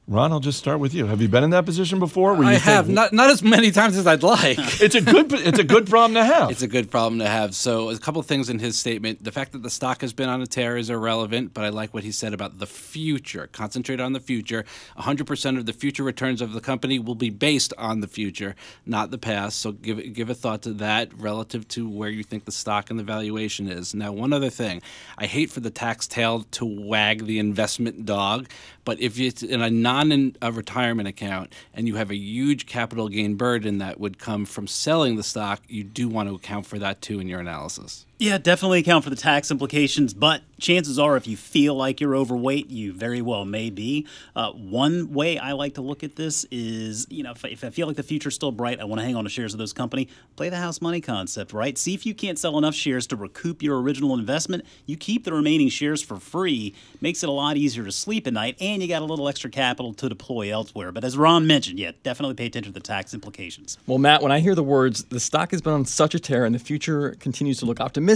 Ron, 0.08 0.32
I'll 0.32 0.40
just 0.40 0.58
start 0.58 0.80
with 0.80 0.96
you. 0.96 1.06
Have 1.06 1.22
you 1.22 1.28
been 1.28 1.44
in 1.44 1.52
that 1.52 1.64
position 1.66 2.00
before? 2.00 2.36
I 2.44 2.56
have 2.56 2.90
not 2.90 3.14
not 3.14 3.30
as 3.30 3.44
many 3.44 3.70
times 3.70 3.96
as 3.96 4.08
I'd 4.08 4.24
like. 4.24 4.58
It's 4.82 4.96
a 4.96 5.02
good. 5.02 5.32
It's 5.32 5.60
a 5.60 5.64
good 5.64 5.88
problem 5.88 6.16
to 6.16 6.26
have. 6.26 6.50
It's 6.50 6.64
a 6.64 6.68
good 6.68 6.90
problem 6.90 7.20
to 7.20 7.28
have. 7.28 7.54
So, 7.54 7.92
a 7.92 7.98
couple 8.00 8.22
things 8.24 8.50
in 8.50 8.58
his 8.58 8.80
statement. 8.80 9.24
The 9.24 9.32
fact 9.32 9.52
that 9.52 9.62
the 9.62 9.70
stock 9.70 10.02
has 10.02 10.12
been 10.12 10.28
on 10.28 10.42
a 10.42 10.48
tear 10.48 10.76
is 10.76 10.90
irrelevant, 10.90 11.54
but 11.54 11.64
I 11.64 11.70
like 11.70 11.94
what 11.94 12.04
he 12.04 12.12
said 12.12 12.34
about 12.34 12.58
the 12.58 12.66
future. 12.66 13.48
Concentrate 13.52 14.00
on 14.00 14.14
the 14.14 14.20
future. 14.20 14.66
100% 14.98 15.58
of 15.58 15.68
the 15.68 15.74
future 15.74 16.04
returns 16.04 16.42
of 16.42 16.54
the 16.54 16.62
company 16.62 16.98
will 16.98 17.16
be 17.16 17.30
based 17.30 17.74
on 17.78 18.02
the 18.02 18.08
future, 18.08 18.56
not 18.88 19.12
the 19.12 19.20
past. 19.20 19.60
So, 19.60 19.72
give 19.72 20.14
give 20.14 20.32
a 20.32 20.36
thought 20.36 20.64
to 20.64 20.74
that 20.74 21.14
relative 21.14 21.68
to 21.70 21.88
where 21.88 22.10
you 22.10 22.24
think 22.24 22.46
the 22.46 22.52
stock 22.52 22.90
and 22.90 22.98
the 22.98 23.04
valuation 23.04 23.70
is. 23.70 23.94
Now, 23.94 24.12
one 24.12 24.34
other 24.34 24.50
thing. 24.50 24.82
I 25.18 25.28
hate 25.28 25.52
for 25.52 25.60
the 25.60 25.72
tax 25.72 26.08
tail 26.08 26.42
to 26.54 26.66
wag 26.66 27.28
the 27.28 27.38
investment 27.38 28.06
dog, 28.06 28.50
but 28.84 29.00
if 29.00 29.20
it's 29.20 29.44
in 29.44 29.62
a 29.62 29.70
non 29.70 30.36
uh, 30.42 30.52
retirement 30.52 31.08
account 31.08 31.54
and 31.74 31.88
you 31.88 31.96
have 31.96 32.12
a 32.12 32.16
huge 32.16 32.66
capital 32.66 33.08
gain 33.10 33.36
burden 33.36 33.78
that 33.80 34.00
would 34.00 34.18
come 34.18 34.46
from 34.46 34.68
selling 34.68 35.16
the 35.16 35.24
stock, 35.24 35.62
you 35.68 35.84
do 35.84 36.08
want 36.08 36.30
to 36.30 36.36
account 36.36 36.66
for 36.66 36.80
that 36.80 37.02
too 37.02 37.20
in 37.20 37.28
your 37.28 37.40
analysis. 37.40 38.06
Yeah, 38.22 38.38
definitely 38.38 38.78
account 38.78 39.04
for 39.04 39.10
the 39.10 39.16
tax 39.16 39.50
implications, 39.50 40.14
but 40.14 40.44
chances 40.60 41.00
are 41.00 41.18
if 41.18 41.26
you 41.26 41.36
feel 41.36 41.74
like 41.74 42.00
you're 42.00 42.16
overweight, 42.16 42.70
you 42.70 42.94
very 42.94 43.20
well 43.20 43.46
may 43.46 43.72
be. 43.72 44.06
Uh, 44.36 44.52
one 44.52 45.12
way 45.12 45.40
I 45.40 45.54
like 45.54 45.74
to 45.74 45.82
look 45.82 46.04
at 46.04 46.18
this 46.18 46.46
is, 46.52 47.08
you 47.10 47.24
know, 47.24 47.32
if, 47.32 47.44
if 47.44 47.64
I 47.64 47.72
feel 47.72 47.88
like 47.88 47.96
the 47.96 48.04
future's 48.04 48.36
still 48.36 48.52
bright, 48.52 48.80
I 48.80 48.84
want 48.84 49.00
to 49.00 49.06
hang 49.06 49.16
on 49.16 49.24
to 49.24 49.30
shares 49.32 49.54
of 49.54 49.60
this 49.60 49.74
company, 49.74 50.08
play 50.36 50.50
the 50.50 50.58
house 50.58 50.82
money 50.82 51.02
concept, 51.02 51.52
right? 51.52 51.76
See 51.80 51.96
if 51.96 52.06
you 52.06 52.14
can't 52.14 52.38
sell 52.38 52.60
enough 52.60 52.76
shares 52.76 53.08
to 53.08 53.16
recoup 53.16 53.64
your 53.64 53.82
original 53.82 54.14
investment. 54.14 54.66
You 54.86 54.98
keep 54.98 55.24
the 55.24 55.34
remaining 55.34 55.70
shares 55.70 56.04
for 56.04 56.18
free, 56.18 56.76
makes 57.02 57.24
it 57.24 57.30
a 57.30 57.32
lot 57.32 57.58
easier 57.58 57.84
to 57.84 57.92
sleep 57.92 58.28
at 58.28 58.34
night, 58.34 58.56
and 58.62 58.84
you 58.84 58.88
got 58.88 59.02
a 59.02 59.06
little 59.06 59.28
extra 59.28 59.50
capital 59.50 59.96
to 59.96 60.08
deploy 60.08 60.54
elsewhere. 60.54 60.92
But 60.92 61.04
as 61.04 61.18
Ron 61.18 61.48
mentioned, 61.48 61.80
yeah, 61.80 61.94
definitely 62.04 62.36
pay 62.36 62.46
attention 62.46 62.72
to 62.72 62.80
the 62.80 62.86
tax 62.86 63.16
implications. 63.16 63.80
Well, 63.88 63.98
Matt, 63.98 64.22
when 64.22 64.32
I 64.32 64.42
hear 64.42 64.54
the 64.54 64.64
words, 64.64 65.06
the 65.06 65.20
stock 65.20 65.50
has 65.50 65.62
been 65.64 65.74
on 65.74 65.86
such 65.86 66.14
a 66.14 66.20
tear 66.20 66.46
and 66.46 66.54
the 66.54 66.60
future 66.60 67.16
continues 67.20 67.58
to 67.60 67.66
look 67.66 67.80
optimistic, 67.80 68.11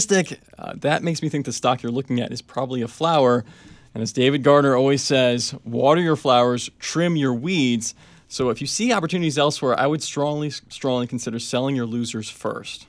uh, 0.57 0.73
that 0.77 1.03
makes 1.03 1.21
me 1.21 1.29
think 1.29 1.45
the 1.45 1.53
stock 1.53 1.83
you're 1.83 1.91
looking 1.91 2.19
at 2.19 2.31
is 2.31 2.41
probably 2.41 2.81
a 2.81 2.87
flower. 2.87 3.45
And 3.93 4.03
as 4.03 4.11
David 4.11 4.43
Gardner 4.43 4.75
always 4.75 5.01
says, 5.01 5.55
water 5.63 6.01
your 6.01 6.15
flowers, 6.15 6.69
trim 6.79 7.15
your 7.15 7.33
weeds. 7.33 7.95
So 8.27 8.49
if 8.49 8.59
you 8.59 8.67
see 8.67 8.91
opportunities 8.91 9.37
elsewhere, 9.37 9.79
I 9.79 9.87
would 9.87 10.03
strongly, 10.03 10.49
strongly 10.49 11.07
consider 11.07 11.39
selling 11.39 11.75
your 11.75 11.85
losers 11.85 12.29
first. 12.29 12.87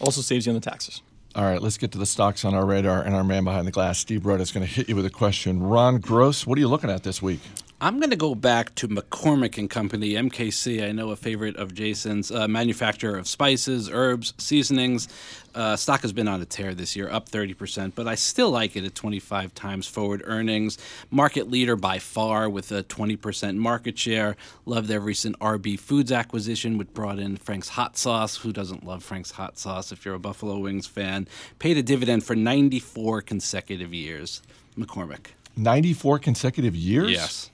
Also 0.00 0.20
saves 0.20 0.46
you 0.46 0.50
on 0.50 0.54
the 0.54 0.60
taxes. 0.60 1.02
All 1.34 1.44
right, 1.44 1.60
let's 1.60 1.78
get 1.78 1.90
to 1.92 1.98
the 1.98 2.06
stocks 2.06 2.44
on 2.44 2.54
our 2.54 2.64
radar. 2.64 3.02
And 3.02 3.14
our 3.14 3.24
man 3.24 3.42
behind 3.42 3.66
the 3.66 3.72
glass, 3.72 3.98
Steve 3.98 4.20
Broido, 4.20 4.40
is 4.40 4.52
going 4.52 4.64
to 4.64 4.72
hit 4.72 4.88
you 4.88 4.94
with 4.94 5.06
a 5.06 5.10
question. 5.10 5.60
Ron 5.60 5.98
Gross, 5.98 6.46
what 6.46 6.56
are 6.56 6.60
you 6.60 6.68
looking 6.68 6.90
at 6.90 7.02
this 7.02 7.20
week? 7.20 7.40
I'm 7.84 7.98
going 8.00 8.08
to 8.08 8.16
go 8.16 8.34
back 8.34 8.74
to 8.76 8.88
McCormick 8.88 9.58
and 9.58 9.68
Company, 9.68 10.12
MKC. 10.12 10.82
I 10.88 10.92
know 10.92 11.10
a 11.10 11.16
favorite 11.16 11.56
of 11.56 11.74
Jason's, 11.74 12.30
uh, 12.30 12.48
manufacturer 12.48 13.18
of 13.18 13.28
spices, 13.28 13.90
herbs, 13.92 14.32
seasonings. 14.38 15.06
Uh, 15.54 15.76
stock 15.76 16.00
has 16.00 16.10
been 16.14 16.26
on 16.26 16.40
a 16.40 16.46
tear 16.46 16.72
this 16.72 16.96
year, 16.96 17.10
up 17.10 17.28
30%, 17.28 17.94
but 17.94 18.08
I 18.08 18.14
still 18.14 18.50
like 18.50 18.74
it 18.74 18.84
at 18.84 18.94
25 18.94 19.54
times 19.54 19.86
forward 19.86 20.22
earnings. 20.24 20.78
Market 21.10 21.50
leader 21.50 21.76
by 21.76 21.98
far 21.98 22.48
with 22.48 22.72
a 22.72 22.84
20% 22.84 23.56
market 23.56 23.98
share. 23.98 24.34
Love 24.64 24.86
their 24.86 25.00
recent 25.00 25.38
RB 25.40 25.78
Foods 25.78 26.10
acquisition, 26.10 26.78
which 26.78 26.88
brought 26.94 27.18
in 27.18 27.36
Frank's 27.36 27.68
Hot 27.68 27.98
Sauce. 27.98 28.36
Who 28.36 28.50
doesn't 28.50 28.86
love 28.86 29.04
Frank's 29.04 29.32
Hot 29.32 29.58
Sauce 29.58 29.92
if 29.92 30.06
you're 30.06 30.14
a 30.14 30.18
Buffalo 30.18 30.58
Wings 30.58 30.86
fan? 30.86 31.28
Paid 31.58 31.76
a 31.76 31.82
dividend 31.82 32.24
for 32.24 32.34
94 32.34 33.20
consecutive 33.20 33.92
years. 33.92 34.40
McCormick. 34.74 35.32
94 35.58 36.18
consecutive 36.18 36.74
years? 36.74 37.10
Yes. 37.10 37.50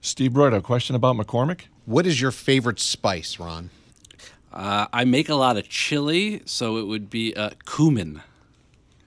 Steve 0.00 0.32
Broido, 0.32 0.56
a 0.56 0.60
question 0.62 0.96
about 0.96 1.16
McCormick? 1.16 1.62
What 1.84 2.06
is 2.06 2.20
your 2.20 2.30
favorite 2.30 2.80
spice, 2.80 3.38
Ron? 3.38 3.70
Uh, 4.52 4.86
I 4.92 5.04
make 5.04 5.28
a 5.28 5.34
lot 5.34 5.56
of 5.56 5.68
chili, 5.68 6.42
so 6.44 6.78
it 6.78 6.86
would 6.86 7.10
be 7.10 7.34
uh, 7.36 7.50
cumin. 7.66 8.22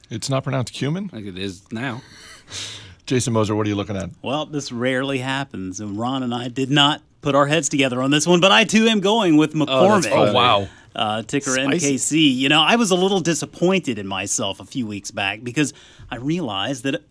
It's 0.09 0.29
not 0.29 0.43
pronounced 0.43 0.73
cumin? 0.73 1.09
Like 1.11 1.25
it 1.25 1.37
is 1.37 1.71
now. 1.71 2.01
Jason 3.05 3.33
Moser, 3.33 3.55
what 3.55 3.65
are 3.65 3.69
you 3.69 3.75
looking 3.75 3.97
at? 3.97 4.11
Well, 4.21 4.45
this 4.45 4.71
rarely 4.71 5.17
happens, 5.17 5.79
and 5.79 5.97
Ron 5.97 6.23
and 6.23 6.33
I 6.33 6.47
did 6.47 6.69
not 6.69 7.01
put 7.21 7.35
our 7.35 7.47
heads 7.47 7.67
together 7.69 8.01
on 8.01 8.11
this 8.11 8.27
one, 8.27 8.39
but 8.39 8.51
I 8.51 8.63
too 8.63 8.85
am 8.85 8.99
going 8.99 9.35
with 9.35 9.53
McCormick. 9.53 10.07
Oh, 10.11 10.25
funny. 10.25 10.33
wow. 10.33 10.67
Uh, 10.95 11.23
ticker 11.23 11.51
Spicy. 11.51 11.95
MKC. 11.95 12.35
You 12.35 12.49
know, 12.49 12.61
I 12.61 12.75
was 12.75 12.91
a 12.91 12.95
little 12.95 13.19
disappointed 13.19 13.97
in 13.97 14.07
myself 14.07 14.59
a 14.59 14.65
few 14.65 14.85
weeks 14.85 15.09
back 15.09 15.43
because 15.43 15.73
I 16.11 16.17
realized 16.17 16.83
that 16.83 17.01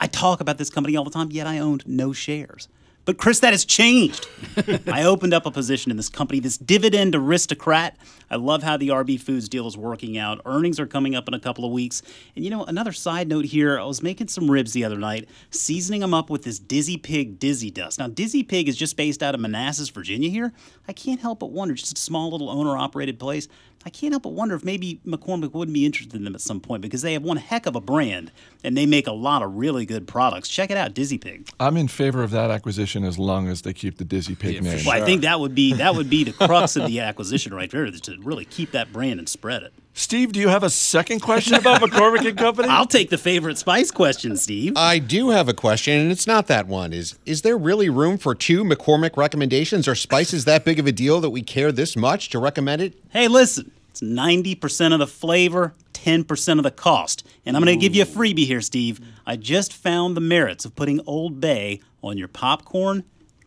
I 0.00 0.06
talk 0.06 0.40
about 0.40 0.56
this 0.56 0.70
company 0.70 0.96
all 0.96 1.04
the 1.04 1.10
time, 1.10 1.30
yet 1.30 1.46
I 1.46 1.58
owned 1.58 1.86
no 1.86 2.12
shares. 2.14 2.68
But 3.06 3.18
Chris, 3.18 3.38
that 3.38 3.52
has 3.52 3.64
changed. 3.64 4.26
I 4.88 5.04
opened 5.04 5.32
up 5.32 5.46
a 5.46 5.50
position 5.52 5.92
in 5.92 5.96
this 5.96 6.08
company, 6.08 6.40
this 6.40 6.58
dividend 6.58 7.14
aristocrat. 7.14 7.96
I 8.28 8.34
love 8.34 8.64
how 8.64 8.76
the 8.76 8.88
RB 8.88 9.20
Foods 9.20 9.48
deal 9.48 9.68
is 9.68 9.76
working 9.76 10.18
out. 10.18 10.40
Earnings 10.44 10.80
are 10.80 10.88
coming 10.88 11.14
up 11.14 11.28
in 11.28 11.34
a 11.34 11.38
couple 11.38 11.64
of 11.64 11.70
weeks. 11.70 12.02
And 12.34 12.44
you 12.44 12.50
know, 12.50 12.64
another 12.64 12.92
side 12.92 13.28
note 13.28 13.44
here, 13.44 13.78
I 13.78 13.84
was 13.84 14.02
making 14.02 14.26
some 14.26 14.50
ribs 14.50 14.72
the 14.72 14.84
other 14.84 14.98
night, 14.98 15.28
seasoning 15.50 16.00
them 16.00 16.12
up 16.12 16.28
with 16.28 16.42
this 16.42 16.58
Dizzy 16.58 16.96
Pig 16.96 17.38
Dizzy 17.38 17.70
Dust. 17.70 18.00
Now, 18.00 18.08
Dizzy 18.08 18.42
Pig 18.42 18.68
is 18.68 18.76
just 18.76 18.96
based 18.96 19.22
out 19.22 19.36
of 19.36 19.40
Manassas, 19.40 19.88
Virginia 19.88 20.28
here. 20.28 20.52
I 20.88 20.92
can't 20.92 21.20
help 21.20 21.38
but 21.38 21.52
wonder, 21.52 21.74
just 21.74 21.96
a 21.96 22.00
small 22.00 22.32
little 22.32 22.50
owner 22.50 22.76
operated 22.76 23.20
place. 23.20 23.46
I 23.86 23.88
can't 23.88 24.12
help 24.12 24.24
but 24.24 24.32
wonder 24.32 24.56
if 24.56 24.64
maybe 24.64 25.00
McCormick 25.06 25.52
wouldn't 25.52 25.72
be 25.72 25.86
interested 25.86 26.16
in 26.16 26.24
them 26.24 26.34
at 26.34 26.40
some 26.40 26.58
point 26.58 26.82
because 26.82 27.02
they 27.02 27.12
have 27.12 27.22
one 27.22 27.36
heck 27.36 27.66
of 27.66 27.76
a 27.76 27.80
brand 27.80 28.32
and 28.64 28.76
they 28.76 28.84
make 28.84 29.06
a 29.06 29.12
lot 29.12 29.42
of 29.42 29.54
really 29.54 29.86
good 29.86 30.08
products. 30.08 30.48
Check 30.48 30.72
it 30.72 30.76
out, 30.76 30.92
Dizzy 30.92 31.18
Pig. 31.18 31.48
I'm 31.60 31.76
in 31.76 31.86
favor 31.86 32.24
of 32.24 32.32
that 32.32 32.50
acquisition 32.50 32.95
as 33.04 33.18
long 33.18 33.48
as 33.48 33.62
they 33.62 33.72
keep 33.72 33.98
the 33.98 34.04
Dizzy 34.04 34.34
Pig 34.34 34.54
Yeah, 34.54 34.60
for 34.70 34.76
name. 34.76 34.86
Well, 34.86 35.02
I 35.02 35.04
think 35.04 35.22
that 35.22 35.40
would 35.40 35.54
be 35.54 35.74
that 35.74 35.94
would 35.94 36.10
be 36.10 36.24
the 36.24 36.32
crux 36.32 36.76
of 36.76 36.86
the 36.86 37.00
acquisition 37.08 37.52
right 37.54 37.70
there, 37.70 37.84
is 37.84 38.00
to 38.02 38.16
really 38.22 38.44
keep 38.44 38.72
that 38.72 38.92
brand 38.92 39.18
and 39.18 39.28
spread 39.28 39.62
it. 39.62 39.72
Steve, 39.98 40.32
do 40.32 40.40
you 40.40 40.48
have 40.48 40.62
a 40.62 40.68
second 40.68 41.20
question 41.20 41.54
about 41.54 41.80
McCormick 41.80 42.28
and 42.28 42.36
Company? 42.36 42.68
I'll 42.70 42.84
take 42.86 43.08
the 43.08 43.16
favorite 43.16 43.56
spice 43.56 43.90
question, 43.90 44.36
Steve. 44.36 44.74
I 44.76 44.98
do 44.98 45.30
have 45.30 45.48
a 45.48 45.54
question, 45.54 45.98
and 45.98 46.12
it's 46.12 46.26
not 46.26 46.48
that 46.48 46.66
one. 46.66 46.92
Is 46.92 47.18
is 47.24 47.42
there 47.42 47.56
really 47.56 47.88
room 47.88 48.18
for 48.18 48.34
two 48.34 48.62
McCormick 48.62 49.16
recommendations? 49.16 49.88
Are 49.88 49.94
spices 49.94 50.44
that 50.44 50.64
big 50.64 50.78
of 50.78 50.86
a 50.86 50.92
deal 50.92 51.20
that 51.22 51.30
we 51.30 51.42
care 51.42 51.72
this 51.72 51.96
much 51.96 52.28
to 52.30 52.38
recommend 52.38 52.82
it? 52.82 52.94
Hey, 53.08 53.26
listen, 53.26 53.70
it's 53.90 54.02
90% 54.02 54.92
of 54.92 54.98
the 54.98 55.06
flavor, 55.06 55.72
10% 55.94 56.58
of 56.58 56.62
the 56.64 56.70
cost. 56.70 57.26
And 57.46 57.56
I'm 57.56 57.64
going 57.64 57.78
to 57.78 57.80
give 57.80 57.94
you 57.94 58.02
a 58.02 58.06
freebie 58.06 58.44
here, 58.44 58.60
Steve. 58.60 59.00
I 59.24 59.36
just 59.36 59.72
found 59.72 60.14
the 60.14 60.20
merits 60.20 60.66
of 60.66 60.76
putting 60.76 61.00
Old 61.06 61.40
Bay 61.40 61.80
on 62.06 62.18
your 62.18 62.28
popcorn. 62.28 63.04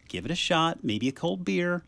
Give 0.08 0.26
it 0.26 0.32
a 0.32 0.36
shot, 0.36 0.80
maybe 0.84 1.08
a 1.08 1.12
cold 1.12 1.46
beer. 1.46 1.84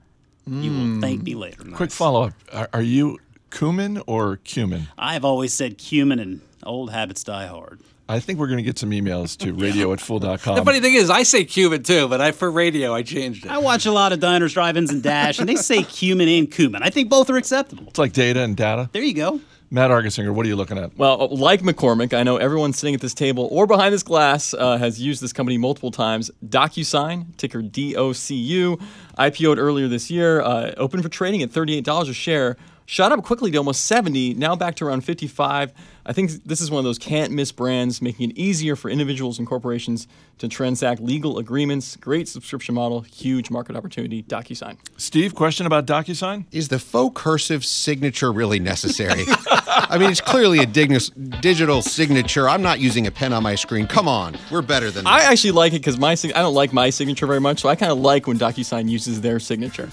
You 0.47 0.71
will 0.71 0.79
hmm. 0.79 1.01
thank 1.01 1.23
me 1.23 1.35
later. 1.35 1.63
Quick 1.73 1.91
follow 1.91 2.23
up: 2.23 2.33
are, 2.51 2.69
are 2.73 2.81
you 2.81 3.19
cumin 3.51 4.01
or 4.07 4.37
cumin? 4.37 4.87
I've 4.97 5.23
always 5.23 5.53
said 5.53 5.77
cumin 5.77 6.19
and 6.19 6.41
old 6.63 6.91
habits 6.91 7.23
die 7.23 7.45
hard. 7.45 7.79
I 8.09 8.19
think 8.19 8.39
we're 8.39 8.47
going 8.47 8.57
to 8.57 8.63
get 8.63 8.77
some 8.77 8.89
emails 8.89 9.37
to 9.37 9.53
radio 9.65 9.93
at 9.93 10.01
fool.com. 10.01 10.55
The 10.55 10.65
funny 10.65 10.81
thing 10.81 10.95
is, 10.95 11.09
I 11.09 11.23
say 11.23 11.45
Cuban 11.45 11.83
too, 11.83 12.09
but 12.09 12.19
I 12.19 12.31
for 12.31 12.51
radio 12.51 12.93
I 12.93 13.03
changed 13.03 13.45
it. 13.45 13.51
I 13.51 13.59
watch 13.59 13.85
a 13.85 13.91
lot 13.91 14.11
of 14.11 14.19
diners, 14.19 14.53
drive-ins, 14.53 14.91
and 14.91 15.01
dash, 15.01 15.39
and 15.39 15.47
they 15.47 15.55
say 15.55 15.83
cumin 15.89 16.27
and 16.27 16.51
cumin. 16.51 16.83
I 16.83 16.89
think 16.89 17.09
both 17.09 17.29
are 17.29 17.37
acceptable. 17.37 17.85
It's 17.87 17.99
like 17.99 18.11
data 18.11 18.41
and 18.41 18.57
data. 18.57 18.89
There 18.91 19.01
you 19.01 19.13
go. 19.13 19.39
Matt 19.73 19.89
Argersinger, 19.89 20.33
what 20.33 20.45
are 20.45 20.49
you 20.49 20.57
looking 20.57 20.77
at? 20.77 20.97
Well, 20.97 21.29
like 21.29 21.61
McCormick, 21.61 22.13
I 22.13 22.23
know 22.23 22.35
everyone 22.35 22.73
sitting 22.73 22.93
at 22.93 22.99
this 22.99 23.13
table 23.13 23.47
or 23.49 23.65
behind 23.65 23.93
this 23.93 24.03
glass 24.03 24.53
uh, 24.53 24.77
has 24.77 24.99
used 24.99 25.23
this 25.23 25.31
company 25.31 25.57
multiple 25.57 25.91
times. 25.91 26.29
DocuSign, 26.45 27.37
ticker 27.37 27.61
DOCU, 27.61 28.81
IPO'd 29.17 29.57
earlier 29.57 29.87
this 29.87 30.11
year, 30.11 30.41
uh, 30.41 30.73
open 30.75 31.01
for 31.01 31.07
trading 31.07 31.41
at 31.41 31.51
$38 31.51 32.09
a 32.09 32.13
share. 32.13 32.57
Shot 32.91 33.13
up 33.13 33.23
quickly 33.23 33.49
to 33.51 33.57
almost 33.57 33.85
70, 33.85 34.33
now 34.33 34.53
back 34.53 34.75
to 34.75 34.85
around 34.85 35.05
55. 35.05 35.71
I 36.05 36.11
think 36.11 36.43
this 36.43 36.59
is 36.59 36.69
one 36.69 36.79
of 36.79 36.83
those 36.83 36.97
can't 36.97 37.31
miss 37.31 37.49
brands, 37.49 38.01
making 38.01 38.31
it 38.31 38.37
easier 38.37 38.75
for 38.75 38.89
individuals 38.89 39.39
and 39.39 39.47
corporations 39.47 40.09
to 40.39 40.49
transact 40.49 40.99
legal 40.99 41.37
agreements. 41.37 41.95
Great 41.95 42.27
subscription 42.27 42.75
model, 42.75 42.99
huge 42.99 43.49
market 43.49 43.77
opportunity. 43.77 44.23
DocuSign. 44.23 44.75
Steve, 44.97 45.33
question 45.33 45.65
about 45.65 45.85
DocuSign? 45.85 46.47
Is 46.51 46.67
the 46.67 46.79
faux 46.79 47.13
cursive 47.15 47.63
signature 47.63 48.29
really 48.29 48.59
necessary? 48.59 49.23
I 49.47 49.97
mean, 49.97 50.11
it's 50.11 50.19
clearly 50.19 50.59
a 50.59 50.65
dignis- 50.65 51.11
digital 51.39 51.81
signature. 51.81 52.49
I'm 52.49 52.61
not 52.61 52.81
using 52.81 53.07
a 53.07 53.11
pen 53.11 53.31
on 53.31 53.41
my 53.41 53.55
screen. 53.55 53.87
Come 53.87 54.09
on, 54.09 54.37
we're 54.51 54.61
better 54.61 54.91
than 54.91 55.05
that. 55.05 55.09
I 55.11 55.31
actually 55.31 55.51
like 55.51 55.71
it 55.71 55.79
because 55.79 55.97
my 55.97 56.11
I 56.11 56.41
don't 56.41 56.53
like 56.53 56.73
my 56.73 56.89
signature 56.89 57.25
very 57.25 57.39
much, 57.39 57.61
so 57.61 57.69
I 57.69 57.77
kind 57.77 57.93
of 57.93 57.99
like 57.99 58.27
when 58.27 58.37
DocuSign 58.37 58.89
uses 58.89 59.21
their 59.21 59.39
signature. 59.39 59.89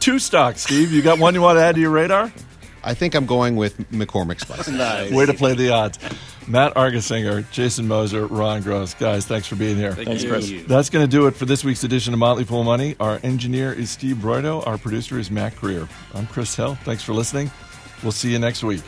Two 0.00 0.18
stocks, 0.18 0.62
Steve. 0.62 0.92
You 0.92 1.02
got 1.02 1.18
one 1.18 1.34
you 1.34 1.42
want 1.42 1.58
to 1.58 1.62
add 1.62 1.74
to 1.76 1.80
your 1.80 1.90
radar? 1.90 2.32
I 2.82 2.94
think 2.94 3.14
I'm 3.14 3.26
going 3.26 3.56
with 3.56 3.76
McCormick 3.90 4.40
Spice. 4.40 4.68
Nice. 4.80 5.12
Way 5.12 5.26
to 5.26 5.34
play 5.34 5.54
the 5.54 5.70
odds. 5.70 5.98
Matt 6.48 6.74
Argersinger, 6.74 7.48
Jason 7.50 7.86
Moser, 7.86 8.26
Ron 8.26 8.62
Gross. 8.62 8.94
Guys, 8.94 9.26
thanks 9.26 9.46
for 9.46 9.56
being 9.56 9.76
here. 9.76 9.92
Thanks, 9.92 10.24
Chris. 10.24 10.50
That's 10.66 10.88
going 10.88 11.04
to 11.04 11.10
do 11.10 11.26
it 11.26 11.36
for 11.36 11.44
this 11.44 11.62
week's 11.62 11.84
edition 11.84 12.14
of 12.14 12.18
Motley 12.18 12.44
Fool 12.44 12.64
Money. 12.64 12.96
Our 12.98 13.20
engineer 13.22 13.72
is 13.72 13.90
Steve 13.90 14.16
Broido. 14.16 14.66
Our 14.66 14.78
producer 14.78 15.18
is 15.18 15.30
Matt 15.30 15.54
Greer. 15.56 15.86
I'm 16.14 16.26
Chris 16.26 16.56
Hill. 16.56 16.76
Thanks 16.76 17.02
for 17.02 17.12
listening. 17.12 17.50
We'll 18.02 18.12
see 18.12 18.32
you 18.32 18.38
next 18.38 18.64
week. 18.64 18.82